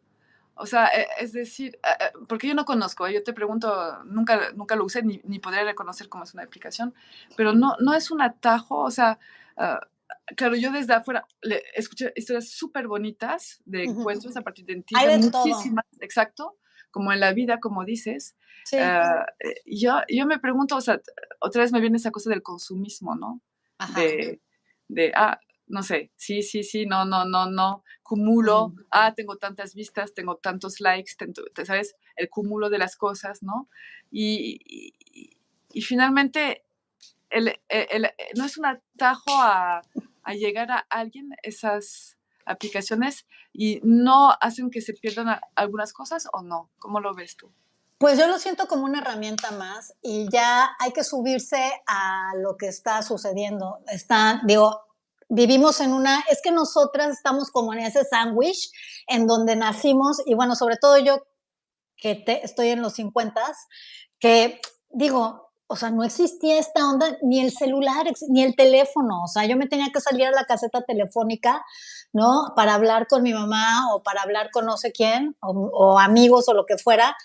O 0.56 0.66
sea, 0.66 0.88
e, 0.88 1.08
es 1.20 1.32
decir, 1.32 1.80
eh, 1.84 2.04
eh, 2.06 2.12
porque 2.28 2.48
yo 2.50 2.54
no 2.54 2.66
conozco, 2.66 3.08
yo 3.08 3.24
te 3.24 3.32
pregunto, 3.32 4.04
nunca, 4.04 4.52
nunca 4.52 4.76
lo 4.76 4.84
usé, 4.84 5.02
ni, 5.04 5.22
ni 5.24 5.40
podría 5.40 5.64
reconocer 5.64 6.10
cómo 6.10 6.26
es 6.26 6.34
una 6.34 6.44
aplicación, 6.44 6.94
pero 7.38 7.54
no, 7.54 7.78
no 7.80 7.94
es 7.94 8.12
un 8.12 8.22
atajo, 8.22 8.80
o 8.80 8.92
sea, 8.92 9.20
ah, 9.56 9.80
claro, 10.36 10.56
yo 10.56 10.72
desde 10.74 10.94
afuera 10.94 11.26
le, 11.42 11.64
escuché 11.74 12.12
historias 12.18 12.50
súper 12.50 12.88
bonitas 12.88 13.62
de 13.64 13.86
encuentros 13.86 14.36
a 14.36 14.42
partir 14.42 14.66
de 14.66 14.82
ti, 14.82 14.94
muchísimas, 14.94 15.86
exacto, 16.02 16.58
como 16.92 17.14
en 17.14 17.22
la 17.22 17.32
vida, 17.32 17.62
como 17.62 17.86
dices. 17.86 18.36
Ah, 18.78 19.26
eh, 19.40 19.62
yo, 19.66 20.02
yo 20.10 20.26
me 20.26 20.40
pregunto, 20.40 20.76
o 20.76 20.82
sea, 20.82 21.00
otra 21.40 21.62
vez 21.62 21.72
me 21.72 21.80
viene 21.80 21.98
esa 21.98 22.12
cosa 22.12 22.30
del 22.30 22.44
consumismo, 22.44 23.16
¿no? 23.16 23.40
De, 23.96 24.42
de, 24.90 25.12
ah, 25.16 25.40
no 25.72 25.84
sé, 25.84 26.12
sí, 26.16 26.44
sí, 26.44 26.64
sí, 26.64 26.86
no, 26.86 27.06
no, 27.06 27.26
no, 27.26 27.50
no, 27.50 27.84
cumulo, 28.04 28.74
ah, 28.92 29.14
tengo 29.16 29.38
tantas 29.38 29.74
vistas, 29.74 30.14
tengo 30.14 30.36
tantos 30.36 30.80
likes, 30.80 31.14
¿sabes? 31.66 31.96
El 32.16 32.30
cúmulo 32.30 32.70
de 32.70 32.78
las 32.78 32.96
cosas, 32.96 33.42
¿no? 33.42 33.70
Y, 34.12 34.60
y, 35.74 35.82
finalmente, 35.82 36.66
el, 37.30 37.58
no 38.36 38.46
es 38.46 38.58
un 38.58 38.66
atajo 38.66 39.32
a, 39.42 39.82
a, 40.24 40.34
llegar 40.34 40.72
a 40.72 40.86
alguien 40.90 41.30
esas 41.44 42.18
aplicaciones 42.46 43.26
y 43.54 43.80
no 43.84 44.32
hacen 44.42 44.70
que 44.70 44.82
se 44.82 44.94
pierdan 44.94 45.40
algunas 45.56 45.94
cosas 45.94 46.28
o 46.34 46.42
no? 46.42 46.70
¿Cómo 46.80 47.00
lo 47.00 47.14
ves 47.14 47.38
tú? 47.38 47.52
Pues 47.98 48.18
yo 48.18 48.28
lo 48.28 48.40
siento 48.40 48.68
como 48.68 48.86
una 48.86 49.00
herramienta 49.00 49.52
más 49.52 49.94
y 50.02 50.28
ya 50.32 50.76
hay 50.80 50.92
que 50.92 51.04
subirse 51.04 51.72
a 51.86 52.32
lo 52.38 52.58
que 52.58 52.68
está 52.68 53.04
sucediendo. 53.04 53.78
Está, 53.88 54.42
digo, 54.44 54.82
vivimos 55.34 55.80
en 55.80 55.94
una, 55.94 56.24
es 56.30 56.42
que 56.44 56.52
nosotras 56.52 57.10
estamos 57.10 57.52
como 57.52 57.72
en 57.74 57.80
ese 57.80 58.04
sándwich 58.04 58.70
en 59.08 59.28
donde 59.28 59.56
nacimos 59.56 60.22
y 60.26 60.34
bueno, 60.34 60.56
sobre 60.56 60.76
todo 60.76 60.98
yo 60.98 61.24
que 61.96 62.16
te, 62.16 62.46
estoy 62.46 62.70
en 62.70 62.82
los 62.82 62.94
50, 62.94 63.42
que 64.20 64.60
digo, 64.90 65.54
o 65.68 65.78
sea, 65.78 65.90
no 65.90 66.04
existía 66.04 66.60
esta 66.60 66.90
onda, 66.90 67.18
ni 67.22 67.40
el 67.40 67.52
celular, 67.52 68.06
ni 68.28 68.44
el 68.44 68.58
teléfono, 68.58 69.24
o 69.24 69.28
sea, 69.28 69.46
yo 69.46 69.56
me 69.56 69.68
tenía 69.68 69.90
que 69.94 70.02
salir 70.02 70.26
a 70.26 70.32
la 70.32 70.44
caseta 70.44 70.82
telefónica, 70.82 71.64
¿no? 72.12 72.52
Para 72.58 72.74
hablar 72.74 73.08
con 73.08 73.24
mi 73.24 73.34
mamá 73.34 73.94
o 73.94 74.04
para 74.04 74.24
hablar 74.24 74.50
con 74.52 74.66
no 74.66 74.76
sé 74.76 74.92
quién, 74.92 75.38
o, 75.42 75.52
o 75.52 75.98
amigos 75.98 76.50
o 76.50 76.54
lo 76.54 76.66
que 76.66 76.78
fuera, 76.78 77.16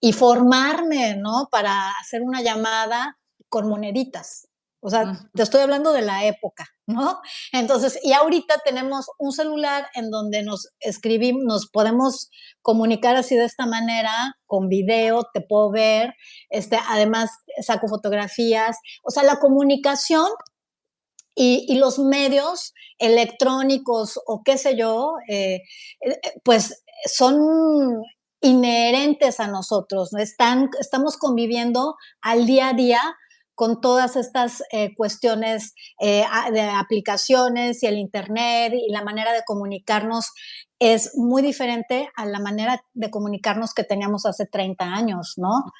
y 0.00 0.14
formarme, 0.14 1.16
¿no? 1.16 1.48
Para 1.50 1.90
hacer 2.00 2.22
una 2.22 2.40
llamada 2.40 3.18
con 3.50 3.68
moneditas. 3.68 4.48
O 4.84 4.90
sea, 4.90 5.16
te 5.32 5.44
estoy 5.44 5.60
hablando 5.60 5.92
de 5.92 6.02
la 6.02 6.24
época, 6.24 6.66
¿no? 6.88 7.20
Entonces, 7.52 8.00
y 8.02 8.14
ahorita 8.14 8.62
tenemos 8.64 9.06
un 9.16 9.30
celular 9.30 9.86
en 9.94 10.10
donde 10.10 10.42
nos 10.42 10.70
escribimos, 10.80 11.44
nos 11.44 11.68
podemos 11.68 12.30
comunicar 12.62 13.14
así 13.14 13.36
de 13.36 13.44
esta 13.44 13.64
manera, 13.64 14.12
con 14.44 14.68
video, 14.68 15.22
te 15.32 15.40
puedo 15.40 15.70
ver, 15.70 16.14
este, 16.50 16.80
además 16.88 17.30
saco 17.64 17.86
fotografías, 17.86 18.76
o 19.04 19.12
sea, 19.12 19.22
la 19.22 19.38
comunicación 19.38 20.26
y, 21.36 21.76
los 21.76 22.00
medios 22.00 22.74
electrónicos 22.98 24.20
o 24.26 24.42
qué 24.44 24.58
sé 24.58 24.76
yo, 24.76 25.14
eh, 25.28 25.62
eh, 26.00 26.20
pues 26.42 26.82
son 27.06 28.02
inherentes 28.40 29.38
a 29.38 29.46
nosotros, 29.46 30.12
¿no? 30.12 30.18
Están, 30.18 30.70
estamos 30.80 31.16
conviviendo 31.16 31.94
al 32.20 32.46
día 32.46 32.70
a 32.70 32.72
día 32.72 33.00
con 33.54 33.80
todas 33.80 34.16
estas 34.16 34.62
eh, 34.70 34.94
cuestiones 34.94 35.74
eh, 36.00 36.24
de 36.52 36.62
aplicaciones 36.62 37.82
y 37.82 37.86
el 37.86 37.98
Internet 37.98 38.72
y 38.74 38.90
la 38.90 39.02
manera 39.02 39.32
de 39.32 39.44
comunicarnos 39.44 40.32
es 40.78 41.16
muy 41.16 41.42
diferente 41.42 42.10
a 42.16 42.26
la 42.26 42.40
manera 42.40 42.84
de 42.92 43.10
comunicarnos 43.10 43.72
que 43.74 43.84
teníamos 43.84 44.26
hace 44.26 44.46
30 44.46 44.84
años, 44.84 45.34
¿no? 45.36 45.72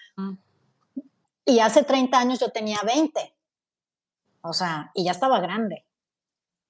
Y 1.45 1.59
hace 1.59 1.83
30 1.83 2.19
años 2.19 2.39
yo 2.39 2.51
tenía 2.51 2.79
20, 2.85 3.35
o 4.43 4.53
sea, 4.53 4.93
y 4.95 5.05
ya 5.05 5.11
estaba 5.11 5.41
grande. 5.41 5.85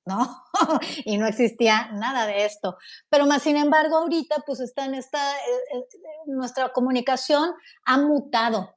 ¿no? 0.05 0.44
y 1.05 1.16
no 1.18 1.26
existía 1.26 1.90
nada 1.92 2.26
de 2.26 2.44
esto. 2.44 2.76
Pero 3.09 3.26
más 3.26 3.42
sin 3.42 3.57
embargo, 3.57 3.98
ahorita 3.98 4.42
pues 4.46 4.61
está 4.61 4.84
en 4.84 4.94
esta, 4.94 5.36
eh, 5.36 5.86
nuestra 6.26 6.72
comunicación 6.72 7.53
ha 7.84 7.98
mutado, 7.98 8.74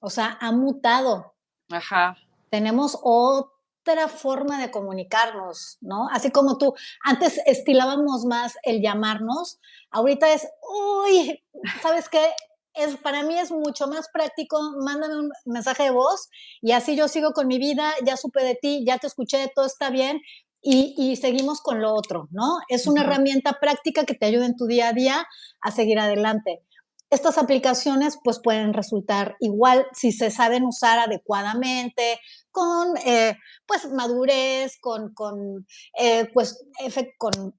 o 0.00 0.10
sea, 0.10 0.38
ha 0.40 0.52
mutado. 0.52 1.35
Ajá. 1.70 2.16
Tenemos 2.50 2.98
otra 3.02 4.08
forma 4.08 4.60
de 4.60 4.70
comunicarnos, 4.70 5.78
¿no? 5.80 6.08
Así 6.10 6.30
como 6.30 6.58
tú, 6.58 6.74
antes 7.04 7.40
estilábamos 7.46 8.24
más 8.24 8.54
el 8.62 8.82
llamarnos, 8.82 9.58
ahorita 9.90 10.32
es, 10.32 10.46
uy, 10.68 11.42
¿sabes 11.82 12.08
qué? 12.08 12.30
Es, 12.74 12.96
para 12.96 13.22
mí 13.22 13.38
es 13.38 13.50
mucho 13.50 13.86
más 13.86 14.08
práctico, 14.12 14.60
mándame 14.84 15.16
un 15.16 15.30
mensaje 15.46 15.84
de 15.84 15.90
voz 15.90 16.28
y 16.60 16.72
así 16.72 16.94
yo 16.94 17.08
sigo 17.08 17.32
con 17.32 17.46
mi 17.46 17.58
vida, 17.58 17.90
ya 18.04 18.16
supe 18.16 18.44
de 18.44 18.54
ti, 18.54 18.84
ya 18.86 18.98
te 18.98 19.06
escuché, 19.06 19.50
todo 19.54 19.64
está 19.64 19.88
bien 19.88 20.20
y, 20.60 20.94
y 20.98 21.16
seguimos 21.16 21.62
con 21.62 21.80
lo 21.80 21.94
otro, 21.94 22.28
¿no? 22.32 22.58
Es 22.68 22.86
una 22.86 23.02
herramienta 23.02 23.58
práctica 23.60 24.04
que 24.04 24.14
te 24.14 24.26
ayuda 24.26 24.44
en 24.46 24.56
tu 24.56 24.66
día 24.66 24.88
a 24.88 24.92
día 24.92 25.26
a 25.62 25.70
seguir 25.70 25.98
adelante 25.98 26.65
estas 27.10 27.38
aplicaciones 27.38 28.18
pues 28.22 28.40
pueden 28.42 28.72
resultar 28.72 29.36
igual 29.40 29.86
si 29.92 30.12
se 30.12 30.30
saben 30.30 30.64
usar 30.64 30.98
adecuadamente, 30.98 32.20
con 32.50 32.96
eh, 33.04 33.36
pues 33.66 33.90
madurez, 33.90 34.78
con, 34.80 35.14
con, 35.14 35.66
eh, 35.98 36.28
pues, 36.32 36.64
con 37.18 37.54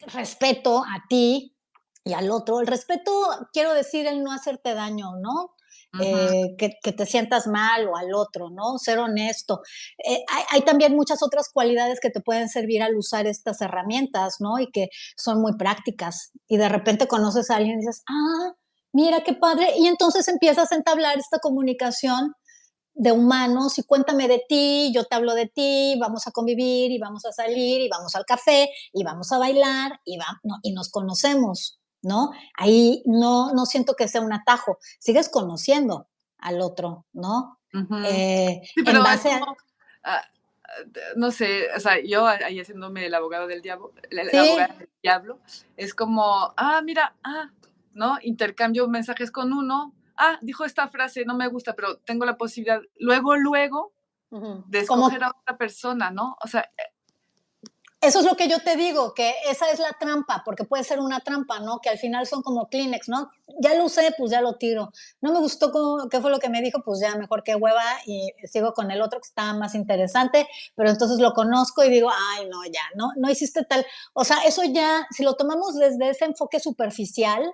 respeto 0.00 0.78
a 0.78 1.04
ti 1.08 1.56
y 2.04 2.12
al 2.12 2.30
otro. 2.30 2.60
El 2.60 2.66
respeto, 2.66 3.12
quiero 3.52 3.72
decir, 3.74 4.06
el 4.06 4.22
no 4.22 4.32
hacerte 4.32 4.74
daño, 4.74 5.16
¿no? 5.20 5.54
Eh, 5.98 6.54
que, 6.56 6.92
te 6.92 7.04
sientas 7.04 7.48
mal 7.48 7.88
o 7.88 7.96
al 7.96 8.14
otro, 8.14 8.50
¿no? 8.50 8.78
Ser 8.78 9.00
honesto. 9.00 9.60
Eh, 9.98 10.22
hay, 10.50 10.62
también 10.62 10.94
muchas 10.94 11.20
otras 11.22 11.50
cualidades 11.52 11.98
que 11.98 12.10
te 12.10 12.20
pueden 12.20 12.48
servir 12.48 12.82
al 12.82 12.96
usar 12.96 13.26
estas 13.26 13.60
herramientas, 13.60 14.36
¿no? 14.38 14.60
Y 14.60 14.70
que 14.70 14.88
son 15.16 15.40
muy 15.40 15.56
prácticas. 15.56 16.30
Y 16.46 16.58
de 16.58 16.68
repente 16.68 17.08
conoces 17.08 17.50
a 17.50 17.56
alguien 17.56 17.78
y 17.78 17.80
dices, 17.80 18.02
ah, 18.08 18.52
mira 18.92 19.24
qué 19.24 19.34
padre. 19.34 19.74
Y 19.78 19.88
entonces 19.88 20.28
empiezas 20.28 20.70
a 20.70 20.76
entablar 20.76 21.18
esta 21.18 21.38
comunicación 21.40 22.34
de 22.94 23.12
humanos 23.12 23.78
y 23.78 23.82
cuéntame 23.82 24.28
de 24.28 24.42
ti, 24.48 24.92
yo 24.94 25.04
te 25.04 25.16
hablo 25.16 25.34
de 25.34 25.46
ti, 25.46 25.96
vamos 26.00 26.26
a 26.26 26.32
convivir 26.32 26.90
y 26.92 26.98
vamos 26.98 27.24
a 27.24 27.32
salir 27.32 27.80
y 27.80 27.88
vamos 27.88 28.14
al 28.14 28.24
café 28.26 28.68
y 28.92 29.04
vamos 29.04 29.32
a 29.32 29.38
bailar 29.38 30.00
y, 30.04 30.18
va, 30.18 30.40
y 30.62 30.72
nos 30.72 30.90
conocemos. 30.90 31.79
¿No? 32.02 32.30
Ahí 32.54 33.02
no, 33.06 33.52
no 33.52 33.66
siento 33.66 33.94
que 33.94 34.08
sea 34.08 34.20
un 34.20 34.32
atajo, 34.32 34.78
sigues 34.98 35.28
conociendo 35.28 36.08
al 36.38 36.60
otro, 36.60 37.06
¿no? 37.12 37.58
Eh, 38.04 38.62
pero 38.84 39.02
ah, 40.02 40.22
no 41.16 41.30
sé, 41.30 41.68
o 41.76 41.80
sea, 41.80 42.00
yo 42.00 42.26
ahí 42.26 42.60
haciéndome 42.60 43.06
el 43.06 43.14
abogado 43.14 43.46
del 43.46 43.62
diablo, 43.62 43.92
el 44.10 44.18
abogado 44.20 44.78
del 44.78 44.88
diablo, 45.02 45.38
es 45.76 45.94
como, 45.94 46.52
ah, 46.56 46.80
mira, 46.82 47.14
ah, 47.22 47.50
¿no? 47.92 48.18
Intercambio 48.22 48.88
mensajes 48.88 49.30
con 49.30 49.52
uno, 49.52 49.94
ah, 50.16 50.38
dijo 50.42 50.64
esta 50.64 50.88
frase, 50.88 51.24
no 51.24 51.36
me 51.36 51.48
gusta, 51.48 51.74
pero 51.74 51.98
tengo 51.98 52.24
la 52.24 52.36
posibilidad, 52.36 52.80
luego, 52.98 53.36
luego, 53.36 53.92
de 54.30 54.78
escoger 54.78 55.24
a 55.24 55.30
otra 55.30 55.58
persona, 55.58 56.12
¿no? 56.12 56.36
O 56.42 56.46
sea, 56.46 56.70
eso 58.02 58.20
es 58.20 58.24
lo 58.24 58.34
que 58.34 58.48
yo 58.48 58.60
te 58.60 58.76
digo, 58.76 59.12
que 59.12 59.34
esa 59.50 59.70
es 59.70 59.78
la 59.78 59.94
trampa, 60.00 60.42
porque 60.42 60.64
puede 60.64 60.84
ser 60.84 61.00
una 61.00 61.20
trampa, 61.20 61.60
¿no? 61.60 61.80
Que 61.80 61.90
al 61.90 61.98
final 61.98 62.26
son 62.26 62.40
como 62.40 62.68
Kleenex, 62.68 63.10
¿no? 63.10 63.30
Ya 63.60 63.74
lo 63.74 63.84
usé, 63.84 64.14
pues 64.16 64.30
ya 64.30 64.40
lo 64.40 64.56
tiro. 64.56 64.90
No 65.20 65.32
me 65.32 65.38
gustó 65.38 65.70
qué 66.10 66.18
fue 66.20 66.30
lo 66.30 66.38
que 66.38 66.48
me 66.48 66.62
dijo, 66.62 66.82
pues 66.82 67.00
ya 67.00 67.14
mejor 67.16 67.42
que 67.42 67.54
hueva 67.56 67.82
y 68.06 68.32
sigo 68.44 68.72
con 68.72 68.90
el 68.90 69.02
otro 69.02 69.20
que 69.20 69.28
está 69.28 69.52
más 69.52 69.74
interesante, 69.74 70.48
pero 70.74 70.88
entonces 70.88 71.18
lo 71.18 71.34
conozco 71.34 71.84
y 71.84 71.90
digo, 71.90 72.10
ay, 72.10 72.48
no, 72.48 72.64
ya, 72.64 72.80
no, 72.94 73.10
no 73.16 73.30
hiciste 73.30 73.64
tal. 73.64 73.84
O 74.14 74.24
sea, 74.24 74.38
eso 74.46 74.62
ya, 74.64 75.06
si 75.10 75.22
lo 75.22 75.34
tomamos 75.34 75.76
desde 75.76 76.08
ese 76.08 76.24
enfoque 76.24 76.58
superficial, 76.58 77.50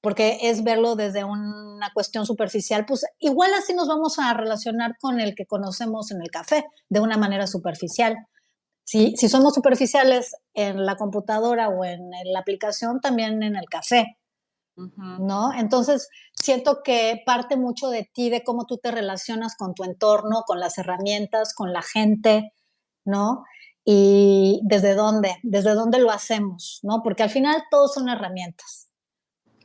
porque 0.00 0.38
es 0.42 0.64
verlo 0.64 0.96
desde 0.96 1.22
una 1.22 1.92
cuestión 1.94 2.26
superficial, 2.26 2.86
pues 2.86 3.04
igual 3.20 3.54
así 3.54 3.72
nos 3.72 3.86
vamos 3.86 4.18
a 4.18 4.34
relacionar 4.34 4.98
con 4.98 5.20
el 5.20 5.36
que 5.36 5.46
conocemos 5.46 6.10
en 6.10 6.22
el 6.22 6.30
café, 6.30 6.64
de 6.88 6.98
una 7.00 7.16
manera 7.16 7.46
superficial 7.46 8.16
si, 8.86 9.16
somos 9.16 9.54
superficiales 9.54 10.36
en 10.54 10.86
la 10.86 10.94
computadora 10.94 11.68
o 11.68 11.84
en, 11.84 12.08
la 12.24 12.38
aplicación, 12.38 13.00
también 13.00 13.42
en 13.42 13.56
el 13.56 13.66
café, 13.68 14.16
¿no? 14.76 15.52
Entonces, 15.52 16.08
siento 16.32 16.82
que 16.84 17.20
parte 17.26 17.56
mucho 17.56 17.88
de 17.88 18.08
ti, 18.14 18.30
de 18.30 18.44
cómo 18.44 18.64
tú 18.64 18.78
te 18.78 18.92
relacionas 18.92 19.56
con 19.56 19.74
tu 19.74 19.82
entorno, 19.82 20.44
con 20.46 20.60
las 20.60 20.78
herramientas, 20.78 21.52
con 21.52 21.72
la 21.72 21.82
gente, 21.82 22.52
¿no? 23.04 23.42
Y 23.84 24.60
desde 24.62 24.94
dónde, 24.94 25.34
desde 25.42 25.74
dónde 25.74 25.98
lo 25.98 26.12
hacemos, 26.12 26.78
¿no? 26.84 27.02
Porque 27.02 27.24
al 27.24 27.30
final 27.30 27.64
todos 27.72 27.94
son 27.94 28.08
herramientas. 28.08 28.88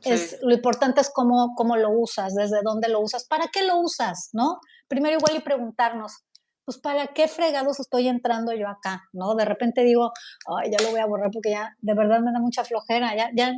Es, 0.02 0.38
lo 0.42 0.52
importante 0.52 1.00
es 1.00 1.12
cómo, 1.14 1.54
cómo 1.54 1.76
lo 1.76 1.90
usas, 1.90 2.34
desde 2.34 2.60
dónde 2.64 2.88
lo 2.88 2.98
usas, 2.98 3.24
para 3.24 3.46
qué 3.52 3.62
lo 3.62 3.78
usas, 3.78 4.30
¿no? 4.32 4.58
Primero 4.88 5.18
igual 5.18 5.36
y 5.36 5.40
preguntarnos, 5.42 6.24
pues 6.64 6.78
¿para 6.78 7.08
qué 7.08 7.28
fregados 7.28 7.80
estoy 7.80 8.08
entrando 8.08 8.52
yo 8.52 8.68
acá? 8.68 9.04
¿No? 9.12 9.34
De 9.34 9.44
repente 9.44 9.82
digo, 9.82 10.12
ay, 10.46 10.70
ya 10.70 10.82
lo 10.82 10.90
voy 10.90 11.00
a 11.00 11.06
borrar 11.06 11.30
porque 11.32 11.50
ya 11.50 11.76
de 11.80 11.94
verdad 11.94 12.20
me 12.20 12.32
da 12.32 12.40
mucha 12.40 12.64
flojera, 12.64 13.16
ya, 13.16 13.30
ya, 13.36 13.52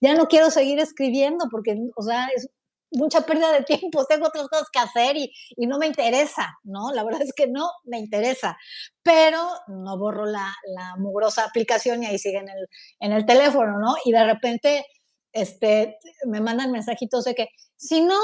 ya, 0.00 0.14
no 0.14 0.26
quiero 0.28 0.50
seguir 0.50 0.78
escribiendo 0.78 1.46
porque, 1.50 1.76
o 1.96 2.02
sea, 2.02 2.28
es 2.34 2.48
mucha 2.90 3.22
pérdida 3.22 3.52
de 3.52 3.64
tiempo, 3.64 4.04
tengo 4.06 4.26
otras 4.28 4.48
cosas 4.48 4.68
que 4.72 4.78
hacer 4.78 5.16
y, 5.16 5.32
y, 5.56 5.66
no 5.66 5.78
me 5.78 5.86
interesa, 5.86 6.58
¿no? 6.64 6.92
La 6.92 7.04
verdad 7.04 7.22
es 7.22 7.32
que 7.34 7.46
no 7.46 7.70
me 7.84 7.98
interesa, 7.98 8.56
pero 9.02 9.46
no 9.68 9.98
borro 9.98 10.24
la, 10.26 10.54
la 10.74 10.96
mugrosa 10.96 11.44
aplicación 11.44 12.02
y 12.02 12.06
ahí 12.06 12.18
sigue 12.18 12.38
en 12.38 12.48
el, 12.48 12.68
en 13.00 13.12
el 13.12 13.26
teléfono, 13.26 13.78
¿no? 13.78 13.94
Y 14.04 14.12
de 14.12 14.24
repente 14.24 14.86
este, 15.32 15.98
me 16.26 16.40
mandan 16.40 16.72
mensajitos 16.72 17.24
de 17.24 17.34
que 17.34 17.48
si 17.76 18.00
no 18.02 18.18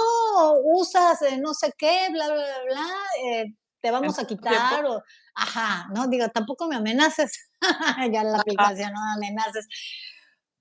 usas 0.65 1.23
eh, 1.23 1.39
no 1.39 1.55
sé 1.55 1.73
qué, 1.79 2.09
bla, 2.11 2.27
bla, 2.27 2.35
bla, 2.35 2.65
bla, 2.67 2.87
eh, 3.25 3.45
te 3.85 3.91
vamos 3.91 4.19
a 4.19 4.27
quitar 4.27 4.83
o, 4.87 5.03
ajá, 5.35 5.91
no, 5.95 6.07
digo, 6.07 6.27
tampoco 6.31 6.67
me 6.67 6.77
amenaces, 6.77 7.51
ya 8.11 8.23
en 8.23 8.33
la 8.33 8.39
aplicación 8.39 8.95
no 8.95 9.01
me 9.21 9.27
amenaces, 9.27 9.69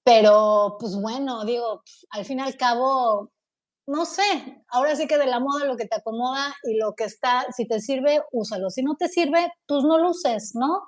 pero 0.03 0.75
pues 0.77 0.93
bueno, 0.99 1.45
digo, 1.45 1.83
al 2.09 2.25
fin 2.25 2.39
y 2.39 2.41
al 2.41 2.57
cabo, 2.57 3.31
no 3.87 4.03
sé, 4.03 4.65
ahora 4.67 4.97
sí 4.97 5.07
que 5.07 5.17
de 5.17 5.27
la 5.27 5.39
moda 5.39 5.63
lo 5.63 5.77
que 5.77 5.85
te 5.85 5.95
acomoda 5.95 6.53
y 6.63 6.75
lo 6.75 6.95
que 6.95 7.05
está, 7.05 7.45
si 7.55 7.65
te 7.65 7.79
sirve, 7.79 8.21
úsalo, 8.33 8.69
si 8.69 8.83
no 8.83 8.97
te 8.97 9.07
sirve, 9.07 9.53
pues 9.67 9.85
no 9.85 9.97
lo 9.99 10.09
uses, 10.09 10.51
¿no? 10.53 10.83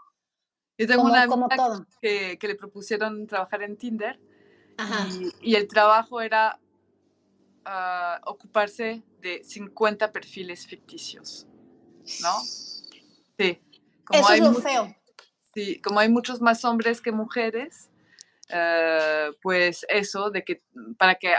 Yo 0.78 0.88
tengo 0.88 1.04
una 1.04 1.28
como 1.28 1.48
todo. 1.48 1.86
Que, 2.02 2.38
que, 2.38 2.50
le 2.50 2.56
propusieron 2.56 3.28
trabajar 3.28 3.64
en 3.64 3.78
Tinder 3.78 4.20
Y, 5.42 5.52
y, 5.52 5.56
el 5.56 5.70
trabajo 5.70 6.20
era 6.20 6.60
uh, 7.66 8.30
ocuparse 8.30 9.04
de 9.22 9.42
50 9.42 10.12
perfiles 10.12 10.68
ficticios. 10.68 11.48
¿No? 12.22 12.42
Sí. 13.38 13.62
Como 14.06 14.20
Eso 14.20 14.30
hay 14.30 14.40
es 14.40 14.46
lo 14.46 14.54
feo. 14.56 14.96
Sí, 15.54 15.82
como 15.82 16.00
hay 16.00 16.10
muchos 16.10 16.42
más 16.42 16.66
hombres 16.66 17.02
que 17.02 17.12
mujeres, 17.12 17.90
eh, 18.50 19.32
pues 19.42 19.86
eso, 19.90 20.30
de 20.30 20.44
que 20.44 20.64
para 20.98 21.16
que 21.16 21.34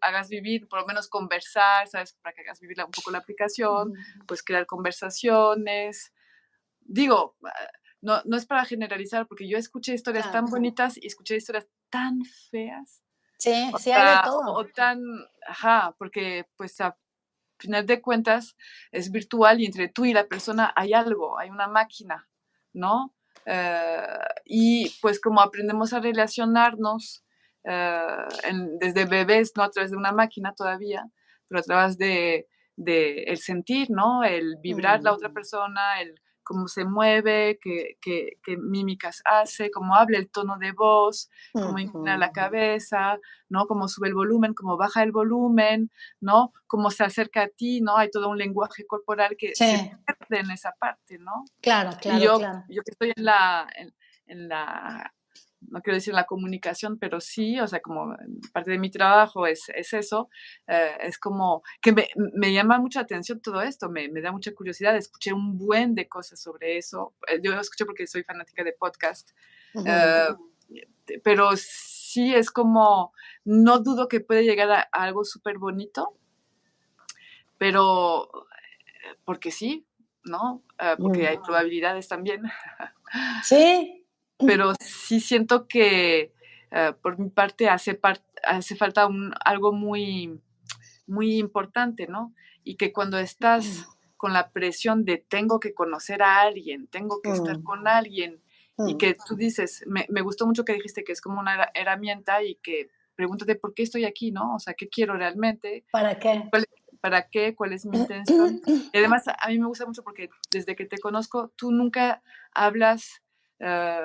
hagas 0.00 0.28
vivir, 0.28 0.68
por 0.68 0.80
lo 0.80 0.86
menos 0.86 1.08
conversar, 1.08 1.88
¿sabes? 1.88 2.16
Para 2.22 2.34
que 2.34 2.42
hagas 2.42 2.60
vivir 2.60 2.76
un 2.84 2.90
poco 2.90 3.10
la 3.10 3.18
aplicación, 3.18 3.94
pues 4.26 4.42
crear 4.42 4.66
conversaciones. 4.66 6.12
Digo, 6.80 7.36
no, 8.02 8.20
no 8.24 8.36
es 8.36 8.46
para 8.46 8.64
generalizar, 8.64 9.26
porque 9.26 9.48
yo 9.48 9.58
escuché 9.58 9.94
historias 9.94 10.30
tan 10.30 10.46
bonitas 10.46 10.96
y 10.96 11.06
escuché 11.06 11.36
historias 11.36 11.66
tan 11.90 12.22
feas. 12.50 13.02
Sí, 13.38 13.72
sí 13.78 13.90
hay 13.90 14.16
de 14.16 14.22
todo. 14.24 14.52
O 14.52 14.66
tan, 14.66 15.00
ajá, 15.46 15.94
porque 15.98 16.46
pues 16.56 16.80
a 16.80 16.96
final 17.58 17.86
de 17.86 18.00
cuentas 18.00 18.56
es 18.92 19.10
virtual 19.10 19.60
y 19.60 19.66
entre 19.66 19.88
tú 19.88 20.04
y 20.04 20.12
la 20.12 20.26
persona 20.26 20.72
hay 20.76 20.92
algo, 20.92 21.38
hay 21.38 21.50
una 21.50 21.68
máquina, 21.68 22.28
¿no? 22.72 23.14
Eh, 23.46 24.18
y 24.44 24.90
pues 25.00 25.20
como 25.20 25.40
aprendemos 25.40 25.92
a 25.92 26.00
relacionarnos 26.00 27.24
eh, 27.64 28.28
desde 28.80 29.04
bebés, 29.04 29.52
no 29.56 29.62
a 29.62 29.70
través 29.70 29.90
de 29.90 29.96
una 29.96 30.12
máquina 30.12 30.54
todavía, 30.54 31.04
pero 31.48 31.60
a 31.60 31.62
través 31.62 31.98
de, 31.98 32.48
el 32.76 33.38
sentir, 33.38 33.90
¿no? 33.90 34.24
El 34.24 34.56
vibrar 34.62 35.02
la 35.02 35.12
otra 35.12 35.28
mm. 35.28 35.34
persona, 35.34 36.00
el 36.00 36.20
cómo 36.44 36.68
se 36.68 36.84
mueve, 36.84 37.58
qué, 37.60 37.98
mímicas 38.58 39.22
hace, 39.24 39.70
cómo 39.70 39.96
habla, 39.96 40.18
el 40.18 40.30
tono 40.30 40.58
de 40.58 40.72
voz, 40.72 41.30
cómo 41.52 41.78
inclina 41.78 42.16
la 42.16 42.30
cabeza, 42.30 43.18
¿no? 43.48 43.66
Cómo 43.66 43.88
sube 43.88 44.08
el 44.08 44.14
volumen, 44.14 44.54
cómo 44.54 44.76
baja 44.76 45.02
el 45.02 45.10
volumen, 45.12 45.90
¿no? 46.20 46.52
Cómo 46.66 46.90
se 46.90 47.04
acerca 47.04 47.42
a 47.42 47.48
ti, 47.48 47.80
¿no? 47.80 47.96
Hay 47.96 48.10
todo 48.10 48.28
un 48.28 48.38
lenguaje 48.38 48.86
corporal 48.86 49.36
que 49.36 49.54
se 49.54 49.98
pierde 50.06 50.44
en 50.44 50.50
esa 50.50 50.72
parte, 50.78 51.18
¿no? 51.18 51.44
Claro, 51.60 51.90
claro, 52.00 52.22
yo, 52.22 52.38
claro. 52.38 52.64
Yo 52.68 52.82
que 52.82 52.90
estoy 52.90 53.12
en 53.16 53.24
la, 53.24 53.66
en 54.26 54.48
la 54.48 55.12
no 55.74 55.82
quiero 55.82 55.96
decir 55.96 56.14
la 56.14 56.24
comunicación, 56.24 56.98
pero 57.00 57.20
sí, 57.20 57.58
o 57.58 57.66
sea, 57.66 57.80
como 57.80 58.16
parte 58.52 58.70
de 58.70 58.78
mi 58.78 58.92
trabajo 58.92 59.44
es, 59.44 59.68
es 59.74 59.92
eso, 59.92 60.30
eh, 60.68 60.92
es 61.00 61.18
como 61.18 61.64
que 61.82 61.90
me, 61.90 62.08
me, 62.14 62.52
llama 62.52 62.78
mucha 62.78 63.00
atención 63.00 63.40
todo 63.40 63.60
esto, 63.60 63.90
me, 63.90 64.08
me, 64.08 64.20
da 64.20 64.30
mucha 64.30 64.54
curiosidad, 64.54 64.94
escuché 64.94 65.32
un 65.32 65.58
buen 65.58 65.96
de 65.96 66.06
cosas 66.06 66.40
sobre 66.40 66.78
eso, 66.78 67.14
eh, 67.26 67.40
yo 67.42 67.52
escuché 67.58 67.86
porque 67.86 68.06
soy 68.06 68.22
fanática 68.22 68.62
de 68.62 68.72
podcast, 68.72 69.32
eh, 69.84 70.28
pero 71.24 71.50
sí 71.56 72.32
es 72.32 72.52
como, 72.52 73.12
no 73.44 73.80
dudo 73.80 74.06
que 74.06 74.20
puede 74.20 74.44
llegar 74.44 74.70
a, 74.70 74.80
algo 74.92 75.24
súper 75.24 75.58
bonito, 75.58 76.16
pero 77.58 78.30
porque 79.24 79.50
sí, 79.50 79.84
¿no? 80.22 80.62
porque 80.98 81.26
hay 81.26 81.38
probabilidades 81.38 82.06
también. 82.06 82.42
Sí, 83.44 84.03
pero 84.46 84.72
sí 84.80 85.20
siento 85.20 85.66
que 85.66 86.32
eh, 86.70 86.92
por 87.02 87.18
mi 87.18 87.30
parte 87.30 87.68
hace, 87.68 87.98
hace 88.42 88.76
falta 88.76 89.06
un, 89.06 89.32
algo 89.44 89.72
muy, 89.72 90.40
muy 91.06 91.38
importante, 91.38 92.06
¿no? 92.06 92.34
Y 92.62 92.76
que 92.76 92.92
cuando 92.92 93.18
estás 93.18 93.86
con 94.16 94.32
la 94.32 94.50
presión 94.50 95.04
de 95.04 95.18
tengo 95.18 95.60
que 95.60 95.74
conocer 95.74 96.22
a 96.22 96.40
alguien, 96.40 96.86
tengo 96.86 97.20
que 97.22 97.30
estar 97.30 97.62
con 97.62 97.86
alguien, 97.86 98.40
y 98.78 98.96
que 98.96 99.16
tú 99.26 99.36
dices, 99.36 99.84
me, 99.86 100.06
me, 100.08 100.20
gustó 100.20 100.46
mucho 100.46 100.64
que 100.64 100.72
dijiste 100.72 101.04
que 101.04 101.12
es 101.12 101.20
como 101.20 101.40
una 101.40 101.70
herramienta 101.74 102.42
y 102.42 102.56
que 102.56 102.88
pregúntate 103.14 103.54
por 103.54 103.74
qué 103.74 103.84
estoy 103.84 104.04
aquí, 104.04 104.32
¿no? 104.32 104.56
O 104.56 104.58
sea, 104.58 104.74
¿qué 104.74 104.88
quiero 104.88 105.14
realmente? 105.16 105.84
¿Para 105.92 106.18
qué? 106.18 106.48
¿Para 107.00 107.28
qué? 107.28 107.54
¿Cuál 107.54 107.72
es 107.72 107.86
mi 107.86 107.98
intención? 107.98 108.60
Y 108.92 108.98
además, 108.98 109.24
a 109.26 109.48
mí 109.48 109.58
me 109.58 109.66
gusta 109.66 109.86
mucho 109.86 110.02
porque 110.02 110.30
desde 110.50 110.74
que 110.74 110.86
te 110.86 110.98
conozco, 110.98 111.52
tú 111.56 111.70
nunca 111.70 112.22
hablas 112.52 113.22
eh, 113.58 114.00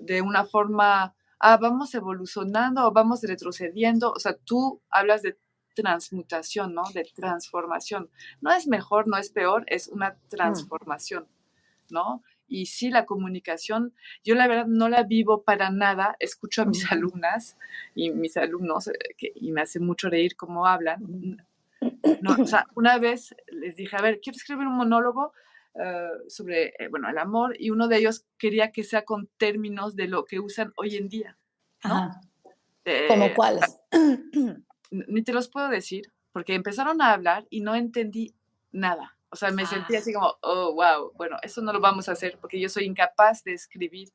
de 0.00 0.22
una 0.22 0.44
forma, 0.44 1.14
ah, 1.38 1.56
vamos 1.56 1.94
evolucionando 1.94 2.86
o 2.86 2.92
vamos 2.92 3.22
retrocediendo. 3.22 4.12
O 4.12 4.18
sea, 4.18 4.36
tú 4.36 4.80
hablas 4.90 5.22
de 5.22 5.38
transmutación, 5.74 6.74
¿no? 6.74 6.82
De 6.94 7.04
transformación. 7.14 8.10
No 8.40 8.52
es 8.52 8.66
mejor, 8.66 9.08
no 9.08 9.16
es 9.16 9.30
peor, 9.30 9.64
es 9.68 9.88
una 9.88 10.10
mm. 10.10 10.28
transformación, 10.28 11.26
¿no? 11.90 12.22
Y 12.48 12.66
sí, 12.66 12.90
la 12.90 13.06
comunicación, 13.06 13.94
yo 14.22 14.34
la 14.34 14.46
verdad 14.46 14.66
no 14.66 14.90
la 14.90 15.04
vivo 15.04 15.42
para 15.42 15.70
nada. 15.70 16.16
Escucho 16.18 16.62
a 16.62 16.66
mis 16.66 16.90
alumnas 16.92 17.56
y 17.94 18.10
mis 18.10 18.36
alumnos 18.36 18.88
eh, 18.88 18.92
que, 19.16 19.32
y 19.34 19.52
me 19.52 19.62
hace 19.62 19.80
mucho 19.80 20.10
reír 20.10 20.36
cómo 20.36 20.66
hablan. 20.66 21.46
No, 22.20 22.36
o 22.40 22.46
sea, 22.46 22.66
una 22.76 22.98
vez 22.98 23.34
les 23.48 23.74
dije, 23.74 23.96
a 23.96 24.02
ver, 24.02 24.20
quiero 24.20 24.36
escribir 24.36 24.66
un 24.66 24.76
monólogo 24.76 25.32
eh, 25.74 26.10
sobre, 26.28 26.74
eh, 26.78 26.88
bueno, 26.90 27.08
el 27.08 27.18
amor 27.18 27.56
y 27.58 27.70
uno 27.70 27.88
de 27.88 27.96
ellos 27.98 28.26
quería 28.38 28.72
que 28.72 28.84
sea 28.84 29.04
con 29.04 29.28
términos 29.38 29.96
de 29.96 30.06
lo 30.06 30.24
que 30.24 30.40
usan 30.40 30.72
hoy 30.76 30.96
en 30.96 31.08
día. 31.08 31.38
¿no? 31.84 32.10
¿Como 33.08 33.34
cuáles? 33.34 33.80
Ni 34.90 35.22
te 35.22 35.32
los 35.32 35.48
puedo 35.48 35.68
decir, 35.68 36.12
porque 36.32 36.54
empezaron 36.54 37.00
a 37.00 37.12
hablar 37.12 37.46
y 37.48 37.60
no 37.60 37.74
entendí 37.74 38.34
nada. 38.70 39.16
O 39.30 39.36
sea, 39.36 39.50
me 39.50 39.64
sentí 39.64 39.96
así 39.96 40.12
como, 40.12 40.36
oh, 40.42 40.74
wow, 40.74 41.12
bueno, 41.14 41.38
eso 41.42 41.62
no 41.62 41.72
lo 41.72 41.80
vamos 41.80 42.08
a 42.08 42.12
hacer 42.12 42.36
porque 42.38 42.60
yo 42.60 42.68
soy 42.68 42.84
incapaz 42.84 43.42
de 43.44 43.54
escribir. 43.54 44.10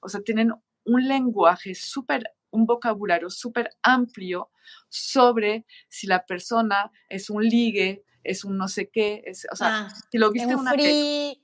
O 0.00 0.08
sea, 0.08 0.20
tienen 0.20 0.52
un 0.84 1.08
lenguaje 1.08 1.74
súper, 1.74 2.30
un 2.50 2.64
vocabulario 2.64 3.28
súper 3.28 3.70
amplio 3.82 4.50
sobre 4.88 5.66
si 5.88 6.06
la 6.06 6.24
persona 6.24 6.92
es 7.08 7.28
un 7.28 7.42
ligue, 7.42 8.04
es 8.24 8.44
un 8.44 8.56
no 8.56 8.68
sé 8.68 8.88
qué, 8.90 9.22
es, 9.26 9.46
o 9.50 9.56
sea, 9.56 9.86
ah, 9.86 9.94
si 10.10 10.18
lo 10.18 10.30
viste 10.30 10.54
una 10.54 10.72
free, 10.72 11.42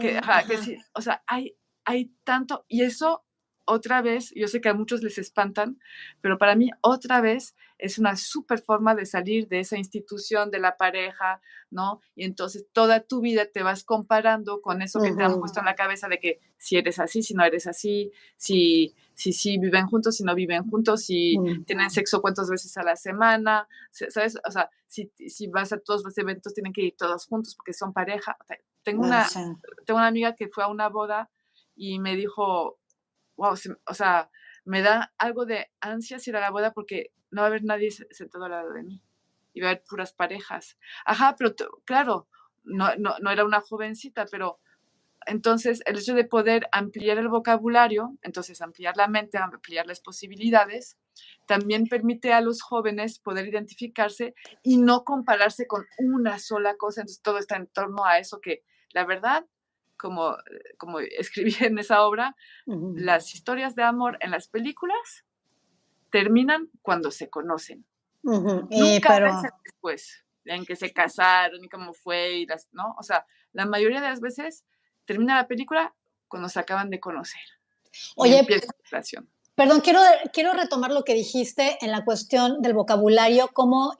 que, 0.00 0.18
ajá, 0.18 0.44
que 0.44 0.58
sí, 0.58 0.76
o 0.94 1.00
sea, 1.00 1.22
hay, 1.26 1.56
hay 1.84 2.12
tanto, 2.24 2.64
y 2.68 2.82
eso 2.82 3.24
otra 3.66 4.02
vez, 4.02 4.32
yo 4.34 4.46
sé 4.48 4.60
que 4.60 4.68
a 4.68 4.74
muchos 4.74 5.02
les 5.02 5.18
espantan, 5.18 5.78
pero 6.20 6.38
para 6.38 6.54
mí 6.54 6.70
otra 6.82 7.20
vez 7.20 7.54
es 7.78 7.98
una 7.98 8.16
súper 8.16 8.60
forma 8.60 8.94
de 8.94 9.06
salir 9.06 9.48
de 9.48 9.60
esa 9.60 9.76
institución 9.76 10.50
de 10.50 10.58
la 10.58 10.76
pareja, 10.76 11.40
¿no? 11.70 12.00
Y 12.14 12.24
entonces 12.24 12.66
toda 12.72 13.00
tu 13.00 13.20
vida 13.20 13.46
te 13.46 13.62
vas 13.62 13.84
comparando 13.84 14.60
con 14.60 14.82
eso 14.82 15.00
que 15.00 15.12
te 15.12 15.22
han 15.22 15.38
puesto 15.38 15.60
en 15.60 15.66
la 15.66 15.74
cabeza 15.74 16.08
de 16.08 16.18
que 16.18 16.40
si 16.56 16.76
eres 16.76 16.98
así, 16.98 17.22
si 17.22 17.34
no 17.34 17.44
eres 17.44 17.66
así, 17.66 18.12
si 18.36 18.94
si, 19.14 19.32
si 19.32 19.58
viven 19.58 19.86
juntos, 19.86 20.16
si 20.16 20.24
no 20.24 20.34
viven 20.34 20.68
juntos, 20.68 21.04
si 21.04 21.36
tienen 21.66 21.90
sexo 21.90 22.20
cuántas 22.20 22.48
veces 22.50 22.76
a 22.76 22.82
la 22.82 22.96
semana, 22.96 23.68
¿sabes? 23.90 24.36
O 24.46 24.50
sea, 24.50 24.70
si, 24.86 25.10
si 25.28 25.46
vas 25.48 25.72
a 25.72 25.78
todos 25.78 26.02
los 26.04 26.16
eventos, 26.18 26.54
tienen 26.54 26.72
que 26.72 26.82
ir 26.82 26.96
todos 26.96 27.26
juntos 27.26 27.54
porque 27.56 27.72
son 27.72 27.92
pareja. 27.92 28.36
Tengo 28.82 29.04
una, 29.04 29.26
tengo 29.86 29.98
una 29.98 30.08
amiga 30.08 30.34
que 30.34 30.48
fue 30.48 30.64
a 30.64 30.68
una 30.68 30.88
boda 30.88 31.30
y 31.74 31.98
me 31.98 32.16
dijo, 32.16 32.78
wow, 33.36 33.54
o 33.86 33.94
sea, 33.94 34.30
me 34.64 34.82
da 34.82 35.12
algo 35.18 35.46
de 35.46 35.70
ansias 35.80 36.26
ir 36.28 36.36
a 36.36 36.40
la 36.40 36.50
boda 36.50 36.72
porque 36.72 37.12
no 37.30 37.42
va 37.42 37.46
a 37.46 37.50
haber 37.50 37.64
nadie 37.64 37.90
sentado 37.90 38.44
al 38.44 38.50
lado 38.50 38.72
de 38.72 38.82
mí. 38.82 39.02
Y 39.52 39.60
va 39.60 39.68
a 39.68 39.70
haber 39.70 39.84
puras 39.88 40.12
parejas. 40.12 40.76
Ajá, 41.04 41.36
pero 41.38 41.54
claro, 41.84 42.28
no, 42.64 42.96
no, 42.96 43.16
no 43.20 43.30
era 43.30 43.44
una 43.44 43.60
jovencita, 43.60 44.26
pero 44.30 44.58
entonces 45.26 45.82
el 45.86 45.98
hecho 45.98 46.14
de 46.14 46.24
poder 46.24 46.68
ampliar 46.72 47.18
el 47.18 47.28
vocabulario, 47.28 48.16
entonces 48.22 48.60
ampliar 48.60 48.96
la 48.96 49.08
mente, 49.08 49.38
ampliar 49.38 49.86
las 49.86 50.00
posibilidades, 50.00 50.98
también 51.46 51.86
permite 51.86 52.32
a 52.32 52.40
los 52.40 52.62
jóvenes 52.62 53.18
poder 53.18 53.48
identificarse 53.48 54.34
y 54.62 54.78
no 54.78 55.04
compararse 55.04 55.66
con 55.66 55.86
una 55.98 56.38
sola 56.38 56.76
cosa. 56.76 57.02
Entonces 57.02 57.22
todo 57.22 57.38
está 57.38 57.56
en 57.56 57.66
torno 57.66 58.04
a 58.04 58.18
eso 58.18 58.40
que 58.40 58.62
la 58.92 59.04
verdad 59.04 59.46
como, 59.96 60.36
como 60.76 61.00
escribí 61.00 61.54
en 61.60 61.78
esa 61.78 62.02
obra, 62.02 62.36
las 62.66 63.34
historias 63.34 63.74
de 63.74 63.82
amor 63.82 64.18
en 64.20 64.30
las 64.30 64.48
películas 64.48 65.24
terminan 66.10 66.70
cuando 66.82 67.10
se 67.10 67.28
conocen. 67.28 67.84
Nunca 68.22 69.08
pero... 69.08 69.42
después, 69.64 70.24
en 70.44 70.64
que 70.64 70.76
se 70.76 70.92
casaron 70.92 71.64
y 71.64 71.68
cómo 71.68 71.92
fue, 71.92 72.38
y 72.38 72.46
las, 72.46 72.68
¿no? 72.72 72.94
O 72.98 73.02
sea, 73.02 73.26
la 73.52 73.66
mayoría 73.66 74.00
de 74.00 74.08
las 74.08 74.20
veces 74.20 74.64
termina 75.04 75.36
la 75.36 75.46
película 75.46 75.94
cuando 76.28 76.48
se 76.48 76.60
acaban 76.60 76.90
de 76.90 77.00
conocer. 77.00 77.40
Oye, 78.16 78.46
perdón, 79.54 79.80
quiero, 79.80 80.00
quiero 80.32 80.52
retomar 80.52 80.90
lo 80.90 81.04
que 81.04 81.14
dijiste 81.14 81.78
en 81.80 81.92
la 81.92 82.04
cuestión 82.04 82.60
del 82.60 82.74
vocabulario, 82.74 83.48
como 83.52 83.94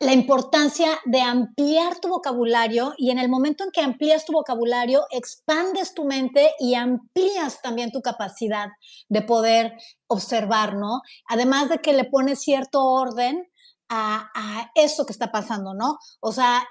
la 0.00 0.14
importancia 0.14 0.98
de 1.04 1.20
ampliar 1.20 2.00
tu 2.00 2.08
vocabulario 2.08 2.94
y 2.96 3.10
en 3.10 3.18
el 3.18 3.28
momento 3.28 3.64
en 3.64 3.70
que 3.70 3.82
amplías 3.82 4.24
tu 4.24 4.32
vocabulario, 4.32 5.04
expandes 5.10 5.92
tu 5.92 6.06
mente 6.06 6.52
y 6.58 6.74
amplías 6.74 7.60
también 7.60 7.92
tu 7.92 8.00
capacidad 8.00 8.68
de 9.10 9.20
poder 9.20 9.74
observar, 10.06 10.74
¿no? 10.74 11.02
Además 11.28 11.68
de 11.68 11.78
que 11.78 11.92
le 11.92 12.04
pones 12.04 12.40
cierto 12.40 12.82
orden 12.82 13.46
a, 13.90 14.70
eso 14.74 15.04
que 15.04 15.12
está 15.12 15.30
pasando, 15.30 15.74
¿no? 15.74 15.98
O 16.20 16.32
sea, 16.32 16.66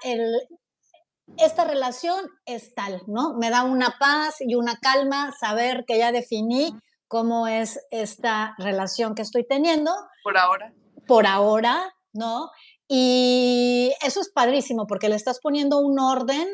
esta 1.38 1.64
relación 1.64 2.26
es 2.46 2.74
tal, 2.74 3.02
¿no? 3.06 3.34
Me 3.38 3.50
da 3.50 3.64
una 3.64 3.96
paz 3.98 4.36
y 4.40 4.54
una 4.54 4.76
calma 4.76 5.32
saber 5.38 5.84
que 5.86 5.98
ya 5.98 6.12
definí 6.12 6.74
cómo 7.08 7.48
es 7.48 7.80
esta 7.90 8.54
relación 8.58 9.14
que 9.14 9.22
estoy 9.22 9.46
teniendo. 9.46 9.90
Por 10.22 10.38
ahora. 10.38 10.72
Por 11.06 11.26
ahora, 11.26 11.92
¿no? 12.12 12.50
Y 12.88 13.92
eso 14.04 14.20
es 14.20 14.30
padrísimo 14.30 14.86
porque 14.86 15.08
le 15.08 15.16
estás 15.16 15.40
poniendo 15.40 15.78
un 15.78 15.98
orden 15.98 16.48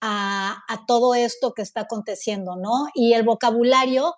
a, 0.00 0.84
todo 0.86 1.14
esto 1.14 1.52
que 1.54 1.62
está 1.62 1.82
aconteciendo, 1.82 2.56
¿no? 2.56 2.88
Y 2.94 3.14
el 3.14 3.22
vocabulario, 3.22 4.14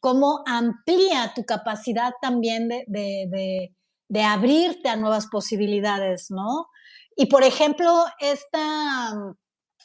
cómo 0.00 0.42
amplía 0.46 1.32
tu 1.34 1.44
capacidad 1.44 2.12
también 2.22 2.68
de, 2.68 3.74
abrirte 4.24 4.88
a 4.88 4.96
nuevas 4.96 5.26
posibilidades, 5.26 6.26
¿no? 6.30 6.68
Y 7.20 7.26
por 7.26 7.42
ejemplo, 7.42 8.04
esta, 8.20 9.12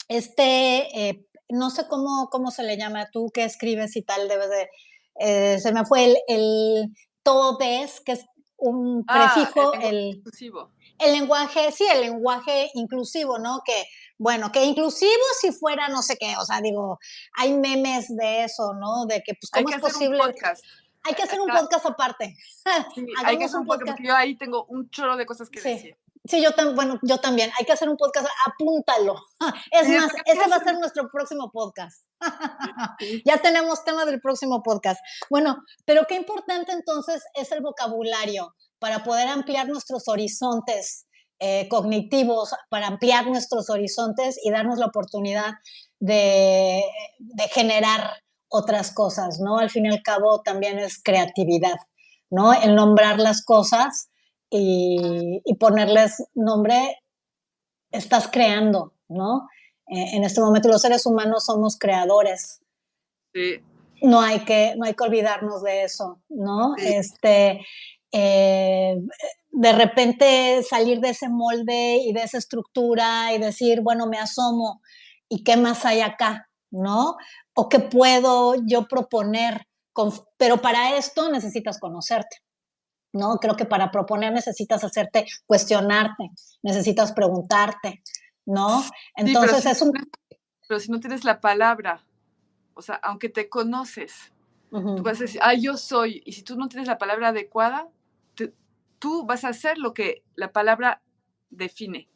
este, 0.07 1.09
eh, 1.09 1.25
no 1.49 1.71
sé 1.71 1.88
cómo, 1.88 2.29
cómo 2.29 2.51
se 2.51 2.61
le 2.61 2.77
llama, 2.77 3.09
tú 3.11 3.31
que 3.34 3.43
escribes 3.43 3.95
y 3.95 4.03
tal, 4.03 4.27
debes 4.27 4.51
de, 4.51 4.69
eh, 5.19 5.59
se 5.59 5.73
me 5.73 5.84
fue 5.84 6.05
el, 6.05 6.17
el 6.27 6.95
todes, 7.23 8.01
que 8.01 8.11
es 8.11 8.25
un 8.57 9.03
ah, 9.07 9.34
prefijo, 9.34 9.73
el, 9.73 10.21
el 10.99 11.11
lenguaje, 11.11 11.71
sí, 11.71 11.88
el 11.91 12.01
lenguaje 12.01 12.69
inclusivo, 12.75 13.39
¿no? 13.39 13.61
Que, 13.65 13.84
bueno, 14.19 14.51
que 14.51 14.63
inclusivo 14.63 15.11
si 15.41 15.51
fuera 15.51 15.88
no 15.88 16.03
sé 16.03 16.17
qué, 16.19 16.36
o 16.39 16.45
sea, 16.45 16.61
digo, 16.61 16.99
hay 17.36 17.57
memes 17.57 18.15
de 18.15 18.43
eso, 18.43 18.75
¿no? 18.75 19.07
De 19.07 19.23
que, 19.23 19.34
pues, 19.34 19.49
¿cómo 19.49 19.69
es 19.69 19.81
posible? 19.81 20.19
Hay 21.05 21.15
que 21.15 21.23
hacer 21.23 21.41
un 21.41 21.49
podcast 21.49 21.88
aparte. 21.88 22.38
Sí, 22.93 23.07
hay 23.25 23.39
que 23.39 23.45
hacer 23.45 23.59
un 23.59 23.65
podcast, 23.65 23.97
porque 23.97 24.07
yo 24.07 24.15
ahí 24.15 24.38
tengo 24.38 24.65
un 24.65 24.88
chorro 24.91 25.17
de 25.17 25.25
cosas 25.25 25.49
que 25.49 25.59
decir. 25.59 25.97
Sí, 26.26 26.41
yo, 26.41 26.51
también, 26.53 26.76
bueno, 26.76 26.99
yo 27.01 27.17
también. 27.19 27.51
Hay 27.59 27.65
que 27.65 27.74
hacer 27.74 27.89
un 27.89 27.97
podcast, 27.97 28.28
apúntalo. 28.45 29.15
Es 29.71 29.89
más, 29.89 30.11
ese 30.26 30.49
va 30.49 30.55
a 30.55 30.63
ser 30.63 30.76
nuestro 30.80 31.09
próximo 31.11 31.51
podcast. 31.51 32.05
ya 33.26 33.41
tenemos 33.41 33.84
tema 33.84 34.05
del 34.05 34.21
próximo 34.21 34.63
podcast. 34.63 35.01
Bueno, 35.30 35.57
pero 35.86 36.05
qué 36.07 36.15
importante 36.15 36.71
entonces 36.71 37.24
es 37.34 37.51
el 37.51 37.61
vocabulario 37.61 38.55
para 38.80 39.03
poder 39.03 39.28
ampliar 39.28 39.67
nuestros 39.67 40.07
horizontes 40.07 41.07
eh, 41.39 41.67
cognitivos, 41.67 42.55
para 42.69 42.88
ampliar 42.88 43.28
nuestros 43.28 43.69
horizontes 43.69 44.39
y 44.41 44.49
darnos 44.49 44.78
la 44.78 44.86
oportunidad 44.86 45.55
de, 45.99 46.84
generar 47.51 48.11
otras 48.47 48.93
cosas, 48.93 49.39
¿no? 49.41 49.57
Al 49.57 49.69
fin 49.69 49.86
y 49.86 49.89
al 49.89 50.01
cabo 50.03 50.41
también 50.41 50.80
es 50.80 51.01
creatividad, 51.03 51.76
¿no? 52.30 52.53
El 52.53 52.76
nombrar 52.76 53.19
las 53.19 53.43
cosas 53.43 54.09
y, 54.55 55.55
ponerles 55.59 56.23
nombre, 56.35 56.99
estás 57.91 58.27
creando, 58.27 58.93
¿no? 59.09 59.47
Eh, 59.87 60.15
en 60.15 60.23
este 60.23 60.41
momento 60.41 60.69
los 60.69 60.81
seres 60.81 61.05
humanos 61.05 61.45
somos 61.45 61.77
creadores. 61.77 62.61
Sí. 63.33 63.61
No 64.01 64.21
hay 64.21 64.41
que, 64.41 64.75
no 64.77 64.85
hay 64.85 64.93
que 64.93 65.03
olvidarnos 65.03 65.63
de 65.63 65.83
eso, 65.83 66.21
¿no? 66.29 66.75
Este, 66.77 67.61
eh, 68.11 68.95
de 69.49 69.73
repente 69.73 70.61
salir 70.63 70.99
de 70.99 71.09
ese 71.09 71.29
molde 71.29 71.97
y 71.97 72.13
de 72.13 72.21
esa 72.21 72.37
estructura 72.37 73.33
y 73.33 73.39
decir, 73.39 73.81
bueno, 73.81 74.05
me 74.05 74.19
asomo 74.19 74.81
y 75.29 75.43
qué 75.43 75.57
más 75.57 75.83
hay 75.85 76.01
acá, 76.01 76.47
¿no? 76.69 77.15
O 77.55 77.69
qué 77.69 77.79
puedo 77.79 78.55
yo 78.67 78.87
proponer, 78.87 79.65
pero 80.37 80.61
para 80.61 80.97
esto 80.97 81.31
necesitas 81.31 81.79
conocerte. 81.79 82.37
¿No? 83.14 83.38
Creo 83.38 83.55
que 83.55 83.66
para 83.66 83.91
proponer 83.91 84.34
necesitas 84.34 84.84
hacerte 84.84 85.26
cuestionarte, 85.45 86.32
necesitas 86.61 87.14
preguntarte, 87.14 88.03
¿no? 88.45 88.84
Entonces 89.16 89.66
es 89.66 89.82
un... 89.82 89.93
Pero 90.68 90.80
si 90.80 90.91
no 90.91 90.99
tienes 90.99 91.24
la 91.24 91.39
palabra, 91.39 92.03
o 92.74 92.82
sea, 92.82 92.95
aunque 92.95 93.30
te 93.30 93.47
conoces, 93.49 94.34
tú 94.72 95.03
vas 95.03 95.20
a 95.20 95.24
decir, 95.24 95.39
ah, 95.43 95.53
yo 95.53 95.78
soy, 95.78 96.24
y 96.26 96.34
si 96.34 96.41
tú 96.41 96.55
no 96.57 96.68
tienes 96.68 96.88
la 96.88 96.97
palabra 96.97 97.30
adecuada, 97.30 97.88
tú 98.97 99.26
vas 99.26 99.43
a 99.43 99.49
hacer 99.49 99.78
lo 99.78 99.93
que 99.93 100.24
la 100.36 100.51
palabra 100.51 101.01
define, 101.49 102.09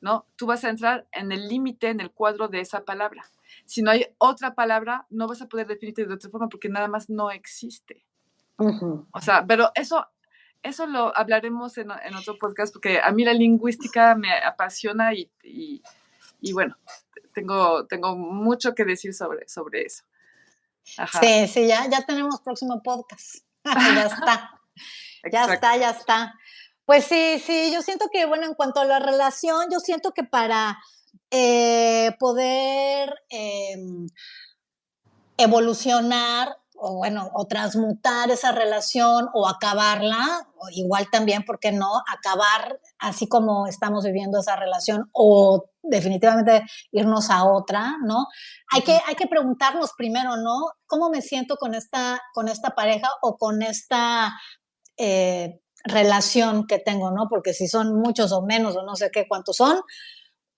¿no? 0.00 0.26
Tú 0.36 0.46
vas 0.46 0.64
a 0.64 0.70
entrar 0.70 1.06
en 1.12 1.30
el 1.32 1.48
límite, 1.48 1.88
en 1.88 2.00
el 2.00 2.10
cuadro 2.10 2.48
de 2.48 2.60
esa 2.60 2.84
palabra. 2.84 3.24
Si 3.64 3.80
no 3.80 3.92
hay 3.92 4.06
otra 4.18 4.54
palabra, 4.54 5.06
no 5.08 5.28
vas 5.28 5.40
a 5.40 5.48
poder 5.48 5.68
definirte 5.68 6.04
de 6.04 6.12
otra 6.12 6.28
forma 6.28 6.48
porque 6.48 6.68
nada 6.68 6.88
más 6.88 7.08
no 7.08 7.30
existe. 7.30 8.04
O 8.56 9.20
sea, 9.20 9.46
pero 9.46 9.70
eso, 9.74 10.06
eso 10.62 10.86
lo 10.86 11.16
hablaremos 11.16 11.76
en, 11.78 11.90
otro 11.90 12.38
podcast 12.38 12.72
porque 12.72 13.00
a 13.00 13.10
mí 13.12 13.24
la 13.24 13.34
lingüística 13.34 14.14
me 14.14 14.32
apasiona 14.32 15.12
y, 15.14 15.30
y, 15.42 16.52
bueno, 16.52 16.76
tengo, 17.34 17.86
tengo 17.86 18.16
mucho 18.16 18.74
que 18.74 18.84
decir 18.84 19.14
sobre, 19.14 19.48
sobre 19.48 19.82
eso. 19.82 20.04
Sí, 20.84 21.48
sí, 21.48 21.66
ya, 21.66 21.88
ya 21.88 22.04
tenemos 22.04 22.40
próximo 22.40 22.82
podcast. 22.82 23.44
ya 23.64 24.06
está. 24.06 24.60
Ya 25.30 25.44
está, 25.52 25.76
ya 25.76 25.90
está. 25.90 26.34
Pues 26.84 27.04
sí, 27.04 27.40
sí, 27.44 27.70
yo 27.72 27.82
siento 27.82 28.08
que, 28.12 28.26
bueno, 28.26 28.44
en 28.46 28.54
cuanto 28.54 28.80
a 28.80 28.84
la 28.84 28.98
relación, 28.98 29.66
yo 29.70 29.78
siento 29.78 30.12
que 30.12 30.24
para 30.24 30.78
eh, 31.30 32.14
poder 32.18 33.14
em, 33.30 34.06
evolucionar 35.36 36.56
o 36.84 36.96
bueno, 36.96 37.30
o 37.34 37.46
transmutar 37.46 38.32
esa 38.32 38.50
relación 38.50 39.28
o 39.34 39.46
acabarla, 39.46 40.48
o 40.56 40.68
igual 40.72 41.06
también, 41.12 41.44
¿por 41.44 41.60
qué 41.60 41.70
no? 41.70 42.02
Acabar 42.12 42.80
así 42.98 43.28
como 43.28 43.68
estamos 43.68 44.04
viviendo 44.04 44.40
esa 44.40 44.56
relación 44.56 45.08
o 45.12 45.66
definitivamente 45.80 46.64
irnos 46.90 47.30
a 47.30 47.44
otra, 47.44 47.98
¿no? 48.04 48.26
Hay 48.72 48.82
que, 48.82 48.98
hay 49.06 49.14
que 49.14 49.28
preguntarnos 49.28 49.92
primero, 49.96 50.36
¿no? 50.36 50.72
¿Cómo 50.86 51.08
me 51.08 51.22
siento 51.22 51.56
con 51.56 51.76
esta, 51.76 52.20
con 52.34 52.48
esta 52.48 52.70
pareja 52.70 53.08
o 53.22 53.36
con 53.38 53.62
esta 53.62 54.32
eh, 54.96 55.60
relación 55.84 56.66
que 56.66 56.80
tengo, 56.80 57.12
¿no? 57.12 57.28
Porque 57.30 57.54
si 57.54 57.68
son 57.68 57.94
muchos 57.94 58.32
o 58.32 58.42
menos 58.42 58.74
o 58.76 58.82
no 58.82 58.96
sé 58.96 59.10
qué 59.12 59.28
cuántos 59.28 59.56
son, 59.56 59.82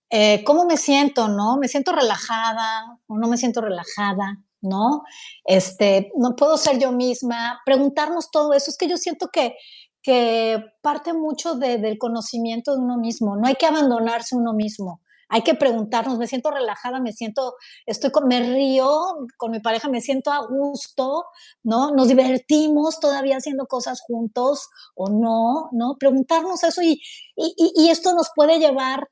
eh, 0.08 0.42
¿cómo 0.44 0.64
me 0.64 0.78
siento, 0.78 1.28
no? 1.28 1.58
¿Me 1.58 1.68
siento 1.68 1.92
relajada 1.92 2.98
o 3.08 3.18
no 3.18 3.28
me 3.28 3.36
siento 3.36 3.60
relajada, 3.60 4.38
no? 4.64 5.02
Este, 5.44 6.10
no 6.16 6.34
puedo 6.36 6.56
ser 6.56 6.78
yo 6.78 6.92
misma, 6.92 7.60
preguntarnos 7.64 8.30
todo 8.30 8.52
eso, 8.52 8.70
es 8.70 8.76
que 8.76 8.88
yo 8.88 8.96
siento 8.96 9.28
que, 9.32 9.56
que 10.02 10.62
parte 10.82 11.12
mucho 11.12 11.54
del 11.54 11.98
conocimiento 11.98 12.74
de 12.74 12.82
uno 12.82 12.96
mismo, 12.98 13.36
no 13.36 13.46
hay 13.46 13.54
que 13.54 13.66
abandonarse 13.66 14.36
uno 14.36 14.52
mismo. 14.52 15.00
Hay 15.28 15.42
que 15.42 15.54
preguntarnos, 15.54 16.18
me 16.18 16.26
siento 16.26 16.50
relajada, 16.50 17.00
me 17.00 17.12
siento, 17.12 17.54
estoy 17.86 18.10
con, 18.10 18.28
me 18.28 18.40
río 18.40 18.88
con 19.36 19.50
mi 19.50 19.60
pareja, 19.60 19.88
me 19.88 20.00
siento 20.00 20.30
a 20.30 20.46
gusto, 20.46 21.24
¿no? 21.62 21.90
Nos 21.92 22.08
divertimos 22.08 23.00
todavía 23.00 23.38
haciendo 23.38 23.66
cosas 23.66 24.00
juntos 24.00 24.68
o 24.94 25.08
no, 25.08 25.70
¿no? 25.72 25.96
Preguntarnos 25.98 26.62
eso 26.62 26.82
y, 26.82 27.00
y, 27.36 27.88
esto 27.88 28.14
nos 28.14 28.30
puede 28.34 28.58
llevar 28.58 29.08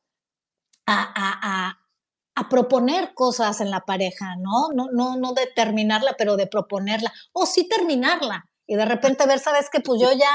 a, 0.87 1.13
a, 1.15 1.79
proponer 2.49 3.15
cosas 3.15 3.61
en 3.61 3.71
la 3.71 3.81
pareja, 3.81 4.37
¿no? 4.37 4.69
No, 4.75 4.89
no, 4.93 5.17
no 5.17 5.33
determinarla, 5.33 6.15
pero 6.17 6.37
de 6.37 6.47
proponerla, 6.47 7.13
o 7.33 7.47
sí 7.47 7.69
terminarla. 7.69 8.49
Y 8.67 8.77
de 8.77 8.85
repente 8.85 9.27
ver, 9.27 9.39
¿sabes 9.39 9.69
qué? 9.71 9.81
Pues 9.81 10.01
yo 10.01 10.13
ya 10.13 10.33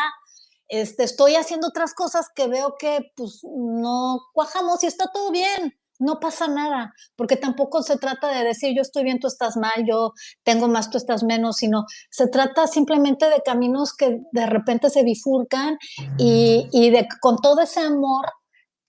este, 0.68 1.04
estoy 1.04 1.36
haciendo 1.36 1.68
otras 1.68 1.94
cosas 1.94 2.28
que 2.36 2.48
veo 2.48 2.76
que 2.78 3.12
pues 3.16 3.42
no 3.44 4.20
cuajamos 4.34 4.84
y 4.84 4.88
está 4.88 5.10
todo 5.14 5.32
bien, 5.32 5.74
no 6.00 6.20
pasa 6.20 6.48
nada, 6.48 6.94
porque 7.16 7.38
tampoco 7.38 7.82
se 7.82 7.98
trata 7.98 8.28
de 8.32 8.44
decir 8.44 8.76
yo 8.76 8.82
estoy 8.82 9.04
bien, 9.04 9.20
tú 9.20 9.28
estás 9.28 9.58
mal, 9.58 9.86
yo 9.88 10.12
tengo 10.44 10.68
más, 10.68 10.90
tú 10.90 10.98
estás 10.98 11.24
menos, 11.24 11.58
sino 11.58 11.86
se 12.12 12.28
trata 12.28 12.68
simplemente 12.68 13.30
de 13.30 13.42
caminos 13.44 13.96
que 13.96 14.20
de 14.32 14.46
repente 14.46 14.90
se 14.90 15.04
bifurcan 15.04 15.78
y, 16.18 16.68
y 16.72 16.90
de 16.92 17.08
con 17.22 17.38
todo 17.38 17.62
ese 17.62 17.80
amor 17.80 18.26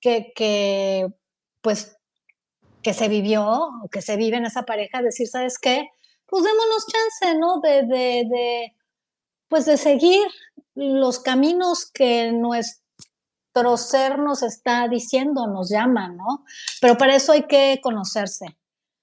que, 0.01 0.33
que 0.35 1.07
pues 1.63 1.97
que 2.89 2.95
se 2.95 3.09
vivió 3.09 3.45
o 3.84 3.89
que 3.91 4.01
se 4.01 4.16
vive 4.16 4.39
en 4.39 4.47
esa 4.47 4.62
pareja, 4.62 5.03
decir, 5.03 5.28
¿sabes 5.28 5.59
qué? 5.59 5.91
Pues 6.24 6.43
démonos 6.43 6.86
chance, 6.86 7.39
¿no? 7.39 7.61
De, 7.61 7.82
de, 7.82 8.24
de 8.26 8.74
pues 9.47 9.66
de 9.66 9.76
seguir 9.76 10.26
los 10.74 11.18
caminos 11.18 11.84
que 11.93 12.32
nuestro 12.32 13.76
ser 13.76 14.18
nos 14.18 14.43
está 14.43 14.89
diciendo, 14.89 15.49
nos 15.49 15.68
llama, 15.68 16.09
¿no? 16.09 16.47
Pero 16.80 16.97
para 16.97 17.14
eso 17.14 17.32
hay 17.32 17.43
que 17.43 17.78
conocerse. 17.82 18.57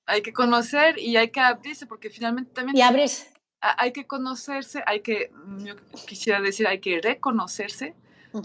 Hay 0.08 0.24
que 0.24 0.34
conocer 0.34 0.98
y 0.98 1.18
hay 1.18 1.30
que 1.30 1.42
abrirse, 1.42 1.86
porque 1.86 2.10
finalmente 2.10 2.54
también... 2.54 2.76
Y 2.76 2.82
abrirse. 2.82 3.32
Hay 3.62 3.92
que 3.92 4.08
conocerse, 4.08 4.82
hay 4.88 5.02
que, 5.02 5.32
yo 5.60 5.76
quisiera 6.08 6.42
decir, 6.42 6.66
hay 6.66 6.80
que 6.80 7.00
reconocerse, 7.00 7.94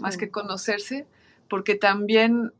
más 0.01 0.17
que 0.17 0.29
conocerse, 0.29 1.07
porque 1.49 1.73
también 1.73 2.53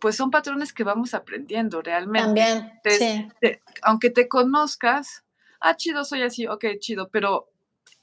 pues 0.00 0.16
son 0.16 0.30
patrones 0.30 0.72
que 0.72 0.84
vamos 0.84 1.14
aprendiendo 1.14 1.82
realmente. 1.82 2.42
También, 2.82 3.32
sí. 3.40 3.56
aunque 3.82 4.10
te 4.10 4.28
conozcas, 4.28 5.24
ah, 5.60 5.76
chido, 5.76 6.04
soy 6.04 6.22
así, 6.22 6.46
ok, 6.46 6.64
chido, 6.78 7.08
pero 7.08 7.50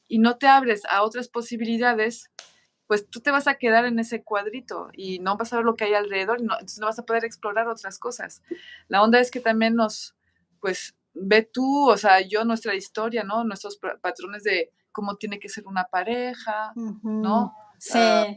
y 0.07 0.19
no 0.19 0.37
te 0.37 0.47
abres 0.47 0.83
a 0.85 1.03
otras 1.03 1.29
posibilidades, 1.29 2.29
pues 2.87 3.09
tú 3.09 3.21
te 3.21 3.31
vas 3.31 3.47
a 3.47 3.55
quedar 3.55 3.85
en 3.85 3.97
ese 3.99 4.23
cuadrito 4.23 4.89
y 4.93 5.19
no 5.19 5.37
vas 5.37 5.51
a 5.51 5.57
ver 5.57 5.65
lo 5.65 5.75
que 5.75 5.85
hay 5.85 5.93
alrededor, 5.93 6.41
no, 6.41 6.53
entonces 6.53 6.79
no 6.79 6.85
vas 6.85 6.99
a 6.99 7.05
poder 7.05 7.25
explorar 7.25 7.67
otras 7.67 7.97
cosas. 7.97 8.43
La 8.87 9.01
onda 9.01 9.19
es 9.19 9.31
que 9.31 9.39
también 9.39 9.75
nos, 9.75 10.15
pues, 10.59 10.95
ve 11.13 11.41
tú, 11.41 11.89
o 11.89 11.97
sea, 11.97 12.21
yo, 12.21 12.45
nuestra 12.45 12.75
historia, 12.75 13.23
¿no? 13.23 13.43
Nuestros 13.43 13.79
patrones 14.01 14.43
de 14.43 14.71
cómo 14.91 15.15
tiene 15.15 15.39
que 15.39 15.49
ser 15.49 15.65
una 15.65 15.85
pareja, 15.85 16.73
¿no? 16.75 17.55
Sí. 17.79 17.97
Ah, 17.99 18.27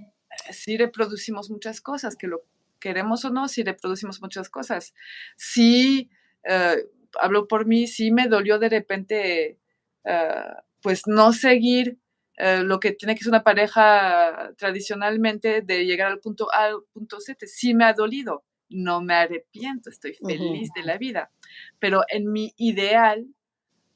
sí 0.52 0.76
reproducimos 0.76 1.50
muchas 1.50 1.80
cosas, 1.80 2.16
que 2.16 2.28
lo 2.28 2.42
queremos 2.80 3.24
o 3.24 3.30
no, 3.30 3.48
sí 3.48 3.62
reproducimos 3.62 4.20
muchas 4.20 4.48
cosas. 4.48 4.94
Sí, 5.36 6.10
eh, 6.44 6.84
hablo 7.20 7.48
por 7.48 7.66
mí, 7.66 7.86
sí 7.86 8.10
me 8.10 8.28
dolió 8.28 8.58
de 8.58 8.68
repente 8.68 9.58
eh, 10.04 10.44
pues 10.80 11.02
no 11.06 11.32
seguir 11.32 11.98
eh, 12.36 12.62
lo 12.62 12.78
que 12.78 12.92
tiene 12.92 13.14
que 13.14 13.22
ser 13.22 13.30
una 13.30 13.42
pareja 13.42 14.52
tradicionalmente 14.56 15.62
de 15.62 15.84
llegar 15.84 16.12
al 16.12 16.20
punto 16.20 16.52
A 16.52 16.66
al 16.66 16.82
punto 16.92 17.20
Z. 17.20 17.46
Sí 17.46 17.74
me 17.74 17.84
ha 17.84 17.92
dolido, 17.92 18.44
no 18.68 19.00
me 19.00 19.14
arrepiento, 19.14 19.90
estoy 19.90 20.14
feliz 20.14 20.70
de 20.74 20.84
la 20.84 20.98
vida, 20.98 21.32
pero 21.78 22.02
en 22.08 22.30
mi 22.30 22.54
ideal, 22.56 23.26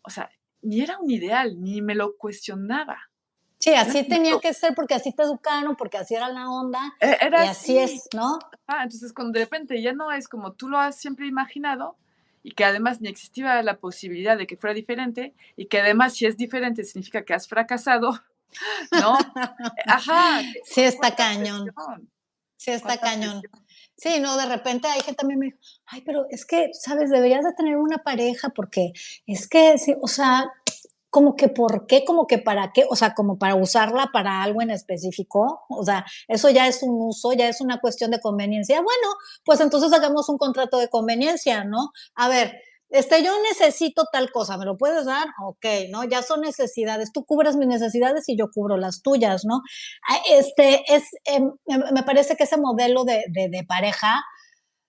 o 0.02 0.10
sea, 0.10 0.30
ni 0.62 0.80
era 0.80 0.98
un 0.98 1.10
ideal, 1.10 1.60
ni 1.60 1.82
me 1.82 1.94
lo 1.94 2.16
cuestionaba. 2.16 3.11
Sí, 3.62 3.72
así 3.74 4.02
tenía 4.02 4.40
que 4.40 4.52
ser 4.54 4.74
porque 4.74 4.94
así 4.94 5.12
te 5.12 5.22
educaron, 5.22 5.76
porque 5.76 5.96
así 5.96 6.16
era 6.16 6.28
la 6.28 6.50
onda. 6.50 6.80
E, 6.98 7.16
era 7.20 7.44
y 7.44 7.48
así, 7.48 7.78
es, 7.78 8.08
¿no? 8.12 8.40
Ah, 8.66 8.82
entonces 8.82 9.12
cuando 9.12 9.38
de 9.38 9.44
repente 9.44 9.80
ya 9.80 9.92
no 9.92 10.10
es 10.10 10.26
como 10.26 10.54
tú 10.54 10.68
lo 10.68 10.80
has 10.80 10.96
siempre 10.96 11.28
imaginado, 11.28 11.96
y 12.42 12.54
que 12.54 12.64
además 12.64 13.00
ni 13.00 13.08
existía 13.08 13.62
la 13.62 13.78
posibilidad 13.78 14.36
de 14.36 14.48
que 14.48 14.56
fuera 14.56 14.74
diferente 14.74 15.32
y 15.56 15.66
que 15.66 15.80
además 15.80 16.14
si 16.14 16.26
es 16.26 16.36
diferente 16.36 16.82
significa 16.82 17.24
que 17.24 17.34
has 17.34 17.46
fracasado, 17.46 18.18
¿no? 18.90 19.16
Ajá. 19.86 20.42
Sí 20.64 20.82
está 20.82 21.14
cañón. 21.14 21.72
Sí 22.56 22.72
está 22.72 22.98
cañón. 22.98 23.42
Sí, 23.96 24.18
no, 24.18 24.36
de 24.36 24.46
repente 24.46 24.88
hay 24.88 25.02
gente 25.02 25.14
también 25.14 25.38
me 25.38 25.46
dijo, 25.46 25.58
ay, 25.86 26.02
pero 26.04 26.26
es 26.30 26.44
que, 26.44 26.70
¿sabes? 26.72 27.10
Deberías 27.10 27.44
de 27.44 27.52
tener 27.52 27.76
una 27.76 27.98
pareja 27.98 28.48
porque 28.48 28.92
es 29.24 29.48
que, 29.48 29.78
sí, 29.78 29.94
o 30.00 30.08
sea, 30.08 30.50
como 31.12 31.36
que 31.36 31.48
por 31.50 31.86
qué, 31.86 32.06
como 32.06 32.26
que 32.26 32.38
para 32.38 32.72
qué, 32.72 32.86
o 32.88 32.96
sea, 32.96 33.12
como 33.12 33.38
para 33.38 33.54
usarla 33.54 34.08
para 34.14 34.42
algo 34.42 34.62
en 34.62 34.70
específico, 34.70 35.60
o 35.68 35.84
sea, 35.84 36.06
eso 36.26 36.48
ya 36.48 36.66
es 36.66 36.82
un 36.82 36.96
uso, 37.02 37.34
ya 37.34 37.50
es 37.50 37.60
una 37.60 37.80
cuestión 37.80 38.10
de 38.10 38.18
conveniencia. 38.18 38.76
Bueno, 38.76 39.08
pues 39.44 39.60
entonces 39.60 39.92
hagamos 39.92 40.30
un 40.30 40.38
contrato 40.38 40.78
de 40.78 40.88
conveniencia, 40.88 41.64
¿no? 41.64 41.90
A 42.14 42.30
ver, 42.30 42.54
este, 42.88 43.22
yo 43.22 43.30
necesito 43.42 44.04
tal 44.10 44.32
cosa, 44.32 44.56
¿me 44.56 44.64
lo 44.64 44.78
puedes 44.78 45.04
dar? 45.04 45.28
Ok, 45.44 45.66
¿no? 45.90 46.04
Ya 46.04 46.22
son 46.22 46.40
necesidades, 46.40 47.12
tú 47.12 47.26
cubres 47.26 47.56
mis 47.56 47.68
necesidades 47.68 48.26
y 48.30 48.36
yo 48.38 48.50
cubro 48.50 48.78
las 48.78 49.02
tuyas, 49.02 49.44
¿no? 49.44 49.60
Ah, 50.08 50.18
este, 50.30 50.82
es, 50.88 51.04
em, 51.26 51.52
me 51.92 52.04
parece 52.04 52.36
que 52.36 52.44
ese 52.44 52.56
modelo 52.56 53.04
de, 53.04 53.22
de 53.28 53.64
pareja, 53.68 54.22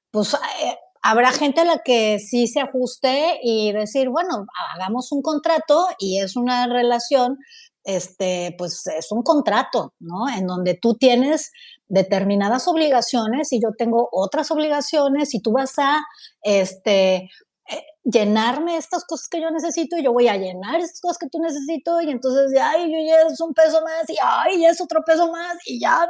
pues 0.09 0.35
eh, 0.35 0.77
habrá 1.03 1.31
gente 1.33 1.61
a 1.61 1.65
la 1.65 1.79
que 1.79 2.17
sí 2.17 2.47
se 2.47 2.61
ajuste 2.61 3.39
y 3.43 3.73
decir, 3.73 4.09
bueno, 4.09 4.45
hagamos 4.73 5.11
un 5.11 5.21
contrato 5.21 5.85
y 5.99 6.19
es 6.19 6.37
una 6.37 6.65
relación, 6.67 7.37
este, 7.83 8.55
pues 8.57 8.87
es 8.87 9.11
un 9.11 9.21
contrato, 9.21 9.93
¿no? 9.99 10.29
En 10.29 10.47
donde 10.47 10.75
tú 10.75 10.95
tienes 10.95 11.51
determinadas 11.87 12.69
obligaciones 12.69 13.51
y 13.51 13.61
yo 13.61 13.71
tengo 13.77 14.07
otras 14.13 14.49
obligaciones 14.49 15.35
y 15.35 15.41
tú 15.41 15.51
vas 15.51 15.77
a, 15.77 16.01
este, 16.41 17.29
eh, 17.69 17.83
llenarme 18.05 18.77
estas 18.77 19.03
cosas 19.03 19.27
que 19.27 19.41
yo 19.41 19.51
necesito 19.51 19.97
y 19.97 20.03
yo 20.03 20.13
voy 20.13 20.29
a 20.29 20.37
llenar 20.37 20.79
estas 20.79 21.01
cosas 21.01 21.17
que 21.17 21.29
tú 21.29 21.39
necesito 21.39 22.01
y 22.01 22.11
entonces 22.11 22.53
ay 22.61 22.91
yo 22.91 22.97
ya 23.07 23.21
es 23.21 23.39
un 23.39 23.53
peso 23.53 23.81
más 23.81 24.09
y 24.09 24.17
ay 24.21 24.61
ya 24.61 24.69
es 24.69 24.81
otro 24.81 25.01
peso 25.05 25.31
más 25.31 25.55
y 25.65 25.79
ya 25.79 26.05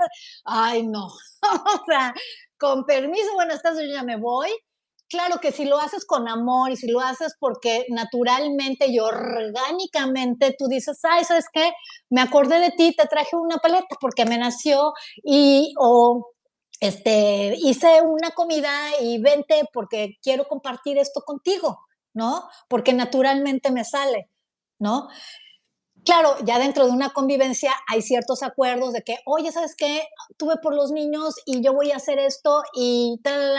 ay 0.46 0.88
no 0.88 1.06
o 1.06 1.86
sea 1.88 2.12
con 2.58 2.86
permiso 2.86 3.36
bueno 3.36 3.54
estás 3.54 3.78
yo 3.78 3.86
ya 3.86 4.02
me 4.02 4.18
voy 4.18 4.50
Claro 5.10 5.40
que 5.40 5.52
si 5.52 5.66
lo 5.66 5.80
haces 5.80 6.06
con 6.06 6.28
amor 6.28 6.72
y 6.72 6.78
si 6.78 6.88
lo 6.88 7.00
haces 7.00 7.36
porque 7.40 7.86
naturalmente 7.90 8.88
y 8.88 9.00
orgánicamente 9.00 10.56
tú 10.58 10.68
dices, 10.68 11.00
ay, 11.04 11.24
¿sabes 11.24 11.46
qué? 11.54 11.72
Me 12.10 12.22
acordé 12.22 12.60
de 12.60 12.72
ti, 12.72 12.96
te 12.98 13.08
traje 13.08 13.36
una 13.36 13.58
paleta 13.58 13.96
porque 14.02 14.26
me 14.26 14.38
nació 14.38 14.94
y 15.24 15.74
o 15.80 16.32
este, 16.80 17.56
hice 17.58 18.02
una 18.02 18.32
comida 18.32 18.72
y 19.02 19.22
vente 19.22 19.70
porque 19.72 20.18
quiero 20.22 20.48
compartir 20.48 20.98
esto 20.98 21.22
contigo, 21.22 21.80
¿no? 22.14 22.50
Porque 22.68 22.94
naturalmente 22.94 23.72
me 23.72 23.86
sale, 23.86 24.30
¿no? 24.80 25.10
Claro, 26.06 26.36
ya 26.44 26.60
dentro 26.60 26.86
de 26.86 26.92
una 26.92 27.12
convivencia 27.12 27.72
hay 27.88 28.02
ciertos 28.02 28.44
acuerdos 28.44 28.92
de 28.92 29.04
que, 29.04 29.20
oye, 29.26 29.52
¿sabes 29.54 29.76
qué? 29.78 30.04
Tuve 30.38 30.58
por 30.58 30.74
los 30.76 30.92
niños 30.92 31.36
y 31.46 31.62
yo 31.62 31.74
voy 31.74 31.92
a 31.92 31.96
hacer 31.98 32.20
esto 32.20 32.62
y 32.74 33.20
tal, 33.24 33.56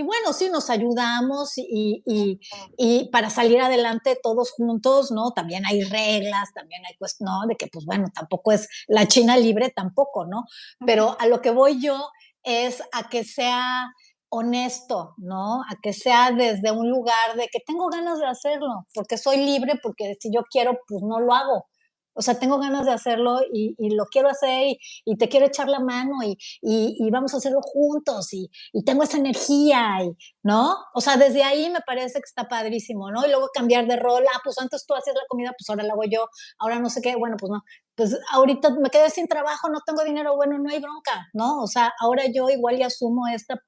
y 0.00 0.02
bueno, 0.02 0.32
sí, 0.32 0.48
nos 0.48 0.70
ayudamos 0.70 1.52
y, 1.58 2.02
y, 2.06 3.10
para 3.10 3.28
salir 3.28 3.60
adelante 3.60 4.18
todos 4.22 4.50
juntos, 4.50 5.10
¿no? 5.10 5.32
También 5.32 5.66
hay 5.66 5.82
reglas, 5.84 6.54
también 6.54 6.80
hay 6.86 6.94
pues, 6.98 7.16
¿no? 7.20 7.42
De 7.46 7.56
que, 7.56 7.66
pues 7.66 7.84
bueno, 7.84 8.06
tampoco 8.14 8.52
es 8.52 8.66
la 8.88 9.06
China 9.06 9.36
libre, 9.36 9.68
tampoco, 9.68 10.24
¿no? 10.24 10.44
Pero 10.86 11.18
a 11.20 11.26
lo 11.26 11.42
que 11.42 11.50
voy 11.50 11.82
yo 11.82 12.08
es 12.42 12.82
a 12.92 13.10
que 13.10 13.24
sea 13.24 13.92
honesto, 14.30 15.12
¿no? 15.18 15.60
A 15.64 15.76
que 15.82 15.92
sea 15.92 16.30
desde 16.30 16.70
un 16.70 16.88
lugar 16.88 17.36
de 17.36 17.48
que 17.48 17.60
tengo 17.60 17.88
ganas 17.90 18.20
de 18.20 18.26
hacerlo, 18.26 18.86
porque 18.94 19.18
soy 19.18 19.36
libre, 19.36 19.74
porque 19.82 20.16
si 20.18 20.32
yo 20.32 20.44
quiero, 20.50 20.78
pues 20.88 21.02
no 21.02 21.20
lo 21.20 21.34
hago, 21.34 21.66
O 22.14 22.22
sea, 22.22 22.38
tengo 22.38 22.58
ganas 22.58 22.86
de 22.86 22.92
hacerlo 22.92 23.40
y, 23.52 23.74
lo 23.94 24.06
quiero 24.06 24.28
hacer 24.28 24.76
y, 25.04 25.16
te 25.16 25.28
quiero 25.28 25.46
echar 25.46 25.68
la 25.68 25.80
mano 25.80 26.18
y, 26.22 27.10
vamos 27.10 27.34
a 27.34 27.38
hacerlo 27.38 27.60
juntos 27.62 28.32
y, 28.32 28.50
tengo 28.84 29.02
esa 29.02 29.18
energía, 29.18 29.98
¿no? 30.42 30.76
O 30.94 31.00
sea, 31.00 31.16
desde 31.16 31.42
ahí 31.44 31.70
me 31.70 31.80
parece 31.80 32.14
que 32.14 32.26
está 32.26 32.48
padrísimo, 32.48 33.10
¿no? 33.10 33.24
Y 33.26 33.30
luego 33.30 33.48
cambiar 33.52 33.86
de 33.86 33.96
rol, 33.96 34.24
ah, 34.34 34.40
pues 34.42 34.58
antes 34.58 34.84
tú 34.86 34.94
hacías 34.94 35.16
la 35.16 35.22
comida, 35.28 35.52
pues 35.56 35.68
ahora 35.70 35.84
la 35.84 35.92
hago 35.92 36.04
yo, 36.04 36.28
ahora 36.58 36.78
no 36.78 36.90
sé 36.90 37.00
qué, 37.02 37.16
bueno, 37.16 37.36
pues 37.38 37.50
no, 37.50 37.62
pues 37.94 38.18
ahorita 38.32 38.70
me 38.80 38.90
quedé 38.90 39.10
sin 39.10 39.26
trabajo, 39.26 39.68
no 39.68 39.80
tengo 39.84 40.02
dinero, 40.04 40.36
bueno, 40.36 40.58
no 40.58 40.70
hay 40.70 40.80
bronca, 40.80 41.28
¿no? 41.32 41.62
O 41.62 41.66
sea, 41.66 41.92
ahora 42.00 42.24
yo 42.32 42.48
igual 42.48 42.78
y 42.78 42.82
asumo 42.82 43.28
esta, 43.28 43.60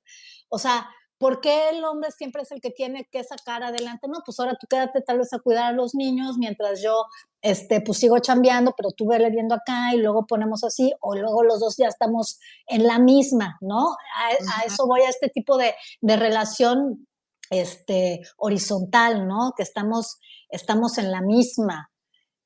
o 0.48 0.58
sea, 0.58 0.88
¿Por 1.22 1.40
qué 1.40 1.68
el 1.68 1.84
hombre 1.84 2.10
siempre 2.10 2.42
es 2.42 2.50
el 2.50 2.60
que 2.60 2.70
tiene 2.70 3.04
que 3.08 3.22
sacar 3.22 3.62
adelante? 3.62 4.08
No, 4.08 4.22
pues 4.26 4.40
ahora 4.40 4.58
tú 4.60 4.66
quédate 4.66 5.02
tal 5.02 5.18
vez 5.18 5.32
a 5.32 5.38
cuidar 5.38 5.66
a 5.66 5.72
los 5.72 5.94
niños 5.94 6.36
mientras 6.36 6.82
yo, 6.82 7.04
este, 7.40 7.80
pues 7.80 7.98
sigo 7.98 8.18
chambeando, 8.18 8.74
pero 8.76 8.90
tú 8.90 9.06
vele 9.06 9.30
viendo 9.30 9.54
acá 9.54 9.94
y 9.94 9.98
luego 9.98 10.26
ponemos 10.26 10.64
así, 10.64 10.92
o 10.98 11.14
luego 11.14 11.44
los 11.44 11.60
dos 11.60 11.76
ya 11.76 11.86
estamos 11.86 12.40
en 12.66 12.88
la 12.88 12.98
misma, 12.98 13.56
¿no? 13.60 13.92
A, 13.92 14.64
eso 14.66 14.84
voy 14.88 15.02
a 15.02 15.10
este 15.10 15.28
tipo 15.28 15.56
de, 15.58 15.76
relación 16.02 17.06
este, 17.50 18.22
horizontal, 18.36 19.28
¿no? 19.28 19.52
Que 19.56 19.62
estamos, 19.62 20.18
estamos 20.48 20.98
en 20.98 21.12
la 21.12 21.20
misma 21.20 21.92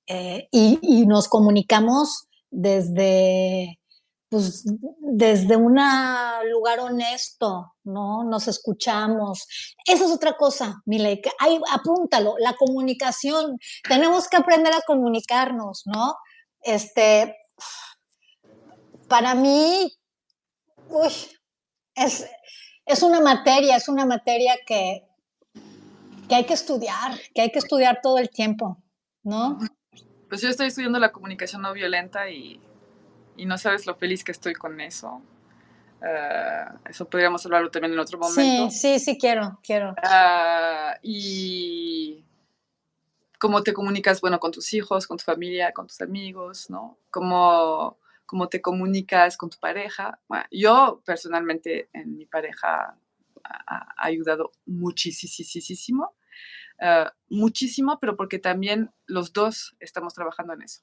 eh, 0.07 0.49
y, 0.53 0.79
y 0.83 1.07
nos 1.07 1.29
comunicamos 1.29 2.29
desde 2.51 3.81
pues 4.29 4.65
desde 5.01 5.57
un 5.57 5.79
lugar 6.51 6.81
honesto, 6.81 7.75
¿no? 7.85 8.25
Nos 8.25 8.49
escuchamos. 8.49 9.47
Esa 9.87 10.05
es 10.05 10.11
otra 10.11 10.37
cosa, 10.37 10.83
Miley, 10.85 11.23
ahí 11.39 11.61
apúntalo, 11.73 12.35
la 12.39 12.55
comunicación. 12.55 13.59
Tenemos 13.89 14.29
que 14.29 14.37
aprender 14.37 14.73
a 14.73 14.83
comunicarnos, 14.87 15.83
¿no? 15.87 16.17
Este, 16.61 17.37
para 19.09 19.35
mí, 19.35 19.93
uy, 20.89 21.13
es, 21.95 22.27
es 22.85 23.03
una 23.03 23.21
materia, 23.21 23.77
es 23.77 23.89
una 23.89 24.07
materia 24.07 24.57
que, 24.67 25.07
que 26.29 26.35
hay 26.35 26.45
que 26.45 26.55
estudiar, 26.55 27.13
que 27.33 27.43
hay 27.43 27.53
que 27.53 27.61
estudiar 27.61 28.01
todo 28.03 28.19
el 28.19 28.31
tiempo, 28.31 28.83
¿no? 29.23 29.59
Pues 30.29 30.41
yo 30.41 30.49
estoy 30.49 30.67
estudiando 30.67 30.99
la 30.99 31.13
comunicación 31.13 31.63
no 31.63 31.73
violenta 31.73 32.29
y 32.29 32.61
y 33.37 33.47
no 33.47 33.59
sabes 33.59 33.87
lo 33.87 33.95
feliz 33.95 34.25
que 34.25 34.33
estoy 34.33 34.55
con 34.55 34.81
eso. 34.81 35.23
Eh, 36.03 36.65
eso 36.89 37.09
podríamos 37.09 37.45
hablarlo 37.47 37.71
también 37.71 37.93
en 37.93 37.99
otro 37.99 38.19
momento. 38.19 38.71
Sí, 38.71 38.99
sí, 38.99 38.99
sí, 38.99 39.19
quiero, 39.19 39.59
quiero. 39.63 39.93
Uh, 39.93 40.99
y 41.03 42.25
cómo 43.39 43.63
te 43.63 43.73
comunicas, 43.73 44.21
bueno, 44.21 44.39
con 44.39 44.53
tus 44.53 44.73
hijos, 44.75 45.07
con 45.07 45.17
tu 45.17 45.25
familia, 45.25 45.73
con 45.73 45.87
tus 45.87 46.01
amigos, 46.01 46.71
¿no? 46.71 46.99
Cómo, 47.11 47.99
cómo 48.27 48.49
te 48.49 48.61
comunicas 48.61 49.37
con 49.37 49.51
tu 49.51 49.59
pareja. 49.59 50.21
Bueno, 50.29 50.45
yo 50.51 51.03
personalmente 51.05 51.89
en 51.93 52.17
mi 52.17 52.27
pareja 52.27 52.99
ha, 53.45 53.95
ayudado 53.97 54.53
muchísimo, 54.67 56.15
uh, 56.81 57.09
muchísimo, 57.29 57.99
pero 58.01 58.17
porque 58.17 58.39
también 58.39 58.91
los 59.07 59.33
dos 59.33 59.77
estamos 59.81 60.15
trabajando 60.15 60.53
en 60.55 60.63
eso. 60.63 60.83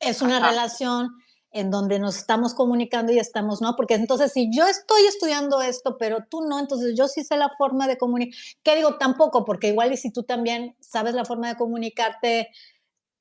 Es 0.00 0.22
una 0.22 0.40
relación 0.40 1.10
en 1.52 1.70
donde 1.70 1.98
nos 1.98 2.16
estamos 2.16 2.54
comunicando 2.54 3.12
y 3.12 3.18
estamos, 3.18 3.60
¿no? 3.60 3.74
Porque 3.74 3.94
entonces 3.94 4.32
si 4.32 4.50
yo 4.54 4.66
estoy 4.66 5.02
estudiando 5.06 5.60
esto, 5.62 5.96
pero 5.98 6.18
tú 6.30 6.42
no, 6.42 6.58
entonces 6.58 6.94
yo 6.96 7.08
sí 7.08 7.24
sé 7.24 7.36
la 7.36 7.50
forma 7.58 7.88
de 7.88 7.98
comunicar. 7.98 8.38
¿Qué 8.62 8.76
digo? 8.76 8.98
Tampoco, 8.98 9.44
porque 9.44 9.68
igual 9.68 9.92
y 9.92 9.96
si 9.96 10.12
tú 10.12 10.22
también 10.22 10.76
sabes 10.80 11.14
la 11.14 11.24
forma 11.24 11.48
de 11.48 11.56
comunicarte 11.56 12.50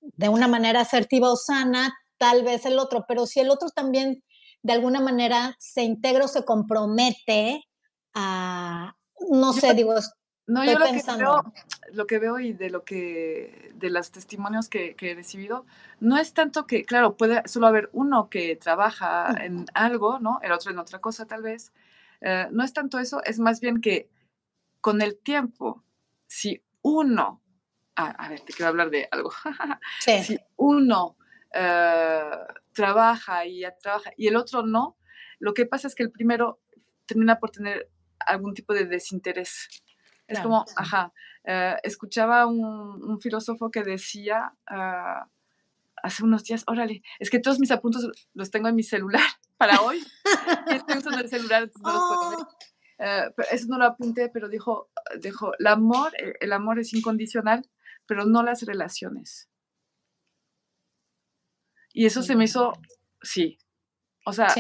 de 0.02 0.30
una 0.30 0.48
manera 0.48 0.82
asertiva 0.82 1.32
o 1.32 1.36
sana, 1.36 1.94
tal 2.18 2.44
vez 2.44 2.66
el 2.66 2.78
otro, 2.78 3.06
pero 3.08 3.26
si 3.26 3.40
el 3.40 3.50
otro 3.50 3.70
también 3.70 4.24
de 4.62 4.74
alguna 4.74 5.00
manera 5.00 5.56
se 5.60 5.84
integra 5.84 6.26
o 6.26 6.28
se 6.28 6.46
compromete 6.46 7.64
a, 8.14 8.96
no 9.30 9.54
sé, 9.54 9.74
digo, 9.74 9.94
no, 10.50 10.66
yo 10.66 10.80
lo 10.80 10.86
que, 10.86 11.04
veo, 11.16 11.54
lo 11.94 12.08
que 12.08 12.18
veo 12.18 12.40
y 12.40 12.54
de 12.54 12.72
lo 12.72 12.84
que, 12.84 13.72
de 13.76 13.92
los 13.92 14.12
testimonios 14.12 14.68
que, 14.68 14.96
he 15.00 15.14
recibido, 15.14 15.68
no 16.00 16.18
es 16.18 16.34
tanto 16.34 16.66
que, 16.66 16.86
claro, 16.86 17.18
puede 17.18 17.48
solo 17.48 17.68
haber 17.68 17.92
uno 17.94 18.30
que 18.32 18.56
trabaja 18.56 19.32
en 19.44 19.68
algo, 19.76 20.18
¿no? 20.18 20.40
El 20.42 20.52
otro 20.52 20.72
en 20.72 20.80
otra 20.80 21.00
cosa 21.00 21.28
tal 21.28 21.44
vez. 21.44 21.72
Eh, 22.22 22.48
no 22.50 22.64
es 22.64 22.74
tanto 22.74 22.98
eso, 22.98 23.24
es 23.24 23.38
más 23.38 23.60
bien 23.60 23.80
que 23.80 24.10
con 24.82 25.04
el 25.04 25.20
tiempo, 25.20 25.84
si 26.26 26.64
uno, 26.82 27.44
a 27.96 28.30
ver, 28.30 28.40
te 28.40 28.54
quiero 28.54 28.70
hablar 28.70 28.90
de 28.90 29.08
algo, 29.12 29.32
si 30.00 30.40
uno 30.56 31.16
eh, 31.54 32.32
trabaja 32.74 33.46
y 33.46 33.64
trabaja 33.80 34.12
y 34.18 34.28
el 34.28 34.36
otro 34.36 34.64
no, 34.64 34.98
lo 35.38 35.54
que 35.54 35.68
pasa 35.68 35.88
es 35.88 35.94
que 35.94 36.04
el 36.04 36.12
primero 36.12 36.60
termina 37.06 37.40
por 37.40 37.52
tener 37.52 37.92
algún 38.20 38.56
tipo 38.56 38.74
de 38.74 38.86
desinterés 38.86 39.68
es 40.30 40.40
como, 40.40 40.66
ajá, 40.76 41.12
eh, 41.44 41.76
escuchaba 41.84 42.46
un, 42.46 42.64
un, 42.64 43.20
filósofo 43.20 43.72
que 43.72 43.84
decía 43.84 44.54
uh, 44.70 45.28
hace 46.04 46.24
unos 46.24 46.44
días, 46.44 46.64
órale, 46.68 47.02
es 47.20 47.30
que 47.30 47.40
todos 47.40 47.60
mis 47.60 47.72
apuntes 47.72 48.08
los 48.34 48.52
tengo 48.52 48.68
en 48.68 48.76
mi 48.76 48.84
celular 48.84 49.24
para 49.58 49.82
hoy. 49.82 50.04
y 50.68 50.76
estoy 50.76 50.98
usando 50.98 51.20
el 51.20 51.30
celular, 51.30 51.70
no 51.82 51.94
los 51.94 52.04
puedo 52.08 52.30
ver. 52.30 52.40
Uh, 52.40 53.34
pero 53.36 53.50
eso 53.52 53.66
no 53.68 53.78
lo 53.78 53.86
apunté, 53.86 54.30
pero 54.30 54.50
dijo, 54.50 54.90
dijo, 55.22 55.52
el 55.58 55.68
amor, 55.68 56.12
el 56.40 56.54
amor 56.54 56.80
es 56.80 56.94
incondicional, 56.94 57.68
pero 58.06 58.26
no 58.26 58.44
las 58.44 58.62
relaciones. 58.64 59.50
Y 61.94 62.06
eso 62.06 62.22
se 62.22 62.36
me 62.36 62.46
hizo, 62.46 62.74
sí. 63.22 63.58
O 64.26 64.34
sea, 64.34 64.54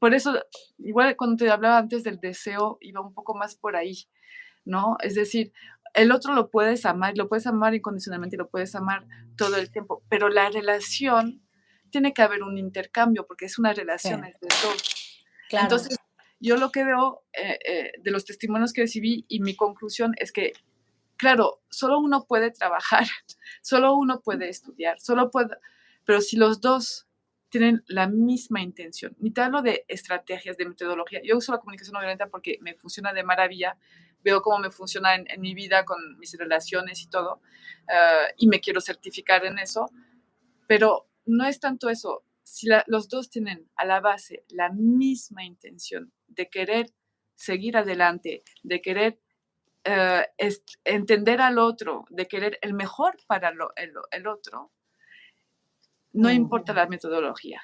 por 0.00 0.14
eso, 0.14 0.34
igual 0.78 1.14
cuando 1.16 1.36
te 1.36 1.50
hablaba 1.50 1.78
antes 1.78 2.02
del 2.02 2.18
deseo, 2.18 2.78
iba 2.80 3.00
un 3.00 3.14
poco 3.14 3.34
más 3.34 3.54
por 3.54 3.76
ahí. 3.76 4.08
¿No? 4.68 4.96
Es 5.00 5.14
decir, 5.14 5.52
el 5.94 6.12
otro 6.12 6.34
lo 6.34 6.50
puedes 6.50 6.86
amar, 6.86 7.16
lo 7.16 7.28
puedes 7.28 7.46
amar 7.46 7.74
incondicionalmente 7.74 8.36
y 8.36 8.38
lo 8.38 8.48
puedes 8.48 8.74
amar 8.74 9.06
todo 9.36 9.56
el 9.56 9.70
tiempo, 9.70 10.04
pero 10.08 10.28
la 10.28 10.50
relación 10.50 11.42
tiene 11.90 12.12
que 12.12 12.22
haber 12.22 12.42
un 12.42 12.58
intercambio 12.58 13.26
porque 13.26 13.46
es 13.46 13.58
una 13.58 13.72
relación 13.72 14.20
de 14.20 14.34
dos. 14.40 15.24
Entonces, 15.50 15.98
yo 16.40 16.56
lo 16.56 16.70
que 16.70 16.84
veo 16.84 17.24
eh, 17.32 17.58
eh, 17.66 17.92
de 18.00 18.10
los 18.10 18.24
testimonios 18.24 18.72
que 18.72 18.82
recibí 18.82 19.24
y 19.28 19.40
mi 19.40 19.56
conclusión 19.56 20.14
es 20.18 20.30
que, 20.30 20.52
claro, 21.16 21.62
solo 21.68 21.98
uno 21.98 22.26
puede 22.28 22.50
trabajar, 22.50 23.06
solo 23.62 23.94
uno 23.96 24.20
puede 24.20 24.48
estudiar, 24.48 25.00
solo 25.00 25.30
puede, 25.30 25.56
pero 26.04 26.20
si 26.20 26.36
los 26.36 26.60
dos 26.60 27.08
tienen 27.48 27.82
la 27.86 28.08
misma 28.08 28.60
intención, 28.60 29.16
ni 29.18 29.30
te 29.30 29.40
hablo 29.40 29.62
de 29.62 29.84
estrategias, 29.88 30.58
de 30.58 30.66
metodología, 30.66 31.20
yo 31.24 31.38
uso 31.38 31.52
la 31.52 31.58
comunicación 31.58 31.94
no 31.94 32.00
violenta 32.00 32.28
porque 32.28 32.58
me 32.60 32.74
funciona 32.74 33.12
de 33.12 33.24
maravilla, 33.24 33.78
veo 34.22 34.42
cómo 34.42 34.58
me 34.58 34.70
funciona 34.70 35.14
en, 35.14 35.40
mi 35.40 35.54
vida 35.54 35.84
con 35.84 36.18
mis 36.18 36.36
relaciones 36.36 37.02
y 37.02 37.08
todo, 37.08 37.40
eh, 37.88 38.34
y 38.36 38.48
me 38.48 38.60
quiero 38.60 38.80
certificar 38.80 39.44
en 39.44 39.58
eso, 39.58 39.90
pero 40.66 41.08
no 41.26 41.46
es 41.46 41.60
tanto 41.60 41.88
eso. 41.88 42.24
Si 42.42 42.66
los 42.86 43.08
dos 43.08 43.28
tienen 43.28 43.68
a 43.76 43.84
la 43.84 44.00
base 44.00 44.44
la 44.48 44.70
misma 44.70 45.44
intención 45.44 46.12
de 46.26 46.48
querer 46.48 46.92
seguir 47.34 47.76
adelante, 47.76 48.42
de 48.62 48.80
querer 48.80 49.20
eh, 49.84 50.26
entender 50.84 51.40
al 51.40 51.58
otro, 51.58 52.04
de 52.10 52.26
querer 52.26 52.58
el 52.62 52.74
mejor 52.74 53.16
para 53.26 53.50
el, 53.76 54.26
otro, 54.26 54.72
no 56.12 56.30
importa 56.30 56.74
la 56.74 56.86
metodología, 56.86 57.62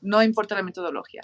no 0.00 0.22
importa 0.22 0.54
la 0.56 0.62
metodología. 0.62 1.22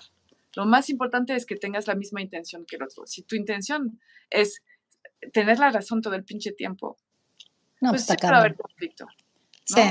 Lo 0.55 0.64
más 0.64 0.91
importante 0.91 1.35
es 1.35 1.45
que 1.45 1.57
tengas 1.57 1.87
la 1.87 1.95
misma 1.95 2.22
intención 2.22 2.64
que 2.64 2.76
el 2.76 2.85
otro. 2.85 3.07
Si 3.07 3.22
tu 3.22 3.37
intención 3.37 4.01
es 4.31 4.62
tener 5.33 5.59
la 5.59 5.71
razón 5.71 6.03
todo 6.03 6.14
el 6.14 6.25
pinche 6.25 6.53
tiempo, 6.53 6.97
no, 7.81 7.91
pues, 7.91 8.07
pues 8.07 8.07
siempre 8.07 8.31
va 8.31 8.37
a 8.37 8.41
haber 8.41 8.57
conflicto. 8.57 9.07
Sí. 9.64 9.83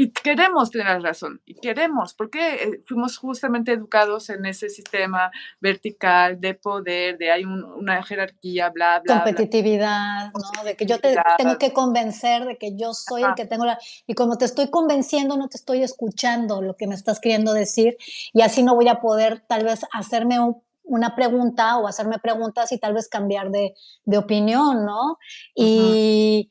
Y 0.00 0.12
queremos 0.12 0.70
tener 0.70 0.86
la 0.86 0.98
razón, 1.00 1.40
y 1.44 1.54
queremos, 1.54 2.14
porque 2.14 2.54
eh, 2.54 2.82
fuimos 2.86 3.18
justamente 3.18 3.72
educados 3.72 4.30
en 4.30 4.46
ese 4.46 4.68
sistema 4.68 5.32
vertical 5.60 6.40
de 6.40 6.54
poder, 6.54 7.18
de 7.18 7.32
hay 7.32 7.44
una 7.44 8.00
jerarquía, 8.04 8.70
bla, 8.70 9.00
bla. 9.00 9.24
Competitividad, 9.24 10.30
¿no? 10.32 10.62
De 10.62 10.76
que 10.76 10.86
yo 10.86 11.00
te 11.00 11.16
tengo 11.36 11.58
que 11.58 11.72
convencer 11.72 12.44
de 12.44 12.58
que 12.58 12.76
yo 12.76 12.94
soy 12.94 13.24
el 13.24 13.34
que 13.34 13.46
tengo 13.46 13.64
la... 13.64 13.76
Y 14.06 14.14
como 14.14 14.38
te 14.38 14.44
estoy 14.44 14.70
convenciendo, 14.70 15.36
no 15.36 15.48
te 15.48 15.56
estoy 15.56 15.82
escuchando 15.82 16.62
lo 16.62 16.76
que 16.76 16.86
me 16.86 16.94
estás 16.94 17.18
queriendo 17.18 17.52
decir, 17.52 17.96
y 18.32 18.42
así 18.42 18.62
no 18.62 18.76
voy 18.76 18.86
a 18.86 19.00
poder 19.00 19.40
tal 19.48 19.64
vez 19.64 19.80
hacerme 19.92 20.38
un 20.38 20.62
una 20.88 21.14
pregunta 21.14 21.78
o 21.78 21.86
hacerme 21.86 22.18
preguntas 22.18 22.72
y 22.72 22.78
tal 22.78 22.94
vez 22.94 23.08
cambiar 23.08 23.50
de, 23.50 23.74
opinión, 24.16 24.84
¿no? 24.84 25.18
Y, 25.54 26.50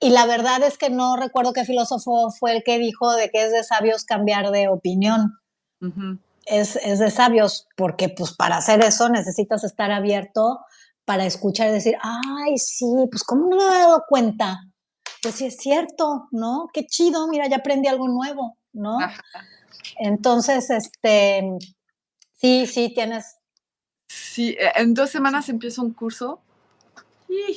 y, 0.00 0.10
la 0.10 0.26
verdad 0.26 0.62
es 0.62 0.76
que 0.78 0.90
no 0.90 1.16
recuerdo 1.16 1.52
qué 1.52 1.64
filósofo 1.64 2.30
fue 2.30 2.56
el 2.56 2.62
que 2.64 2.78
dijo 2.78 3.12
de 3.12 3.30
que 3.30 3.44
es 3.44 3.52
de 3.52 3.62
sabios 3.62 4.04
cambiar 4.04 4.50
de 4.50 4.68
opinión. 4.68 5.38
es, 6.46 6.76
es, 6.76 6.98
de 6.98 7.10
sabios 7.10 7.68
porque 7.76 8.08
pues 8.08 8.34
para 8.34 8.56
hacer 8.56 8.82
eso 8.82 9.08
necesitas 9.08 9.62
estar 9.62 9.92
abierto 9.92 10.60
para 11.04 11.24
escuchar 11.24 11.68
y 11.68 11.72
decir, 11.72 11.96
ay, 12.02 12.58
sí, 12.58 12.86
pues 13.10 13.22
¿cómo 13.22 13.48
no 13.48 13.56
me 13.56 13.62
he 13.62 13.78
dado 13.78 14.04
cuenta? 14.08 14.60
pues 15.22 15.36
sí 15.36 15.46
es 15.46 15.56
cierto, 15.56 16.28
¿no? 16.30 16.68
Qué 16.72 16.86
chido, 16.86 17.28
mira, 17.28 17.48
ya 17.48 17.56
aprendí 17.56 17.88
algo 17.88 18.08
nuevo, 18.08 18.56
¿no? 18.72 18.98
Entonces, 19.98 20.70
este, 20.70 21.42
sí, 22.38 22.66
sí, 22.66 22.92
tienes. 22.94 23.36
Sí, 24.08 24.56
e, 24.58 24.72
en 24.80 24.94
dos 24.94 25.10
semanas 25.10 25.48
empiezo 25.48 25.82
un 25.82 25.92
curso. 25.92 26.40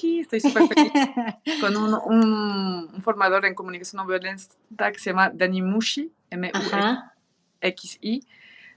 Estoy 0.02 0.42
súper 0.42 0.68
feliz. 0.68 0.92
con 1.62 1.78
un, 1.78 3.02
formador 3.02 3.46
en 3.46 3.56
comunicación 3.56 4.02
no 4.02 4.08
violenta 4.08 4.92
que 4.92 5.00
se 5.00 5.12
llama 5.12 5.32
Dani 5.34 5.62
Mushi, 5.62 6.12
M-U-X-I, 6.30 8.28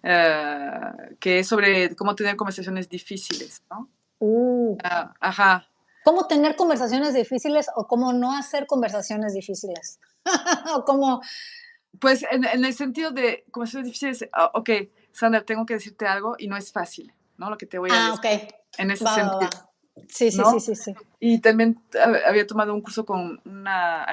eh, 0.03 0.71
que 1.19 1.39
es 1.41 1.49
sobre 1.49 1.95
cómo 1.97 2.15
tener 2.15 2.37
conversaciones 2.37 2.89
difíciles, 2.89 3.63
¿no? 3.71 3.89
Uh. 4.19 4.77
Ah, 4.83 5.15
ajá. 5.21 5.69
¿Cómo 6.05 6.27
tener 6.27 6.57
conversaciones 6.57 7.15
difíciles 7.15 7.67
o 7.75 7.87
cómo 7.87 8.13
no 8.13 8.37
hacer 8.37 8.67
conversaciones 8.67 9.35
difíciles? 9.35 10.01
o 10.75 10.85
cómo... 10.85 11.23
Pues 11.99 12.25
en, 12.31 12.45
el 12.45 12.75
sentido 12.75 13.13
de 13.13 13.45
conversaciones 13.51 13.87
difíciles, 13.87 14.29
ah, 14.33 14.51
ok, 14.55 14.71
Sandra, 15.15 15.45
tengo 15.45 15.65
que 15.65 15.75
decirte 15.75 16.07
algo 16.07 16.35
y 16.39 16.49
no 16.49 16.57
es 16.57 16.73
fácil, 16.73 17.13
¿no? 17.39 17.49
Lo 17.49 17.57
que 17.57 17.67
te 17.67 17.79
voy 17.79 17.91
a 17.91 17.95
ah, 17.95 18.21
decir. 18.21 18.49
ok. 18.49 18.55
En 18.79 18.91
ese 18.91 19.05
sentido. 19.07 19.49
Sí, 20.09 20.33
sí, 20.33 20.43
sí, 20.51 20.61
sí, 20.61 20.75
sí. 20.75 20.95
Y 21.21 21.41
también 21.41 21.81
había 22.27 22.45
tomado 22.49 22.75
un 22.75 22.81
curso 22.81 23.07
con 23.07 23.41
una 23.45 24.05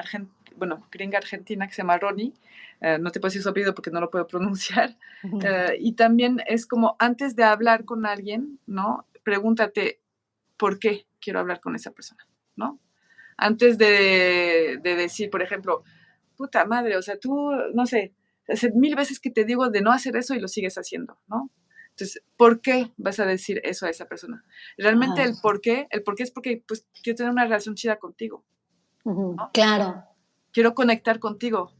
bueno, 0.54 0.86
gringa 0.92 1.18
argentina 1.18 1.66
que 1.66 1.74
se 1.74 1.82
llama 1.82 1.98
Ronnie, 1.98 2.32
eh, 2.80 2.98
no 3.00 3.10
te 3.10 3.18
puedo 3.18 3.30
decir 3.30 3.42
su 3.42 3.48
apellido 3.48 3.74
porque 3.74 3.90
no 3.90 4.00
lo 4.00 4.10
puedo 4.10 4.28
pronunciar, 4.28 4.96
eh, 5.42 5.76
y 5.80 5.94
también 5.94 6.40
es 6.46 6.66
como 6.66 6.94
antes 7.00 7.34
de 7.34 7.42
hablar 7.42 7.84
con 7.84 8.06
alguien, 8.06 8.60
¿no? 8.66 9.06
Pregúntate, 9.24 10.00
¿por 10.56 10.78
qué 10.78 11.06
quiero 11.20 11.40
hablar 11.40 11.60
con 11.60 11.74
esa 11.74 11.90
persona? 11.90 12.24
¿No? 12.54 12.78
Antes 13.36 13.76
de, 13.76 14.78
de 14.80 14.94
decir, 14.94 15.30
por 15.30 15.42
ejemplo, 15.42 15.82
puta 16.36 16.64
madre, 16.64 16.96
o 16.96 17.02
sea, 17.02 17.18
tú, 17.18 17.50
no 17.74 17.86
sé, 17.86 18.12
hace 18.48 18.70
mil 18.72 18.94
veces 18.94 19.20
que 19.20 19.30
te 19.30 19.44
digo 19.44 19.70
de 19.70 19.80
no 19.80 19.92
hacer 19.92 20.16
eso 20.16 20.34
y 20.34 20.40
lo 20.40 20.48
sigues 20.48 20.76
haciendo, 20.76 21.18
¿no? 21.26 21.50
Entonces, 21.90 22.22
¿por 22.36 22.60
qué 22.60 22.90
vas 22.96 23.20
a 23.20 23.26
decir 23.26 23.60
eso 23.64 23.86
a 23.86 23.90
esa 23.90 24.06
persona? 24.06 24.44
Realmente 24.78 25.22
el 25.22 25.34
por 25.42 25.60
qué, 25.60 25.88
el 25.90 26.02
por 26.02 26.14
qué 26.14 26.22
es 26.22 26.30
porque 26.30 26.64
pues 26.66 26.86
quiero 27.02 27.18
tener 27.18 27.32
una 27.32 27.44
relación 27.44 27.74
chida 27.74 27.98
contigo. 27.98 28.44
Claro. 29.52 30.04
Quiero 30.52 30.74
conectar 30.74 31.18
contigo. 31.18 31.74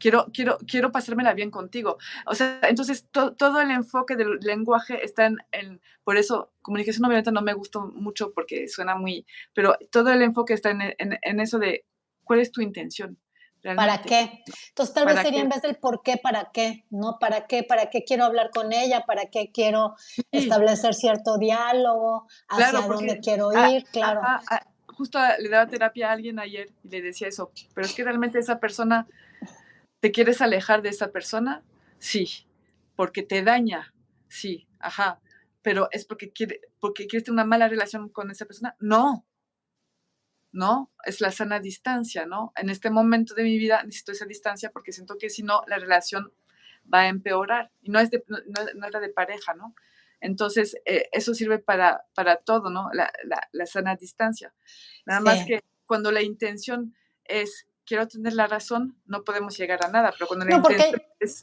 Quiero, 0.00 0.26
quiero, 0.34 0.58
quiero 0.66 0.90
pasármela 0.90 1.34
bien 1.34 1.52
contigo. 1.52 1.98
O 2.26 2.34
sea, 2.34 2.58
entonces 2.64 3.06
todo 3.12 3.60
el 3.60 3.70
enfoque 3.70 4.16
del 4.16 4.40
lenguaje 4.40 5.04
está 5.04 5.26
en, 5.26 5.80
por 6.02 6.16
eso 6.16 6.52
comunicación 6.60 7.04
obviamente 7.04 7.30
no 7.30 7.40
me 7.40 7.54
gustó 7.54 7.86
mucho 7.86 8.32
porque 8.32 8.66
suena 8.66 8.96
muy, 8.96 9.24
pero 9.54 9.76
todo 9.92 10.10
el 10.10 10.22
enfoque 10.22 10.52
está 10.52 10.70
en, 10.70 10.80
en 10.98 11.40
eso 11.40 11.60
de 11.60 11.86
cuál 12.24 12.40
es 12.40 12.50
tu 12.50 12.60
intención. 12.60 13.18
¿Para 13.76 14.02
qué? 14.02 14.42
Entonces 14.68 14.94
tal 14.94 15.06
vez 15.06 15.20
sería 15.20 15.40
en 15.40 15.48
vez 15.48 15.62
del 15.62 15.76
por 15.76 16.02
qué, 16.02 16.18
para 16.18 16.50
qué, 16.52 16.84
¿no? 16.90 17.18
¿Para 17.18 17.46
qué? 17.46 17.62
¿Para 17.62 17.88
qué 17.88 18.04
quiero 18.04 18.24
hablar 18.24 18.50
con 18.50 18.72
ella? 18.72 19.04
¿Para 19.06 19.26
qué 19.30 19.50
quiero 19.52 19.94
establecer 20.30 20.94
cierto 20.94 21.38
diálogo? 21.38 22.26
¿Hacia 22.48 22.80
dónde 22.82 23.20
quiero 23.20 23.50
ir? 23.68 23.84
claro. 23.90 24.20
justo 24.88 25.18
le 25.38 25.48
daba 25.48 25.66
terapia 25.66 26.10
a 26.10 26.12
alguien 26.12 26.38
ayer 26.38 26.70
y 26.82 26.88
le 26.88 27.00
decía 27.00 27.28
eso, 27.28 27.50
pero 27.74 27.86
es 27.86 27.94
que 27.94 28.04
realmente 28.04 28.38
esa 28.38 28.60
persona, 28.60 29.08
¿te 30.00 30.12
quieres 30.12 30.42
alejar 30.42 30.82
de 30.82 30.90
esa 30.90 31.10
persona? 31.10 31.62
Sí, 31.98 32.46
porque 32.96 33.22
te 33.22 33.42
daña, 33.42 33.94
sí, 34.28 34.68
ajá, 34.78 35.20
pero 35.62 35.88
es 35.90 36.04
porque, 36.04 36.30
quiere, 36.30 36.60
porque 36.78 37.06
quieres 37.06 37.24
tener 37.24 37.34
una 37.34 37.46
mala 37.46 37.68
relación 37.68 38.10
con 38.10 38.30
esa 38.30 38.44
persona? 38.44 38.76
No, 38.78 39.24
¿no? 40.54 40.92
Es 41.04 41.20
la 41.20 41.32
sana 41.32 41.58
distancia, 41.58 42.26
¿no? 42.26 42.52
En 42.56 42.70
este 42.70 42.88
momento 42.88 43.34
de 43.34 43.42
mi 43.42 43.58
vida 43.58 43.82
necesito 43.82 44.12
esa 44.12 44.24
distancia 44.24 44.70
porque 44.70 44.92
siento 44.92 45.18
que 45.18 45.28
si 45.28 45.42
no, 45.42 45.62
la 45.66 45.78
relación 45.78 46.32
va 46.92 47.00
a 47.00 47.08
empeorar 47.08 47.72
y 47.82 47.90
no 47.90 47.98
es 47.98 48.10
de, 48.10 48.24
no, 48.28 48.86
era 48.86 49.00
de 49.00 49.08
pareja, 49.08 49.54
¿no? 49.54 49.74
Entonces, 50.20 50.76
eh, 50.86 51.08
eso 51.10 51.34
sirve 51.34 51.58
para, 51.58 52.04
para 52.14 52.36
todo, 52.36 52.70
¿no? 52.70 52.88
La, 52.92 53.12
la, 53.52 53.66
sana 53.66 53.96
distancia. 53.96 54.54
Nada 55.04 55.20
más 55.20 55.44
que 55.44 55.60
cuando 55.86 56.12
la 56.12 56.22
intención 56.22 56.94
es 57.24 57.66
quiero 57.86 58.08
tener 58.08 58.32
la 58.32 58.46
razón, 58.46 58.96
no 59.06 59.24
podemos 59.24 59.56
llegar 59.56 59.84
a 59.84 59.88
nada, 59.88 60.12
pero 60.12 60.26
cuando 60.26 60.44
no, 60.44 60.62
porque 60.62 60.92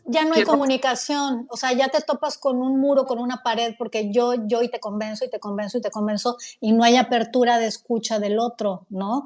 ya 0.05 0.25
no 0.25 0.33
hay 0.33 0.43
comunicación, 0.43 1.47
o 1.49 1.57
sea, 1.57 1.73
ya 1.73 1.89
te 1.89 2.01
topas 2.01 2.37
con 2.37 2.61
un 2.61 2.79
muro, 2.79 3.05
con 3.05 3.19
una 3.19 3.43
pared, 3.43 3.75
porque 3.77 4.11
yo, 4.11 4.33
yo 4.47 4.61
y 4.61 4.69
te 4.69 4.79
convenzo 4.79 5.25
y 5.25 5.29
te 5.29 5.39
convenzo 5.39 5.77
y 5.77 5.81
te 5.81 5.91
convenzo 5.91 6.37
y 6.59 6.73
no 6.73 6.83
hay 6.83 6.97
apertura 6.97 7.59
de 7.59 7.67
escucha 7.67 8.19
del 8.19 8.39
otro, 8.39 8.85
¿no? 8.89 9.23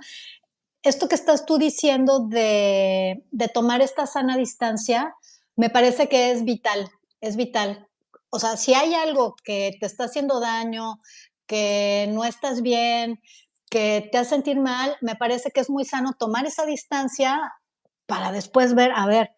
Esto 0.84 1.08
que 1.08 1.16
estás 1.16 1.46
tú 1.46 1.58
diciendo 1.58 2.20
de, 2.20 3.24
de 3.32 3.48
tomar 3.48 3.82
esta 3.82 4.06
sana 4.06 4.38
distancia, 4.38 5.16
me 5.56 5.70
parece 5.70 6.10
que 6.10 6.32
es 6.32 6.44
vital, 6.44 6.90
es 7.22 7.36
vital. 7.36 7.88
O 8.30 8.40
sea, 8.40 8.58
si 8.58 8.74
hay 8.74 8.94
algo 8.94 9.36
que 9.44 9.78
te 9.80 9.86
está 9.86 10.06
haciendo 10.06 10.40
daño, 10.40 11.00
que 11.48 12.08
no 12.10 12.26
estás 12.26 12.62
bien, 12.62 13.22
que 13.70 14.08
te 14.12 14.18
hace 14.18 14.32
sentir 14.32 14.60
mal, 14.60 14.96
me 15.02 15.16
parece 15.16 15.52
que 15.52 15.62
es 15.62 15.70
muy 15.70 15.86
sano 15.86 16.14
tomar 16.18 16.46
esa 16.46 16.66
distancia 16.66 17.42
para 18.06 18.32
después 18.32 18.76
ver, 18.76 18.92
a 18.96 19.08
ver, 19.08 19.32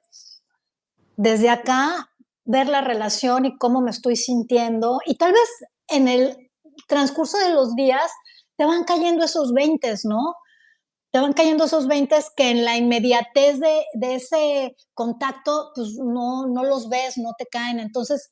desde 1.15 1.49
acá, 1.49 2.11
ver 2.45 2.67
la 2.67 2.82
relación 2.82 3.45
y 3.45 3.57
cómo 3.57 3.82
me 3.82 3.91
estoy 3.91 4.15
sintiendo. 4.15 4.99
Y 5.05 5.15
tal 5.15 5.34
vez 5.34 5.49
en 5.88 6.07
el 6.07 6.51
transcurso 6.88 7.38
de 7.38 7.49
los 7.49 7.75
días 7.75 8.11
te 8.55 8.65
van 8.65 8.84
cayendo 8.84 9.25
esos 9.25 9.53
20, 9.53 9.93
¿no? 10.05 10.36
Te 11.11 11.19
van 11.19 11.34
cayendo 11.34 11.65
esos 11.65 11.88
20 11.88 12.15
que 12.36 12.51
en 12.51 12.65
la 12.65 12.78
inmediatez 12.78 13.59
de, 13.59 13.86
de, 13.93 14.15
ese 14.15 14.75
contacto, 14.93 15.71
pues 15.73 15.93
no, 15.97 16.47
no 16.47 16.63
los 16.63 16.89
ves, 16.89 17.17
no 17.17 17.32
te 17.38 17.45
caen. 17.45 17.80
Entonces, 17.80 18.30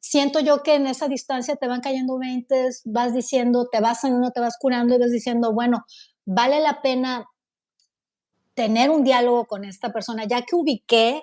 siento 0.00 0.40
yo 0.40 0.62
que 0.62 0.74
en 0.74 0.86
esa 0.86 1.08
distancia 1.08 1.56
te 1.56 1.68
van 1.68 1.80
cayendo 1.80 2.18
20, 2.18 2.68
vas 2.86 3.14
diciendo, 3.14 3.68
te 3.70 3.80
vas 3.80 4.00
sanando, 4.00 4.30
te 4.30 4.40
vas 4.40 4.56
curando 4.58 4.94
y 4.94 4.98
vas 4.98 5.10
diciendo, 5.10 5.52
bueno, 5.52 5.84
vale 6.24 6.60
la 6.60 6.82
pena 6.82 7.26
tener 8.54 8.90
un 8.90 9.04
diálogo 9.04 9.46
con 9.46 9.64
esta 9.64 9.92
persona, 9.92 10.24
ya 10.24 10.42
que 10.42 10.56
ubiqué 10.56 11.22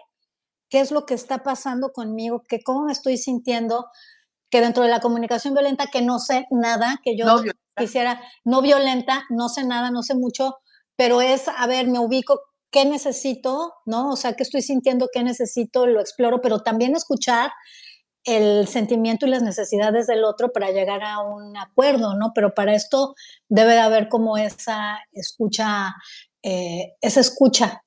qué 0.70 0.80
es 0.80 0.92
lo 0.92 1.06
que 1.06 1.14
está 1.14 1.44
pasando 1.44 1.92
conmigo, 1.92 2.44
que 2.48 2.62
cómo 2.64 2.86
me 2.86 2.92
estoy 2.92 3.18
sintiendo, 3.18 3.88
que 4.50 4.62
dentro 4.62 4.84
de 4.84 4.90
la 4.90 5.00
comunicación 5.00 5.54
violenta, 5.54 5.88
que 5.92 6.02
no 6.02 6.20
sé 6.20 6.48
nada, 6.50 7.00
que 7.04 7.18
yo 7.18 7.26
quisiera, 7.76 8.22
no 8.44 8.62
violenta, 8.62 9.26
no 9.30 9.50
sé 9.50 9.66
nada, 9.66 9.92
no 9.92 10.02
sé 10.02 10.16
mucho, 10.16 10.58
pero 10.96 11.22
es, 11.22 11.48
a 11.48 11.68
ver, 11.68 11.88
me 11.88 12.00
ubico, 12.00 12.40
qué 12.72 12.86
necesito, 12.86 13.74
¿no? 13.86 14.12
O 14.12 14.16
sea, 14.16 14.34
qué 14.34 14.44
estoy 14.44 14.62
sintiendo, 14.62 15.10
qué 15.14 15.24
necesito, 15.24 15.88
lo 15.88 16.00
exploro, 16.02 16.42
pero 16.42 16.62
también 16.62 16.96
escuchar 16.96 17.52
el 18.26 18.68
sentimiento 18.68 19.26
y 19.26 19.30
las 19.30 19.44
necesidades 19.44 20.08
del 20.08 20.24
otro 20.24 20.52
para 20.52 20.72
llegar 20.72 21.04
a 21.04 21.22
un 21.22 21.56
acuerdo, 21.58 22.16
¿no? 22.16 22.32
Pero 22.34 22.54
para 22.54 22.74
esto 22.74 23.14
debe 23.48 23.74
de 23.74 23.80
haber 23.80 24.10
como 24.10 24.38
esa 24.38 24.98
escucha, 25.12 25.94
eh, 26.44 26.94
esa 27.02 27.20
escucha, 27.22 27.82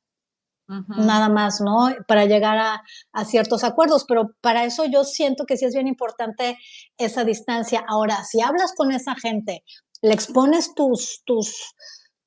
nada 0.69 1.31
más, 1.31 1.63
¿no? 1.63 1.89
Para 2.07 2.27
llegar 2.27 2.59
a, 2.59 2.83
a, 3.13 3.25
ciertos 3.25 3.65
acuerdos, 3.65 4.05
pero 4.07 4.35
para 4.43 4.65
eso 4.65 4.85
yo 4.85 5.03
siento 5.03 5.47
que 5.47 5.57
sí 5.57 5.65
es 5.65 5.75
bien 5.75 5.89
importante 5.89 6.59
esa 6.99 7.25
distancia. 7.25 7.85
Ahora, 7.89 8.23
si 8.25 8.43
hablas 8.43 8.75
con 8.77 8.93
esa 8.93 9.15
gente, 9.15 9.65
le 10.03 10.13
expones 10.13 10.75
tus, 10.75 11.23
tus, 11.25 11.75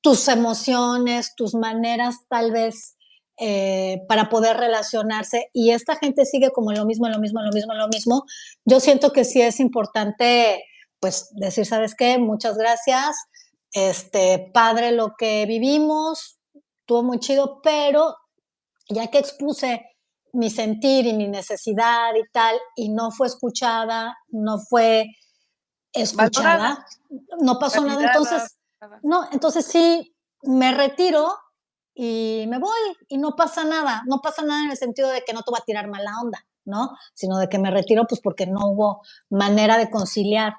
tus 0.00 0.26
emociones, 0.28 1.34
tus 1.36 1.54
maneras 1.54 2.16
tal 2.28 2.50
vez 2.50 2.96
eh, 3.38 4.02
para 4.08 4.28
poder 4.28 4.58
relacionarse 4.58 5.48
y 5.52 5.70
esta 5.70 5.96
gente 5.96 6.26
sigue 6.26 6.50
como 6.50 6.72
lo 6.72 6.84
mismo, 6.84 7.08
lo 7.08 7.18
mismo, 7.18 7.40
lo 7.40 7.50
mismo, 7.50 7.72
lo 7.74 7.88
mismo, 7.88 8.24
yo 8.64 8.78
siento 8.78 9.10
que 9.10 9.24
sí 9.24 9.40
es 9.40 9.58
importante 9.58 10.64
pues 11.00 11.30
decir, 11.32 11.66
¿sabes 11.66 11.94
qué? 11.96 12.18
Muchas 12.18 12.56
gracias, 12.56 13.16
este, 13.72 14.50
padre 14.52 14.92
lo 14.92 15.14
que 15.16 15.46
vivimos, 15.46 16.38
estuvo 16.80 17.02
muy 17.02 17.18
chido, 17.18 17.60
pero 17.62 18.16
ya 18.88 19.08
que 19.08 19.18
expuse 19.18 19.82
mi 20.32 20.50
sentir 20.50 21.06
y 21.06 21.14
mi 21.14 21.26
necesidad 21.26 22.14
y 22.14 22.30
tal, 22.32 22.56
y 22.76 22.90
no 22.90 23.10
fue 23.10 23.26
escuchada, 23.26 24.16
no 24.28 24.58
fue 24.58 25.06
escuchada, 25.92 26.86
no 27.40 27.58
pasó 27.58 27.84
nada, 27.84 28.04
entonces, 28.04 28.58
no, 29.02 29.28
entonces 29.32 29.66
sí, 29.66 30.14
me 30.42 30.72
retiro 30.72 31.34
y 31.94 32.46
me 32.48 32.58
voy 32.58 32.96
y 33.08 33.18
no 33.18 33.36
pasa 33.36 33.64
nada, 33.64 34.02
no 34.06 34.20
pasa 34.20 34.42
nada 34.42 34.64
en 34.64 34.70
el 34.70 34.76
sentido 34.76 35.10
de 35.10 35.22
que 35.24 35.32
no 35.32 35.42
te 35.42 35.52
va 35.52 35.58
a 35.58 35.64
tirar 35.64 35.88
mala 35.88 36.20
onda, 36.20 36.46
¿no? 36.64 36.96
Sino 37.14 37.38
de 37.38 37.48
que 37.48 37.58
me 37.58 37.70
retiro 37.70 38.06
pues 38.06 38.20
porque 38.20 38.46
no 38.46 38.60
hubo 38.66 39.02
manera 39.28 39.78
de 39.78 39.90
conciliar. 39.90 40.54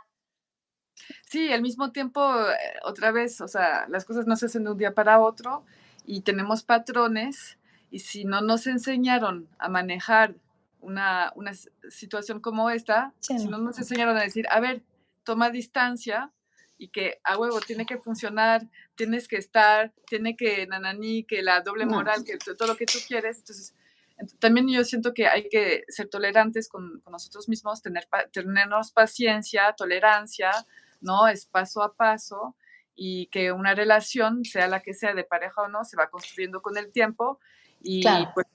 Sí, 1.29 1.51
al 1.51 1.61
mismo 1.61 1.91
tiempo, 1.91 2.21
eh, 2.21 2.79
otra 2.83 3.11
vez, 3.11 3.41
o 3.41 3.47
sea, 3.47 3.87
las 3.89 4.05
cosas 4.05 4.27
no 4.27 4.35
se 4.35 4.45
hacen 4.45 4.63
de 4.63 4.71
un 4.71 4.77
día 4.77 4.93
para 4.93 5.19
otro 5.19 5.65
y 6.05 6.21
tenemos 6.21 6.63
patrones 6.63 7.57
y 7.89 7.99
si 7.99 8.25
no 8.25 8.41
nos 8.41 8.67
enseñaron 8.67 9.47
a 9.57 9.69
manejar 9.69 10.35
una, 10.81 11.31
una 11.35 11.51
situación 11.89 12.39
como 12.39 12.69
esta, 12.69 13.13
si 13.19 13.47
no 13.47 13.57
nos 13.57 13.77
enseñaron 13.79 14.17
a 14.17 14.21
decir, 14.21 14.45
a 14.49 14.59
ver, 14.59 14.83
toma 15.23 15.49
distancia, 15.49 16.31
y 16.83 16.89
que 16.89 17.21
a 17.23 17.37
huevo 17.37 17.61
tiene 17.61 17.85
que 17.85 17.97
funcionar, 17.97 18.67
tienes 18.95 19.29
que 19.29 19.37
estar, 19.37 19.93
tiene 20.05 20.35
que 20.35 20.67
nananí, 20.67 21.23
que 21.23 21.41
la 21.41 21.61
doble 21.61 21.85
moral, 21.85 22.25
que 22.25 22.37
todo 22.37 22.67
lo 22.67 22.75
que 22.75 22.85
tú 22.85 22.99
quieres. 23.07 23.37
Entonces, 23.37 23.73
también 24.37 24.67
yo 24.69 24.83
siento 24.83 25.13
que 25.13 25.27
hay 25.27 25.47
que 25.47 25.85
ser 25.87 26.09
tolerantes 26.09 26.67
con, 26.67 27.01
nosotros 27.09 27.47
mismos, 27.47 27.81
tener, 27.81 28.05
tenernos 28.33 28.91
paciencia, 28.91 29.73
tolerancia, 29.77 30.51
¿no? 30.99 31.29
Es 31.29 31.45
paso 31.45 31.81
a 31.83 31.93
paso 31.95 32.53
y 32.95 33.27
que 33.27 33.53
una 33.53 33.73
relación, 33.75 34.43
sea 34.43 34.67
la 34.67 34.81
que 34.81 34.93
sea 34.93 35.13
de 35.13 35.23
pareja 35.23 35.61
o 35.61 35.69
no, 35.69 35.85
se 35.85 35.95
va 35.95 36.09
construyendo 36.09 36.61
con 36.61 36.75
el 36.75 36.91
tiempo 36.91 37.39
y 37.81 38.03
pues 38.33 38.45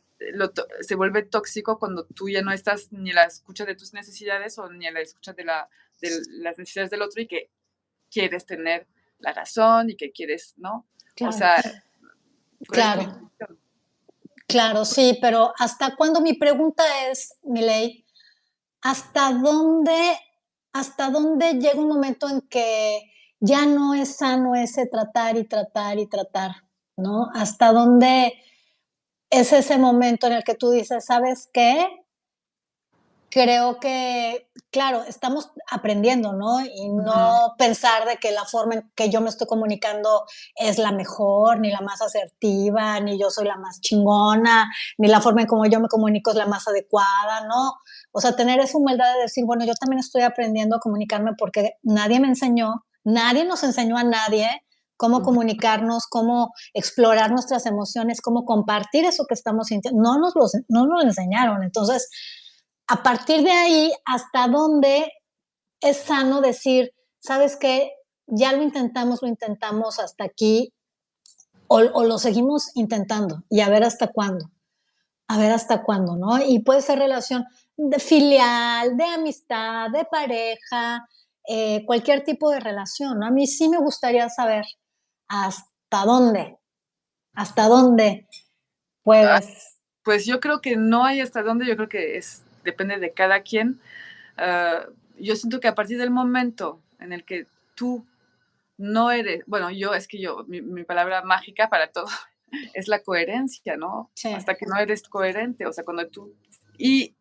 se 0.83 0.97
vuelve 0.97 1.23
tóxico 1.23 1.79
cuando 1.79 2.05
tú 2.05 2.29
ya 2.29 2.43
no 2.43 2.53
estás 2.53 2.93
ni 2.93 3.11
la 3.11 3.23
escucha 3.23 3.65
de 3.65 3.75
tus 3.75 3.95
necesidades 3.95 4.59
o 4.59 4.71
ni 4.71 4.87
a 4.87 4.93
la 4.93 5.01
escucha 5.01 5.33
de, 5.33 5.45
la, 5.45 5.71
de 6.03 6.11
las 6.29 6.59
necesidades 6.59 6.91
del 6.91 7.01
otro 7.01 7.23
y 7.23 7.27
que 7.27 7.51
quieres 8.11 8.47
tener 8.47 8.87
la 9.19 9.33
razón 9.33 9.91
y 9.91 9.97
que 9.97 10.13
quieres, 10.13 10.55
¿no? 10.57 10.87
O 11.21 11.33
sea, 11.33 11.63
claro. 12.69 13.31
Claro, 14.47 14.87
sí, 14.87 15.19
pero 15.21 15.53
¿hasta 15.59 15.95
cuándo? 15.95 16.23
Mi 16.23 16.33
pregunta 16.33 16.83
es, 17.11 17.37
Miley, 17.43 18.07
¿hasta 18.81 19.31
dónde, 19.33 20.17
hasta 20.73 21.11
dónde 21.11 21.55
llega 21.55 21.79
un 21.79 21.89
momento 21.89 22.31
en 22.31 22.41
que 22.41 23.13
ya 23.41 23.67
no 23.67 23.93
es 23.93 24.17
sano 24.17 24.55
ese 24.55 24.87
tratar 24.87 25.37
y 25.37 25.45
tratar 25.45 25.99
y 25.99 26.07
tratar, 26.07 26.53
¿no? 26.97 27.29
¿Hasta 27.35 27.73
dónde 27.73 28.33
es 29.29 29.53
ese 29.53 29.77
momento 29.77 30.27
en 30.27 30.33
el 30.33 30.45
que 30.45 30.55
tú 30.55 30.71
dices, 30.71 31.05
¿sabes 31.05 31.51
qué? 31.53 31.87
Creo 33.31 33.79
que, 33.79 34.49
claro, 34.71 35.03
estamos 35.05 35.51
aprendiendo, 35.71 36.33
¿no? 36.33 36.61
Y 36.61 36.89
no 36.89 37.55
pensar 37.59 38.07
de 38.07 38.17
que 38.17 38.31
la 38.33 38.45
forma 38.45 38.75
en 38.77 38.93
que 38.95 39.11
yo 39.11 39.21
me 39.21 39.29
estoy 39.29 39.47
comunicando 39.47 40.25
es 40.57 40.79
la 40.79 40.93
mejor, 40.93 41.61
ni 41.61 41.71
la 41.71 41.81
más 41.81 42.01
asertiva, 42.01 43.01
ni 43.01 43.19
yo 43.19 43.31
soy 43.31 43.47
la 43.47 43.57
más 43.57 43.81
chingona, 43.81 44.69
ni 44.99 45.09
la 45.09 45.21
forma 45.21 45.43
en 45.43 45.47
cómo 45.47 45.67
yo 45.67 45.81
me 45.81 45.89
comunico 45.89 46.31
es 46.31 46.37
la 46.37 46.47
más 46.47 46.67
adecuada, 46.69 47.47
¿no? 47.47 47.75
O 48.13 48.21
sea, 48.21 48.37
tener 48.37 48.61
esa 48.61 48.79
humildad 48.79 49.15
de 49.15 49.23
decir, 49.23 49.45
bueno, 49.45 49.65
yo 49.65 49.75
también 49.75 50.01
estoy 50.01 50.23
aprendiendo 50.23 50.77
a 50.77 50.81
comunicarme 50.81 51.33
porque 51.39 51.73
nadie 51.83 52.21
me 52.21 52.29
enseñó, 52.29 52.87
nadie 53.05 53.45
nos 53.45 53.63
enseñó 53.63 53.99
a 53.99 54.05
nadie 54.05 54.49
cómo 54.97 55.23
comunicarnos, 55.23 56.07
cómo 56.09 56.53
explorar 56.75 57.31
nuestras 57.31 57.67
emociones, 57.67 58.21
cómo 58.21 58.45
compartir 58.45 59.05
eso 59.05 59.25
que 59.29 59.35
estamos 59.35 59.69
sintiendo. 59.69 60.03
No 60.03 60.19
nos 60.19 60.35
lo, 60.35 60.43
no 60.69 60.87
nos 60.87 61.05
lo 61.05 61.09
enseñaron. 61.09 61.63
Entonces, 61.63 62.11
a 62.89 63.03
partir 63.03 63.43
de 63.43 63.53
ahí, 63.53 63.93
hasta 64.05 64.49
dónde 64.49 65.13
es 65.81 65.99
sano 65.99 66.41
decir, 66.41 66.93
¿sabes 67.21 67.57
qué? 67.57 67.93
Ya 68.27 68.53
lo 68.53 68.63
intentamos, 68.63 69.23
lo 69.23 69.29
intentamos 69.29 69.99
hasta 69.99 70.25
aquí, 70.25 70.73
o, 71.69 71.81
lo 72.05 72.19
seguimos 72.19 72.71
intentando 72.75 73.45
y 73.51 73.61
a 73.61 73.69
ver 73.69 73.85
hasta 73.85 74.09
cuándo. 74.09 74.51
A 75.29 75.37
ver 75.37 75.53
hasta 75.53 75.83
cuándo, 75.83 76.17
¿no? 76.17 76.43
Y 76.43 76.61
puede 76.61 76.81
ser 76.81 76.99
relación 76.99 77.45
de 77.77 77.99
filial, 77.99 78.97
de 78.97 79.05
amistad, 79.05 79.91
de 79.91 80.07
pareja, 80.07 81.07
eh, 81.47 81.85
cualquier 81.85 82.25
tipo 82.25 82.51
de 82.51 82.61
relación. 82.61 83.19
¿no? 83.19 83.27
A 83.27 83.31
mí 83.31 83.47
sí 83.47 83.69
me 83.69 83.77
gustaría 83.77 84.31
saber 84.31 84.65
hasta 85.29 86.05
dónde, 86.07 86.59
hasta 87.35 87.69
dónde 87.69 88.27
puedes. 89.03 89.29
Ah, 89.29 89.79
pues 90.03 90.25
yo 90.25 90.41
creo 90.41 90.63
que 90.63 90.77
no 90.77 91.05
hay 91.05 91.21
hasta 91.21 91.43
dónde, 91.43 91.67
yo 91.67 91.77
creo 91.77 91.91
que 91.91 92.17
es 92.17 92.47
depende 92.69 92.99
de 92.99 93.13
cada 93.13 93.41
quien. 93.41 93.81
Ah, 94.37 94.87
yo 95.19 95.35
siento 95.37 95.61
que 95.61 95.69
a 95.69 95.75
partir 95.75 95.99
del 95.99 96.11
momento 96.11 96.81
en 97.01 97.13
el 97.13 97.25
que 97.25 97.47
tú 97.75 98.07
no 98.77 99.11
eres, 99.11 99.43
bueno, 99.47 99.71
yo 99.71 99.95
es 99.95 100.07
que 100.07 100.21
yo, 100.21 100.45
mi, 100.47 100.85
palabra 100.85 101.23
mágica 101.23 101.69
para 101.69 101.89
todo 101.91 102.07
es 102.75 102.89
la 102.89 103.01
coherencia, 103.03 103.77
¿no? 103.77 104.11
Hasta 104.35 104.55
que 104.55 104.67
no 104.67 104.77
eres 104.79 105.03
coherente, 105.09 105.67
o 105.67 105.73
sea, 105.73 105.85
cuando 105.85 106.07
tú... 106.09 106.35
Y, 106.77 107.17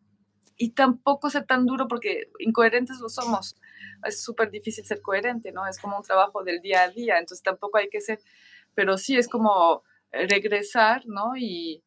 y 0.56 0.70
tampoco 0.70 1.30
ser 1.30 1.46
tan 1.46 1.66
duro 1.66 1.88
porque 1.88 2.30
incoherentes 2.38 2.98
lo 3.00 3.08
somos. 3.08 3.56
Es 4.04 4.22
súper 4.22 4.50
difícil 4.50 4.84
ser 4.84 5.00
coherente, 5.00 5.50
¿no? 5.50 5.66
Es 5.66 5.78
como 5.80 5.96
un 5.96 6.04
trabajo 6.04 6.44
del 6.44 6.60
día 6.60 6.82
a 6.82 6.90
día, 6.90 7.18
entonces 7.18 7.42
tampoco 7.42 7.78
hay 7.78 7.88
que 7.88 8.00
ser, 8.00 8.20
pero 8.74 8.98
sí 8.98 9.16
es 9.16 9.28
como 9.28 9.82
regresar, 10.12 11.06
¿no? 11.06 11.36
Y, 11.36 11.82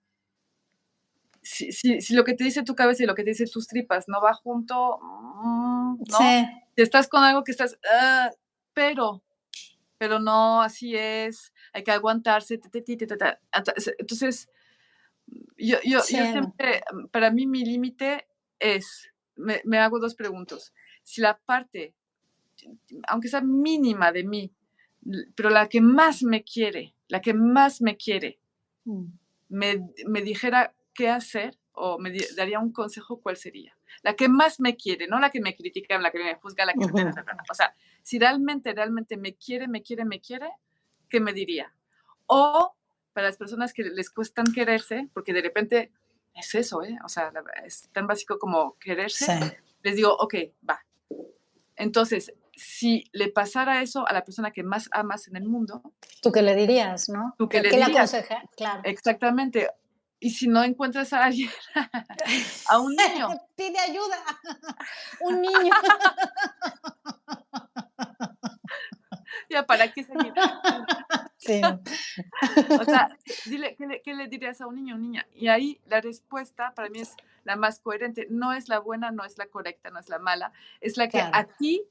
si, 1.42 1.72
si, 1.72 2.14
lo 2.14 2.24
que 2.24 2.34
te 2.34 2.44
dice 2.44 2.64
tu 2.64 2.76
cabeza 2.76 3.04
y 3.04 3.08
lo 3.08 3.16
que 3.16 3.24
te 3.24 3.32
dice 3.32 3.48
tus 3.48 3.68
tripas 3.68 4.08
no 4.08 4.22
va 4.22 4.34
junto, 4.34 5.00
mm, 5.02 5.98
¿no? 6.10 6.18
Si 6.18 6.82
estás 6.82 7.08
con 7.08 7.24
algo 7.24 7.44
que 7.44 7.52
estás, 7.52 7.80
ah, 7.92 8.30
pero, 8.74 9.24
pero 9.98 10.20
no, 10.20 10.62
así 10.62 10.96
es, 10.96 11.54
hay 11.74 11.84
que 11.84 11.92
aguantarse. 11.92 12.60
Entonces, 13.98 14.50
yo, 15.58 15.78
yo, 15.84 16.02
siempre, 16.02 16.84
para 17.12 17.32
mí 17.32 17.48
mi 17.48 17.66
límite 17.66 18.28
es, 18.60 19.12
me, 19.36 19.62
me, 19.66 19.80
hago 19.80 20.00
dos 20.00 20.16
preguntas. 20.16 20.74
Si 21.04 21.22
la 21.22 21.38
parte, 21.40 21.96
aunque 23.08 23.28
sea 23.28 23.42
mínima 23.42 24.12
de 24.12 24.24
mí, 24.24 24.54
pero 25.36 25.50
la 25.50 25.68
que 25.68 25.82
más 25.82 26.22
me 26.22 26.44
quiere, 26.44 26.94
la 27.08 27.22
que 27.22 27.34
más 27.34 27.82
me 27.82 27.98
quiere, 27.98 28.40
mm. 28.86 29.06
me, 29.50 29.90
me 30.06 30.22
dijera 30.22 30.76
qué 30.94 31.10
hacer 31.10 31.58
o 31.74 31.98
me 31.98 32.12
daría 32.36 32.60
un 32.60 32.72
consejo, 32.72 33.22
¿cuál 33.22 33.38
sería? 33.38 33.78
La 34.04 34.16
que 34.16 34.28
más 34.28 34.60
me 34.60 34.76
quiere, 34.76 35.08
no 35.08 35.20
la 35.20 35.30
que 35.30 35.42
me 35.42 35.56
critica, 35.56 35.98
la 35.98 36.12
que 36.12 36.20
me 36.20 36.36
juzga, 36.36 36.66
la 36.66 36.74
que... 36.74 36.86
O 37.50 37.54
sea, 37.54 37.76
si 38.04 38.20
realmente, 38.20 38.74
realmente 38.74 39.18
me 39.18 39.36
quiere, 39.36 39.68
me 39.68 39.82
quiere, 39.82 40.06
me 40.06 40.20
quiere, 40.20 40.50
¿qué 41.10 41.20
me 41.20 41.34
diría? 41.34 41.74
O 42.28 42.76
para 43.14 43.28
las 43.28 43.38
personas 43.38 43.74
que 43.74 43.84
les 43.84 44.10
cuestan 44.10 44.46
quererse, 44.54 45.10
porque 45.14 45.34
de 45.34 45.42
repente 45.42 45.92
es 46.34 46.56
eso, 46.56 46.84
¿eh? 46.84 46.98
O 47.04 47.10
sea, 47.10 47.32
es 47.66 47.90
tan 47.92 48.08
básico 48.08 48.40
como 48.40 48.78
quererse, 48.80 49.62
les 49.84 49.96
digo, 49.96 50.16
ok, 50.16 50.36
va. 50.68 50.86
Entonces, 51.76 52.34
si 52.56 53.06
le 53.12 53.30
pasara 53.30 53.82
eso 53.82 54.08
a 54.08 54.14
la 54.14 54.24
persona 54.24 54.52
que 54.52 54.64
más 54.64 54.88
amas 54.92 55.28
en 55.28 55.36
el 55.36 55.46
mundo. 55.46 55.82
¿Tú 56.22 56.32
qué 56.32 56.42
le 56.42 56.56
dirías, 56.56 57.10
no? 57.10 57.34
¿Tú 57.38 57.50
qué, 57.50 57.62
le 57.62 57.70
dirías? 57.70 58.16
Claro. 58.56 58.82
Exactamente. 58.86 59.68
Y 60.24 60.30
si 60.30 60.48
no 60.48 60.64
encuentras 60.64 61.14
a 61.14 61.26
alguien, 61.26 61.50
a 62.70 62.80
un 62.80 62.96
niño. 62.96 63.30
Pide 63.58 63.80
ayuda. 63.80 64.24
Un 65.22 65.42
niño. 65.42 65.74
ya, 69.50 69.66
¿para 69.66 69.92
qué 69.92 70.04
seguir? 70.04 70.32
Sí. 71.38 71.60
o 72.80 72.84
sea, 72.86 73.18
dile, 73.46 73.76
¿qué 73.76 73.88
le, 73.88 74.02
¿qué 74.04 74.14
le, 74.14 74.28
dirías 74.28 74.62
a 74.62 74.68
un 74.68 74.76
niño 74.76 74.96
o 74.96 75.00
niña? 75.00 75.26
Y 75.34 75.48
ahí 75.48 75.82
la 75.88 76.02
respuesta 76.02 76.74
para 76.76 76.90
mí 76.90 77.00
es 77.00 77.16
la 77.44 77.56
más 77.56 77.80
coherente. 77.80 78.28
No 78.30 78.54
es 78.54 78.70
la 78.70 78.78
buena, 78.78 79.10
no 79.10 79.26
es 79.26 79.40
la 79.40 79.48
correcta, 79.48 79.90
no 79.90 80.00
es 80.00 80.08
la 80.08 80.20
mala. 80.20 80.54
Es 80.82 80.98
la 80.98 81.10
que 81.10 81.20
a 81.20 81.48
ti 81.58 81.84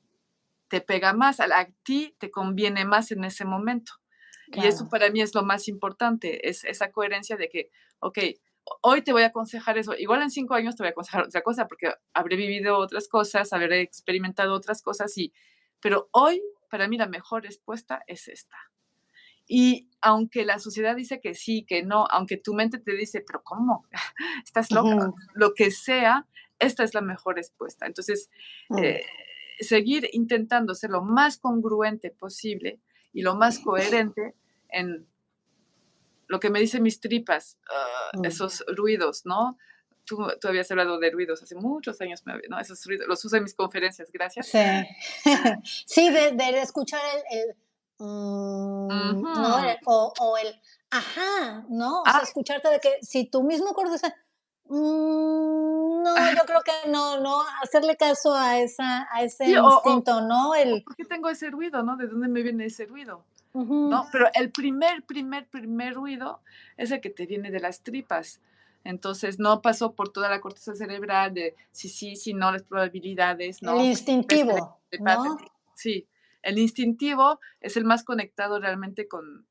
te 0.68 0.80
pega 0.80 1.12
más, 1.12 1.40
a, 1.40 1.46
a 1.46 1.66
ti 1.82 2.14
te 2.18 2.30
conviene 2.30 2.84
más 2.84 3.10
en 3.10 3.24
ese 3.24 3.44
momento. 3.44 3.94
Y 4.52 4.66
eso 4.66 4.88
para 4.88 5.10
mí 5.10 5.20
es 5.20 5.34
lo 5.34 5.42
más 5.42 5.68
importante, 5.68 6.48
es 6.48 6.64
esa 6.64 6.90
coherencia 6.90 7.36
de 7.36 7.48
que, 7.48 7.70
ok, 8.00 8.18
hoy 8.82 9.02
te 9.02 9.12
voy 9.12 9.22
a 9.22 9.26
aconsejar 9.26 9.78
eso, 9.78 9.94
igual 9.96 10.22
en 10.22 10.30
cinco 10.30 10.54
años 10.54 10.76
te 10.76 10.82
voy 10.82 10.88
a 10.88 10.90
aconsejar 10.90 11.24
otra 11.24 11.42
cosa 11.42 11.66
porque 11.66 11.92
habré 12.12 12.36
vivido 12.36 12.78
otras 12.78 13.08
cosas, 13.08 13.52
habré 13.52 13.80
experimentado 13.80 14.54
otras 14.54 14.82
cosas, 14.82 15.16
y, 15.16 15.32
pero 15.80 16.08
hoy 16.12 16.42
para 16.70 16.88
mí 16.88 16.96
la 16.96 17.06
mejor 17.06 17.42
respuesta 17.42 18.02
es 18.06 18.28
esta. 18.28 18.56
Y 19.46 19.88
aunque 20.00 20.44
la 20.44 20.60
sociedad 20.60 20.94
dice 20.94 21.20
que 21.20 21.34
sí, 21.34 21.64
que 21.64 21.82
no, 21.82 22.06
aunque 22.08 22.36
tu 22.36 22.54
mente 22.54 22.78
te 22.78 22.92
dice, 22.92 23.20
pero 23.26 23.42
¿cómo? 23.42 23.84
Estás 24.44 24.70
loca, 24.70 25.12
lo 25.34 25.54
que 25.54 25.72
sea, 25.72 26.26
esta 26.60 26.84
es 26.84 26.94
la 26.94 27.00
mejor 27.00 27.34
respuesta. 27.34 27.86
Entonces, 27.86 28.30
mm. 28.68 28.78
eh, 28.78 29.02
seguir 29.58 30.08
intentando 30.12 30.74
ser 30.74 30.90
lo 30.90 31.02
más 31.02 31.38
congruente 31.38 32.10
posible 32.10 32.78
y 33.12 33.22
lo 33.22 33.34
más 33.34 33.58
coherente 33.64 34.34
en 34.68 35.06
lo 36.30 36.38
que 36.38 36.48
me 36.48 36.60
dicen 36.60 36.82
mis 36.84 37.00
tripas, 37.00 37.58
ah, 37.68 38.12
esos 38.22 38.64
ruidos, 38.68 39.22
¿no? 39.26 39.58
Tú, 40.04 40.16
tú, 40.40 40.46
habías 40.46 40.70
hablado 40.70 40.98
de 41.00 41.10
ruidos 41.10 41.42
hace 41.42 41.56
muchos 41.56 42.00
años, 42.00 42.22
¿no? 42.24 42.58
Esos 42.58 42.84
ruidos, 42.86 43.08
los 43.08 43.24
uso 43.24 43.36
en 43.36 43.42
mis 43.42 43.54
conferencias, 43.54 44.10
gracias. 44.12 44.46
Sí, 44.46 44.58
sí 45.86 46.10
de, 46.10 46.60
escuchar 46.60 47.00
el, 47.30 47.56
mm, 47.98 49.22
¿no? 49.22 49.56
o, 49.86 50.36
el 50.38 50.60
ajá, 50.90 51.64
¿no? 51.68 52.02
O 52.02 52.04
sea, 52.04 52.18
ah. 52.18 52.22
escucharte 52.22 52.68
de 52.68 52.78
que 52.78 52.98
si 53.02 53.24
tú 53.24 53.42
mismo 53.42 53.70
acuerdas, 53.70 54.00
mm, 54.66 56.02
no, 56.02 56.14
yo 56.32 56.42
creo 56.46 56.60
que 56.62 56.90
no, 56.90 57.20
no, 57.20 57.42
hacerle 57.60 57.96
caso 57.96 58.34
a, 58.34 58.60
esa, 58.60 59.08
a 59.12 59.24
ese 59.24 59.50
instinto, 59.50 60.20
¿no? 60.20 60.54
El, 60.54 60.84
¿Por 60.84 60.94
qué 60.94 61.04
tengo 61.04 61.28
ese 61.28 61.50
ruido, 61.50 61.82
no? 61.82 61.96
¿De 61.96 62.06
dónde 62.06 62.28
me 62.28 62.42
viene 62.42 62.66
ese 62.66 62.86
ruido? 62.86 63.24
¿No? 63.52 64.06
Pero 64.12 64.28
el 64.34 64.50
primer, 64.50 65.02
primer, 65.04 65.48
primer 65.48 65.94
ruido 65.94 66.40
es 66.76 66.90
el 66.90 67.00
que 67.00 67.10
te 67.10 67.26
viene 67.26 67.50
de 67.50 67.60
las 67.60 67.82
tripas. 67.82 68.40
Entonces 68.84 69.38
no 69.38 69.60
pasó 69.60 69.94
por 69.94 70.10
toda 70.10 70.30
la 70.30 70.40
corteza 70.40 70.74
cerebral 70.74 71.34
de 71.34 71.54
si 71.70 71.88
sí, 71.88 72.16
si 72.16 72.32
no, 72.32 72.50
las 72.52 72.62
probabilidades, 72.62 73.62
¿no? 73.62 73.78
El 73.78 73.86
instintivo, 73.86 74.80
Sí. 75.74 76.06
El 76.42 76.58
instintivo 76.58 77.38
es 77.60 77.76
el 77.76 77.84
más 77.84 78.02
conectado 78.02 78.58
realmente 78.58 79.06
con, 79.06 79.46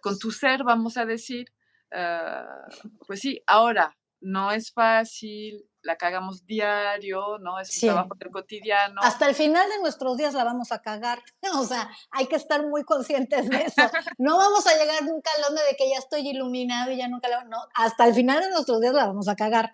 con, 0.00 0.18
tu 0.18 0.32
ser, 0.32 0.64
vamos 0.64 0.96
a 0.96 1.06
decir. 1.06 1.52
Ah, 1.92 2.66
pues 3.06 3.20
sí, 3.20 3.40
ahora, 3.46 3.96
no 4.20 4.50
es 4.50 4.72
fácil, 4.72 5.67
la 5.82 5.96
cagamos 5.96 6.44
diario, 6.46 7.38
¿no? 7.38 7.58
Es 7.60 7.82
un 7.82 7.88
trabajo 7.90 8.14
del 8.16 8.30
cotidiano. 8.30 9.00
Hasta 9.02 9.28
el 9.28 9.34
final 9.34 9.68
de 9.68 9.78
nuestros 9.80 10.16
días 10.16 10.34
la 10.34 10.44
vamos 10.44 10.72
a 10.72 10.80
cagar. 10.80 11.22
O 11.58 11.64
sea, 11.64 11.90
hay 12.10 12.26
que 12.26 12.36
estar 12.36 12.66
muy 12.66 12.84
conscientes 12.84 13.48
de 13.48 13.62
eso. 13.62 13.82
No 14.18 14.36
vamos 14.36 14.66
a 14.66 14.76
llegar 14.76 15.02
nunca 15.02 15.30
al 15.36 15.42
donde 15.42 15.62
de 15.62 15.76
que 15.76 15.90
ya 15.90 15.98
estoy 15.98 16.28
iluminado 16.28 16.90
y 16.90 16.98
ya 16.98 17.08
nunca 17.08 17.28
la... 17.28 17.44
No, 17.44 17.58
hasta 17.74 18.06
el 18.06 18.14
final 18.14 18.40
de 18.40 18.50
nuestros 18.50 18.80
días 18.80 18.94
la 18.94 19.06
vamos 19.06 19.28
a 19.28 19.36
cagar. 19.36 19.72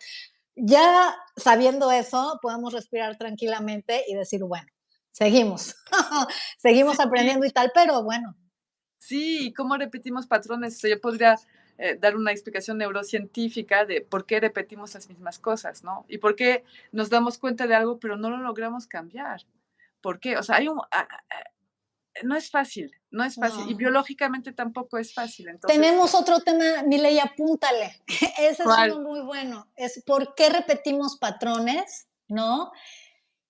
Ya 0.56 1.16
sabiendo 1.36 1.90
eso, 1.90 2.38
podemos 2.40 2.72
respirar 2.72 3.16
tranquilamente 3.16 4.04
y 4.06 4.14
decir, 4.14 4.44
bueno, 4.44 4.66
seguimos, 5.10 5.74
seguimos 6.58 7.00
aprendiendo 7.00 7.44
y 7.44 7.50
tal, 7.50 7.72
pero 7.74 8.02
bueno. 8.02 8.36
Sí, 8.98 9.52
¿cómo 9.54 9.76
repetimos 9.76 10.26
patrones? 10.26 10.80
yo 10.80 11.00
podría 11.00 11.36
eh, 11.76 11.96
dar 12.00 12.16
una 12.16 12.30
explicación 12.30 12.78
neurocientífica 12.78 13.84
de 13.84 14.00
por 14.00 14.26
qué 14.26 14.38
repetimos 14.38 14.94
las 14.94 15.08
mismas 15.08 15.40
cosas, 15.40 15.82
¿no? 15.82 16.04
Y 16.08 16.18
por 16.18 16.36
qué 16.36 16.64
nos 16.92 17.10
damos 17.10 17.36
cuenta 17.36 17.66
de 17.66 17.74
algo, 17.74 17.98
pero 17.98 18.16
no 18.16 18.30
lo 18.30 18.36
logramos 18.36 18.86
cambiar. 18.86 19.42
¿Por 20.00 20.20
qué? 20.20 20.36
O 20.36 20.42
sea, 20.44 20.56
hay 20.56 20.68
un... 20.68 20.80
no 22.22 22.36
es 22.36 22.48
fácil, 22.48 22.92
no 23.10 23.24
es 23.24 23.34
fácil. 23.34 23.68
Y 23.68 23.74
biológicamente 23.74 24.52
tampoco 24.52 24.98
es 24.98 25.12
fácil. 25.12 25.48
Tenemos 25.66 26.14
otro 26.14 26.40
tema, 26.40 26.84
Miley, 26.86 27.18
apúntale. 27.18 28.02
Ese 28.38 28.62
es 28.62 28.68
uno 28.92 29.00
muy 29.00 29.22
bueno. 29.22 29.66
Es 29.74 30.00
por 30.06 30.36
qué 30.36 30.50
repetimos 30.50 31.18
patrones, 31.18 32.06
¿no? 32.28 32.70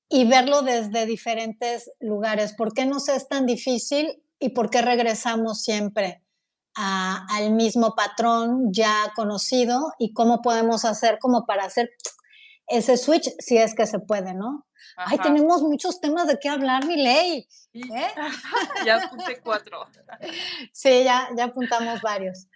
Y 0.08 0.26
verlo 0.26 0.62
desde 0.62 1.04
diferentes 1.04 1.90
lugares. 2.00 2.54
¿Por 2.54 2.72
qué 2.72 2.86
nos 2.86 3.10
es 3.10 3.28
tan 3.28 3.44
difícil 3.44 4.22
y 4.38 4.50
por 4.50 4.70
qué 4.70 4.80
regresamos 4.80 5.62
siempre? 5.62 6.23
Al 6.76 7.52
mismo 7.52 7.94
patrón 7.94 8.72
ya 8.72 9.12
conocido 9.14 9.92
y 9.98 10.12
cómo 10.12 10.42
podemos 10.42 10.84
hacer 10.84 11.18
como 11.20 11.46
para 11.46 11.64
hacer 11.64 11.90
ese 12.66 12.96
switch 12.96 13.30
si 13.38 13.58
es 13.58 13.74
que 13.74 13.86
se 13.86 14.00
puede, 14.00 14.34
¿no? 14.34 14.66
Ay, 14.96 15.18
tenemos 15.18 15.62
muchos 15.62 16.00
temas 16.00 16.26
de 16.26 16.38
qué 16.40 16.48
hablar, 16.48 16.86
mi 16.86 16.96
ley. 16.96 17.48
¿eh? 17.72 18.08
ya 18.86 19.04
apunté 19.04 19.40
cuatro. 19.40 19.86
sí, 20.72 21.04
ya, 21.04 21.28
ya 21.36 21.44
apuntamos 21.44 22.00
varios. 22.00 22.46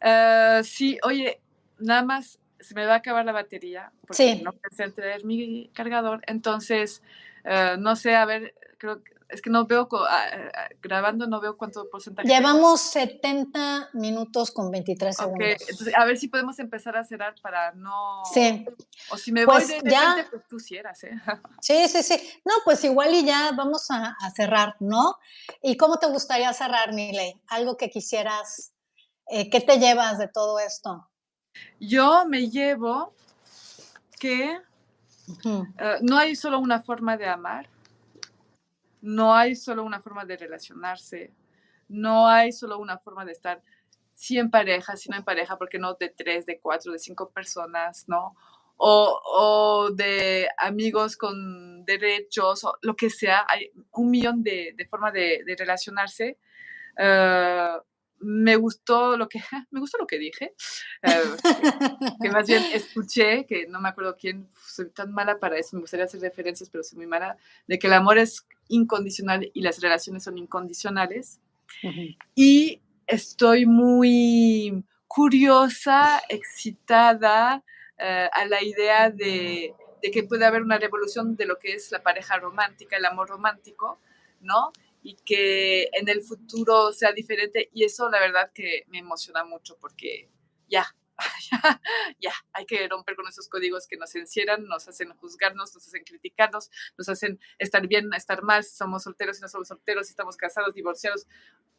Eh, 0.00 0.60
sí, 0.64 0.98
oye, 1.02 1.40
nada 1.78 2.02
más 2.02 2.38
se 2.60 2.74
me 2.74 2.86
va 2.86 2.94
a 2.94 2.96
acabar 2.96 3.24
la 3.24 3.32
batería 3.32 3.92
porque 4.06 4.40
no 4.42 4.52
pensé 4.52 4.84
en 4.84 4.94
traer 4.94 5.24
mi 5.24 5.70
cargador. 5.74 6.22
Entonces, 6.26 7.02
eh, 7.44 7.76
no 7.78 7.96
sé, 7.96 8.14
a 8.14 8.24
ver, 8.24 8.54
creo 8.78 9.02
que 9.02 9.12
es 9.32 9.42
que 9.42 9.50
no 9.50 9.66
veo, 9.66 9.88
ah, 10.08 10.26
ah, 10.54 10.68
grabando 10.82 11.26
no 11.26 11.40
veo 11.40 11.56
cuánto 11.56 11.88
porcentaje. 11.88 12.28
Llevamos 12.28 12.80
70 12.80 13.90
minutos 13.94 14.50
con 14.50 14.70
23 14.70 15.16
segundos. 15.16 15.48
Entonces, 15.68 15.94
a 15.96 16.04
ver 16.04 16.18
si 16.18 16.28
podemos 16.28 16.58
empezar 16.58 16.96
a 16.96 17.04
cerrar 17.04 17.34
para 17.42 17.72
no... 17.72 18.22
Sí. 18.32 18.66
O 19.10 19.16
si 19.16 19.32
me 19.32 19.44
voy 19.44 19.56
pues 19.56 19.68
de 19.68 19.90
ya... 19.90 20.26
pues 20.30 20.42
tú 20.48 20.58
cieras, 20.58 21.02
¿eh? 21.04 21.10
Sí, 21.60 21.88
sí, 21.88 22.02
sí. 22.02 22.40
No, 22.44 22.54
pues 22.64 22.82
igual 22.84 23.14
y 23.14 23.24
ya 23.24 23.52
vamos 23.56 23.86
a, 23.90 24.16
cerrar, 24.34 24.76
¿no? 24.80 25.16
¿Y 25.62 25.76
cómo 25.76 25.98
te 25.98 26.06
gustaría 26.06 26.52
cerrar, 26.52 26.92
Miley? 26.92 27.40
Algo 27.48 27.76
que 27.76 27.90
quisieras, 27.90 28.72
eh, 29.26 29.50
¿qué 29.50 29.60
te 29.60 29.78
llevas 29.78 30.18
de 30.18 30.28
todo 30.28 30.58
esto? 30.58 31.08
Yo 31.78 32.26
me 32.26 32.48
llevo 32.48 33.12
que 34.18 34.58
eh, 35.44 35.98
no 36.02 36.18
hay 36.18 36.36
solo 36.36 36.58
una 36.58 36.82
forma 36.82 37.16
de 37.16 37.26
amar, 37.26 37.68
no 39.02 39.34
hay 39.34 39.54
solo 39.54 39.84
una 39.84 40.00
forma 40.00 40.24
de 40.24 40.36
relacionarse, 40.36 41.32
no 41.88 42.28
hay 42.28 42.52
solo 42.52 42.78
una 42.78 42.98
forma 42.98 43.24
de 43.24 43.32
estar, 43.32 43.62
sí 44.14 44.38
en 44.38 44.50
pareja, 44.50 44.96
sino 44.96 45.16
en 45.16 45.24
pareja, 45.24 45.56
porque 45.56 45.78
no 45.78 45.94
de 45.94 46.08
tres, 46.08 46.46
de 46.46 46.60
cuatro, 46.60 46.92
de 46.92 46.98
cinco 46.98 47.30
personas, 47.30 48.08
¿no? 48.08 48.34
O, 48.76 49.90
de 49.94 50.48
amigos 50.56 51.16
con 51.16 51.84
derechos, 51.84 52.64
o 52.64 52.78
lo 52.80 52.96
que 52.96 53.10
sea, 53.10 53.44
hay 53.48 53.70
un 53.92 54.10
millón 54.10 54.42
de, 54.42 54.74
formas 54.88 55.12
de, 55.12 55.42
relacionarse. 55.58 56.38
Eh, 56.96 57.76
me 58.20 58.56
gustó 58.56 59.16
lo 59.16 59.28
que 59.28 59.40
me 59.70 59.80
gustó 59.80 59.98
lo 59.98 60.06
que 60.06 60.18
dije 60.18 60.54
eh, 61.02 61.22
que, 62.22 62.30
más 62.30 62.46
bien 62.46 62.62
escuché 62.74 63.46
que 63.46 63.66
no 63.66 63.80
me 63.80 63.88
acuerdo 63.88 64.16
quién 64.16 64.48
soy 64.66 64.90
tan 64.90 65.12
mala 65.12 65.38
para 65.38 65.58
eso 65.58 65.76
me 65.76 65.80
gustaría 65.80 66.04
hacer 66.04 66.20
referencias 66.20 66.70
pero 66.70 66.84
soy 66.84 66.98
muy 66.98 67.06
mala 67.06 67.36
de 67.66 67.78
que 67.78 67.86
el 67.86 67.94
amor 67.94 68.18
es 68.18 68.46
incondicional 68.70 69.50
y 69.52 69.60
las 69.60 69.80
relaciones 69.80 70.24
son 70.24 70.38
incondicionales. 70.38 71.40
Y 72.34 72.80
estoy 73.06 73.66
muy 73.66 74.84
curiosa 75.06 76.22
excitada 76.28 77.62
eh, 77.98 78.28
a 78.32 78.44
la 78.46 78.62
idea 78.62 79.10
de, 79.10 79.74
de 80.02 80.10
que 80.10 80.22
puede 80.22 80.46
haber 80.46 80.62
una 80.62 80.78
revolución 80.78 81.36
de 81.36 81.46
lo 81.46 81.58
que 81.58 81.74
es 81.74 81.90
la 81.92 82.02
pareja 82.02 82.38
romántica 82.38 82.96
el 82.96 83.04
amor 83.04 83.28
romántico 83.28 84.00
no 84.40 84.72
y 85.02 85.16
que 85.16 85.90
en 85.92 86.08
el 86.08 86.22
futuro 86.22 86.92
sea 86.92 87.12
diferente. 87.12 87.70
Y 87.72 87.84
eso 87.84 88.10
la 88.10 88.20
verdad 88.20 88.52
que 88.52 88.84
me 88.88 88.98
emociona 88.98 89.44
mucho 89.44 89.76
porque 89.78 90.30
ya, 90.68 90.86
ya, 91.50 91.60
ya, 92.20 92.32
hay 92.52 92.66
que 92.66 92.88
romper 92.88 93.16
con 93.16 93.28
esos 93.28 93.48
códigos 93.48 93.86
que 93.86 93.96
nos 93.96 94.14
encierran, 94.14 94.64
nos 94.66 94.88
hacen 94.88 95.14
juzgarnos, 95.16 95.74
nos 95.74 95.86
hacen 95.86 96.04
criticarnos, 96.04 96.70
nos 96.96 97.08
hacen 97.08 97.40
estar 97.58 97.86
bien, 97.86 98.12
estar 98.14 98.42
mal, 98.42 98.64
si 98.64 98.76
somos 98.76 99.02
solteros, 99.02 99.36
si 99.36 99.42
no 99.42 99.48
somos 99.48 99.68
solteros, 99.68 100.06
si 100.06 100.12
estamos 100.12 100.36
casados, 100.36 100.74
divorciados. 100.74 101.26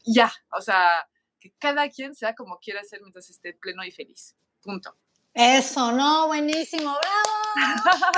Ya, 0.04 0.32
o 0.52 0.62
sea, 0.62 1.08
que 1.40 1.52
cada 1.60 1.90
quien 1.90 2.16
sea 2.16 2.36
como 2.36 2.60
quiera 2.60 2.84
ser 2.84 3.02
mientras 3.02 3.30
esté 3.30 3.54
pleno 3.54 3.84
y 3.84 3.92
feliz. 3.92 4.36
Punto. 4.62 4.98
Eso, 5.34 5.92
no, 5.94 6.28
buenísimo, 6.28 6.92
bravo. 6.92 8.12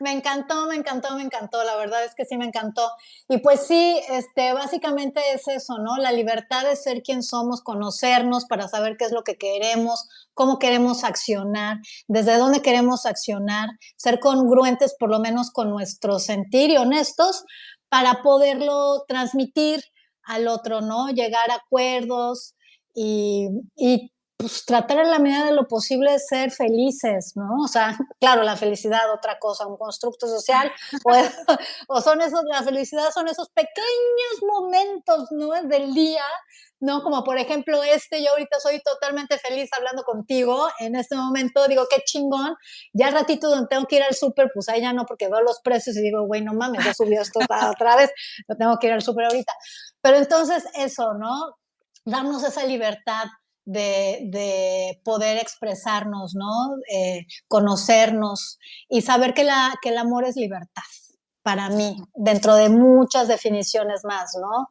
me 0.00 0.12
encantó, 0.12 0.66
me 0.66 0.76
encantó, 0.76 1.14
me 1.16 1.22
encantó, 1.22 1.64
la 1.64 1.76
verdad 1.76 2.04
es 2.04 2.14
que 2.14 2.24
sí 2.24 2.36
me 2.36 2.44
encantó. 2.44 2.90
Y 3.28 3.38
pues 3.38 3.66
sí, 3.66 4.00
este, 4.10 4.52
básicamente 4.52 5.20
es 5.34 5.48
eso, 5.48 5.78
¿no? 5.78 5.96
La 5.96 6.12
libertad 6.12 6.64
de 6.64 6.76
ser 6.76 7.02
quien 7.02 7.22
somos, 7.22 7.62
conocernos 7.62 8.44
para 8.44 8.68
saber 8.68 8.96
qué 8.98 9.06
es 9.06 9.12
lo 9.12 9.22
que 9.24 9.36
queremos, 9.36 10.06
cómo 10.34 10.58
queremos 10.58 11.02
accionar, 11.02 11.78
desde 12.06 12.36
dónde 12.36 12.62
queremos 12.62 13.06
accionar, 13.06 13.70
ser 13.96 14.20
congruentes 14.20 14.94
por 14.98 15.10
lo 15.10 15.20
menos 15.20 15.50
con 15.50 15.70
nuestro 15.70 16.18
sentir 16.18 16.70
y 16.70 16.76
honestos 16.76 17.44
para 17.88 18.22
poderlo 18.22 19.04
transmitir 19.08 19.82
al 20.24 20.46
otro, 20.46 20.82
¿no? 20.82 21.08
Llegar 21.08 21.50
a 21.50 21.54
acuerdos 21.54 22.54
y, 22.94 23.48
y 23.76 24.12
pues 24.38 24.64
tratar 24.64 24.98
en 25.00 25.10
la 25.10 25.18
medida 25.18 25.46
de 25.46 25.52
lo 25.52 25.66
posible 25.66 26.12
de 26.12 26.20
ser 26.20 26.52
felices, 26.52 27.32
¿no? 27.34 27.56
O 27.64 27.66
sea, 27.66 27.98
claro, 28.20 28.44
la 28.44 28.56
felicidad, 28.56 29.12
otra 29.12 29.38
cosa, 29.40 29.66
un 29.66 29.76
constructo 29.76 30.28
social, 30.28 30.70
o, 31.88 32.00
son 32.00 32.20
esos, 32.20 32.42
la 32.44 32.62
felicidad 32.62 33.10
son 33.12 33.26
esos 33.28 33.50
pequeños 33.50 34.42
momentos, 34.46 35.32
¿no? 35.32 35.50
Del 35.64 35.92
día, 35.92 36.22
¿no? 36.78 37.02
Como 37.02 37.24
por 37.24 37.36
ejemplo 37.36 37.82
este, 37.82 38.22
yo 38.22 38.30
ahorita 38.30 38.60
soy 38.60 38.80
totalmente 38.80 39.38
feliz 39.38 39.70
hablando 39.76 40.04
contigo, 40.04 40.68
en 40.78 40.94
este 40.94 41.16
momento 41.16 41.66
digo, 41.66 41.86
qué 41.90 42.02
chingón, 42.04 42.54
ya 42.92 43.10
ratito 43.10 43.50
donde 43.50 43.66
tengo 43.66 43.86
que 43.86 43.96
ir 43.96 44.04
al 44.04 44.14
súper, 44.14 44.52
pues 44.54 44.68
ahí 44.68 44.82
ya 44.82 44.92
no, 44.92 45.04
porque 45.04 45.26
veo 45.26 45.42
los 45.42 45.60
precios 45.60 45.96
y 45.96 46.00
digo, 46.00 46.24
güey, 46.26 46.42
no 46.42 46.54
mames, 46.54 46.84
ya 46.84 46.94
subió 46.94 47.20
esto 47.20 47.40
otra 47.40 47.96
vez, 47.96 48.12
no 48.46 48.56
tengo 48.56 48.78
que 48.78 48.86
ir 48.86 48.92
al 48.92 49.02
súper 49.02 49.24
ahorita. 49.26 49.52
Pero 50.00 50.16
entonces 50.18 50.64
eso, 50.76 51.14
¿no? 51.14 51.56
Darnos 52.04 52.44
esa 52.44 52.64
libertad 52.64 53.24
de, 53.68 55.00
poder 55.04 55.38
expresarnos, 55.38 56.34
¿no? 56.34 56.76
Eh, 56.92 57.26
conocernos 57.46 58.58
y 58.88 59.02
saber 59.02 59.34
que, 59.34 59.44
la, 59.44 59.74
que 59.82 59.90
el 59.90 59.98
amor 59.98 60.24
es 60.24 60.36
libertad 60.36 60.82
para 61.42 61.70
mí, 61.70 61.96
dentro 62.14 62.54
de 62.56 62.68
muchas 62.68 63.28
definiciones 63.28 64.02
más, 64.04 64.32
¿no? 64.40 64.68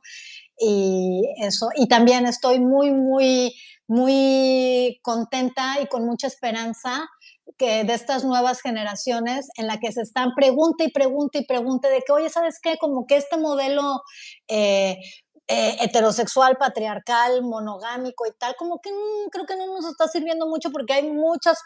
Y 0.59 1.23
eso, 1.41 1.69
y 1.75 1.87
también 1.87 2.25
estoy 2.25 2.59
muy, 2.59 2.91
muy, 2.91 3.53
muy 3.87 4.99
contenta 5.01 5.79
y 5.81 5.87
con 5.87 6.05
mucha 6.05 6.27
esperanza 6.27 7.07
que 7.57 7.83
de 7.83 7.93
estas 7.93 8.23
nuevas 8.23 8.61
generaciones 8.61 9.47
en 9.57 9.67
la 9.67 9.79
que 9.79 9.91
se 9.91 10.01
están 10.01 10.33
pregunta 10.35 10.83
y 10.83 10.91
pregunta 10.91 11.39
y 11.39 11.45
pregunta 11.45 11.89
de 11.89 12.01
que, 12.05 12.11
oye, 12.11 12.29
¿sabes 12.29 12.59
qué? 12.61 12.77
Como 12.77 13.07
que 13.07 13.17
este 13.17 13.37
modelo 13.37 14.01
eh, 14.47 14.97
eh, 15.49 15.77
heterosexual, 15.79 16.57
patriarcal, 16.57 17.41
monogámico 17.41 18.25
y 18.27 18.31
tal, 18.37 18.57
como 18.57 18.81
que 18.81 18.91
mm, 18.91 19.29
creo 19.31 19.45
que 19.45 19.55
no 19.55 19.65
nos 19.67 19.85
está 19.85 20.05
sirviendo 20.09 20.45
mucho 20.45 20.71
porque 20.71 20.91
hay 20.91 21.09
muchos 21.09 21.57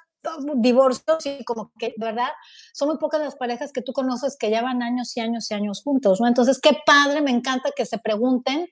divorcios 0.58 1.26
y 1.26 1.44
como 1.44 1.72
que, 1.80 1.96
¿verdad? 1.98 2.30
Son 2.74 2.90
muy 2.90 3.00
pocas 3.00 3.22
las 3.22 3.36
parejas 3.36 3.72
que 3.74 3.82
tú 3.82 3.92
conoces 3.92 4.38
que 4.38 4.50
llevan 4.50 4.84
años 4.84 5.18
y 5.18 5.22
años 5.22 5.50
y 5.50 5.56
años 5.56 5.82
juntos, 5.84 6.22
¿no? 6.22 6.28
Entonces, 6.28 6.60
qué 6.62 6.78
padre, 6.86 7.22
me 7.22 7.32
encanta 7.32 7.72
que 7.76 7.88
se 7.88 7.98
pregunten 7.98 8.68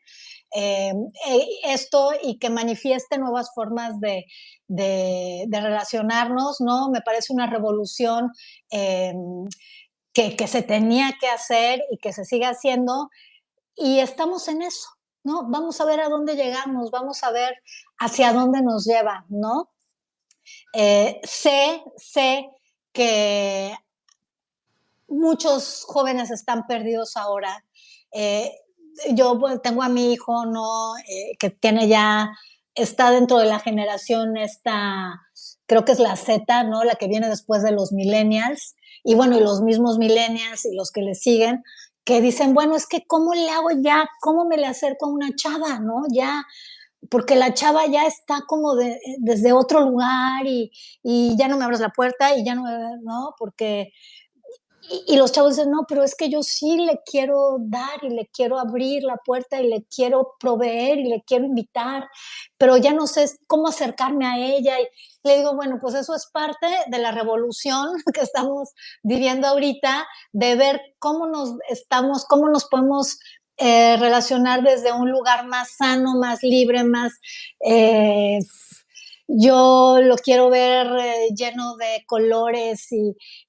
eh, 0.55 0.93
eh, 1.27 1.47
esto 1.63 2.11
y 2.21 2.37
que 2.37 2.51
manifiesten 2.51 3.21
nuevas 3.21 3.49
formas 3.55 3.99
de, 3.99 4.25
de, 4.67 5.47
relacionarnos, 5.51 6.61
¿no? 6.61 6.91
Me 6.91 7.01
parece 7.01 7.33
una 7.33 7.47
revolución 7.47 8.29
que, 8.69 10.35
que 10.35 10.47
se 10.47 10.61
tenía 10.61 11.13
que 11.19 11.29
hacer 11.29 11.81
y 11.89 11.97
que 11.97 12.13
se 12.13 12.25
sigue 12.25 12.45
haciendo. 12.45 13.09
Y 13.75 13.99
estamos 13.99 14.47
en 14.49 14.61
eso, 14.61 14.89
¿no? 15.23 15.49
Vamos 15.49 15.79
a 15.81 15.85
ver 15.85 15.99
a 15.99 16.09
dónde 16.09 16.35
llegamos, 16.35 16.91
vamos 16.91 17.23
a 17.23 17.31
ver 17.31 17.55
hacia 17.97 18.33
dónde 18.33 18.61
nos 18.61 18.85
lleva, 18.85 19.25
¿no? 19.29 19.69
Eh, 20.73 21.19
sé, 21.23 21.83
sé 21.97 22.49
que 22.91 23.75
muchos 25.07 25.83
jóvenes 25.85 26.31
están 26.31 26.65
perdidos 26.67 27.17
ahora. 27.17 27.65
Eh, 28.11 28.51
yo 29.11 29.39
pues, 29.39 29.61
tengo 29.61 29.83
a 29.83 29.89
mi 29.89 30.13
hijo, 30.13 30.45
¿no? 30.45 30.97
Eh, 30.97 31.35
que 31.39 31.49
tiene 31.49 31.87
ya, 31.87 32.29
está 32.75 33.11
dentro 33.11 33.37
de 33.37 33.45
la 33.45 33.59
generación 33.59 34.37
esta, 34.37 35.21
creo 35.65 35.85
que 35.85 35.91
es 35.91 35.99
la 35.99 36.15
Z, 36.15 36.63
¿no? 36.63 36.83
La 36.83 36.95
que 36.95 37.07
viene 37.07 37.29
después 37.29 37.63
de 37.63 37.71
los 37.71 37.91
millennials. 37.91 38.75
Y 39.03 39.15
bueno, 39.15 39.37
y 39.37 39.41
los 39.41 39.61
mismos 39.61 39.97
millennials 39.97 40.65
y 40.65 40.75
los 40.75 40.91
que 40.91 41.01
le 41.01 41.15
siguen, 41.15 41.63
que 42.09 42.21
dicen, 42.21 42.55
bueno, 42.55 42.75
es 42.75 42.87
que 42.87 43.05
¿cómo 43.05 43.35
le 43.35 43.51
hago 43.51 43.69
ya? 43.83 44.09
¿Cómo 44.19 44.43
me 44.45 44.57
le 44.57 44.65
acerco 44.65 45.05
a 45.05 45.09
una 45.09 45.29
chava, 45.35 45.77
no? 45.79 46.05
Ya, 46.11 46.43
porque 47.07 47.35
la 47.35 47.53
chava 47.53 47.85
ya 47.85 48.07
está 48.07 48.45
como 48.47 48.75
de, 48.75 48.99
desde 49.19 49.53
otro 49.53 49.81
lugar 49.81 50.47
y, 50.47 50.71
y, 51.03 51.37
ya 51.37 51.47
no 51.47 51.55
me 51.55 51.65
abres 51.65 51.81
la 51.81 51.89
puerta 51.89 52.35
y 52.35 52.43
ya 52.43 52.55
no, 52.55 52.63
¿no? 53.03 53.35
Porque 53.37 53.93
y, 55.07 55.17
los 55.17 55.31
chavos 55.31 55.55
dicen, 55.55 55.71
no, 55.71 55.85
pero 55.87 56.03
es 56.03 56.15
que 56.15 56.29
yo 56.29 56.41
sí 56.41 56.77
le 56.77 57.01
quiero 57.05 57.57
dar 57.59 58.03
y 58.03 58.09
le 58.09 58.27
quiero 58.27 58.59
abrir 58.59 59.03
la 59.03 59.17
puerta 59.17 59.61
y 59.61 59.67
le 59.67 59.85
quiero 59.85 60.35
proveer 60.39 60.99
y 60.99 61.09
le 61.09 61.23
quiero 61.23 61.45
invitar, 61.45 62.07
pero 62.57 62.77
ya 62.77 62.93
no 62.93 63.05
sé 63.07 63.25
cómo 63.47 63.67
acercarme 63.67 64.25
a 64.25 64.37
ella. 64.37 64.79
Y 64.79 64.87
le 65.23 65.37
digo, 65.37 65.55
bueno, 65.55 65.77
pues 65.81 65.95
eso 65.95 66.15
es 66.15 66.27
parte 66.31 66.67
de 66.87 66.97
la 66.99 67.11
revolución 67.11 67.89
que 68.13 68.21
estamos 68.21 68.69
viviendo 69.03 69.47
ahorita, 69.47 70.07
de 70.31 70.55
ver 70.55 70.81
cómo 70.97 71.27
nos 71.27 71.55
estamos, 71.69 72.25
cómo 72.25 72.49
nos 72.49 72.65
podemos 72.65 73.19
eh, 73.57 73.97
relacionar 73.97 74.63
desde 74.63 74.93
un 74.93 75.11
lugar 75.11 75.45
más 75.45 75.75
sano, 75.77 76.15
más 76.15 76.41
libre, 76.43 76.83
más... 76.83 77.13
Eh, 77.59 78.39
yo 79.31 79.99
lo 80.01 80.15
quiero 80.15 80.49
ver 80.49 80.87
eh, 80.87 81.27
lleno 81.35 81.75
de 81.77 82.03
colores 82.07 82.87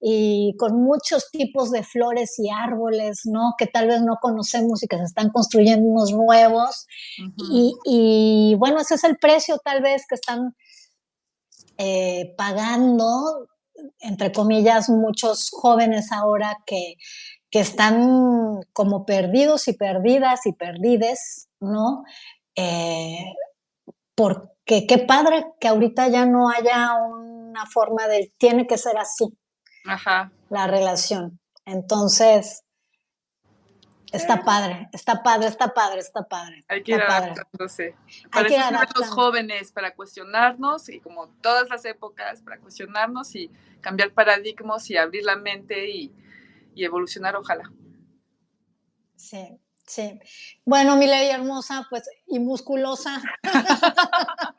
y, 0.01 0.55
con 0.59 0.83
muchos 0.83 1.31
tipos 1.31 1.71
de 1.71 1.83
flores 1.83 2.39
y 2.39 2.51
árboles, 2.51 3.23
¿no? 3.25 3.55
Que 3.57 3.67
tal 3.67 3.89
vez 3.89 4.03
no 4.03 4.19
conocemos 4.21 4.83
y 4.83 4.87
que 4.87 4.99
se 4.99 5.05
están 5.05 5.31
construyendo 5.31 5.89
unos 5.89 6.13
nuevos. 6.13 6.87
y, 7.87 8.55
bueno, 8.59 8.81
ese 8.81 8.97
es 8.97 9.05
el 9.05 9.17
precio 9.17 9.59
tal 9.65 9.81
vez 9.81 10.05
que 10.07 10.17
están 10.17 10.55
eh, 11.79 12.35
pagando, 12.37 13.49
entre 14.01 14.33
comillas, 14.33 14.91
muchos 14.91 15.49
jóvenes 15.51 16.13
ahora 16.13 16.59
que, 16.67 16.97
están 17.53 18.61
como 18.73 19.07
perdidos 19.07 19.67
y 19.67 19.73
perdidas 19.73 20.45
y 20.45 20.53
perdides, 20.53 21.49
¿no? 21.59 22.05
Eh, 22.55 23.25
por 24.15 24.53
que 24.71 24.87
qué 24.87 24.99
padre 24.99 25.47
que 25.59 25.67
ahorita 25.67 26.07
ya 26.07 26.27
no 26.27 26.49
haya 26.49 26.95
una 26.95 27.67
forma 27.67 28.07
de, 28.07 28.33
tiene 28.39 28.69
que 28.69 28.79
ser 28.79 28.97
así, 28.99 29.37
la 30.49 30.69
relación. 30.69 31.41
Entonces, 31.65 32.63
está 34.13 34.35
eh. 34.35 34.43
padre, 34.45 34.89
está 34.93 35.25
padre, 35.25 35.49
está 35.49 35.75
padre, 35.75 35.99
está 35.99 36.23
padre. 36.23 36.65
Hay 36.69 36.85
que 36.85 36.93
ir 36.93 37.03
adaptándose. 37.03 37.97
Para 38.31 38.47
Hay 38.47 38.55
que 38.55 39.01
los 39.01 39.09
jóvenes, 39.09 39.73
para 39.73 39.93
cuestionarnos, 39.93 40.89
y 40.89 41.01
como 41.01 41.27
todas 41.41 41.69
las 41.69 41.85
épocas, 41.85 42.41
para 42.41 42.61
cuestionarnos 42.61 43.35
y 43.35 43.51
cambiar 43.81 44.13
paradigmas 44.13 44.89
y 44.89 44.97
abrir 44.97 45.25
la 45.25 45.35
mente 45.35 45.91
y, 45.91 46.13
y 46.77 46.85
evolucionar, 46.85 47.35
ojalá. 47.35 47.73
Sí. 49.17 49.59
Sí. 49.91 50.21
Bueno, 50.65 50.95
mi 50.95 51.09
ley 51.09 51.31
hermosa, 51.31 51.85
pues, 51.91 52.09
y 52.29 52.39
musculosa. 52.39 53.21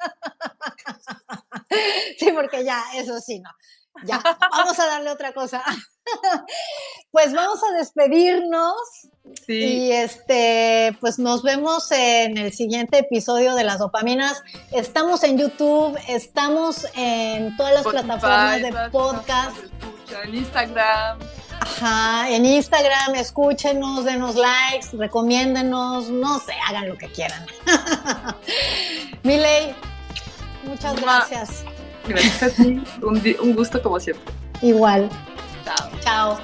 sí, 2.19 2.31
porque 2.33 2.63
ya, 2.63 2.83
eso 2.95 3.19
sí, 3.19 3.39
no. 3.39 3.49
Ya, 4.05 4.21
vamos 4.51 4.79
a 4.79 4.85
darle 4.87 5.11
otra 5.11 5.33
cosa. 5.33 5.63
pues 7.11 7.33
vamos 7.33 7.59
a 7.63 7.77
despedirnos. 7.77 8.75
Sí. 9.45 9.53
Y 9.53 9.91
este, 9.91 10.97
pues 11.01 11.19
nos 11.19 11.43
vemos 11.43 11.91
en 11.91 12.37
el 12.37 12.53
siguiente 12.53 12.99
episodio 12.99 13.53
de 13.53 13.63
las 13.63 13.79
dopaminas. 13.79 14.41
Estamos 14.71 15.23
en 15.23 15.37
YouTube, 15.37 15.97
estamos 16.07 16.87
en 16.95 17.55
todas 17.57 17.73
las 17.73 17.83
plataformas 17.85 18.61
de 18.61 18.73
podcast. 18.91 19.57
En 20.23 20.35
Instagram. 20.35 21.19
Ajá, 21.61 22.27
en 22.29 22.43
Instagram, 22.43 23.15
escúchenos, 23.15 24.03
denos 24.03 24.35
likes, 24.35 24.87
recomiéndenos, 24.93 26.09
no 26.09 26.39
sé, 26.39 26.53
hagan 26.67 26.89
lo 26.89 26.97
que 26.97 27.07
quieran. 27.07 27.45
Miley, 29.23 29.75
muchas 30.63 31.01
gracias. 31.01 31.63
Gracias 32.07 32.43
a 32.43 32.49
ti, 32.49 32.81
un, 33.01 33.55
gusto 33.55 33.81
como 33.81 33.99
siempre. 33.99 34.33
Igual. 34.61 35.09
Chao. 35.63 35.91
Chao. 36.01 36.39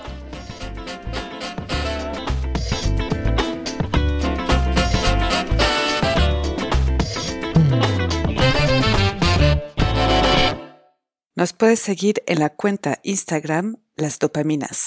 Nos 11.35 11.53
puedes 11.53 11.79
seguir 11.79 12.23
en 12.25 12.39
la 12.39 12.49
cuenta 12.49 12.99
Instagram 13.03 13.77
Las 13.95 14.17
Dopaminas. 14.17 14.85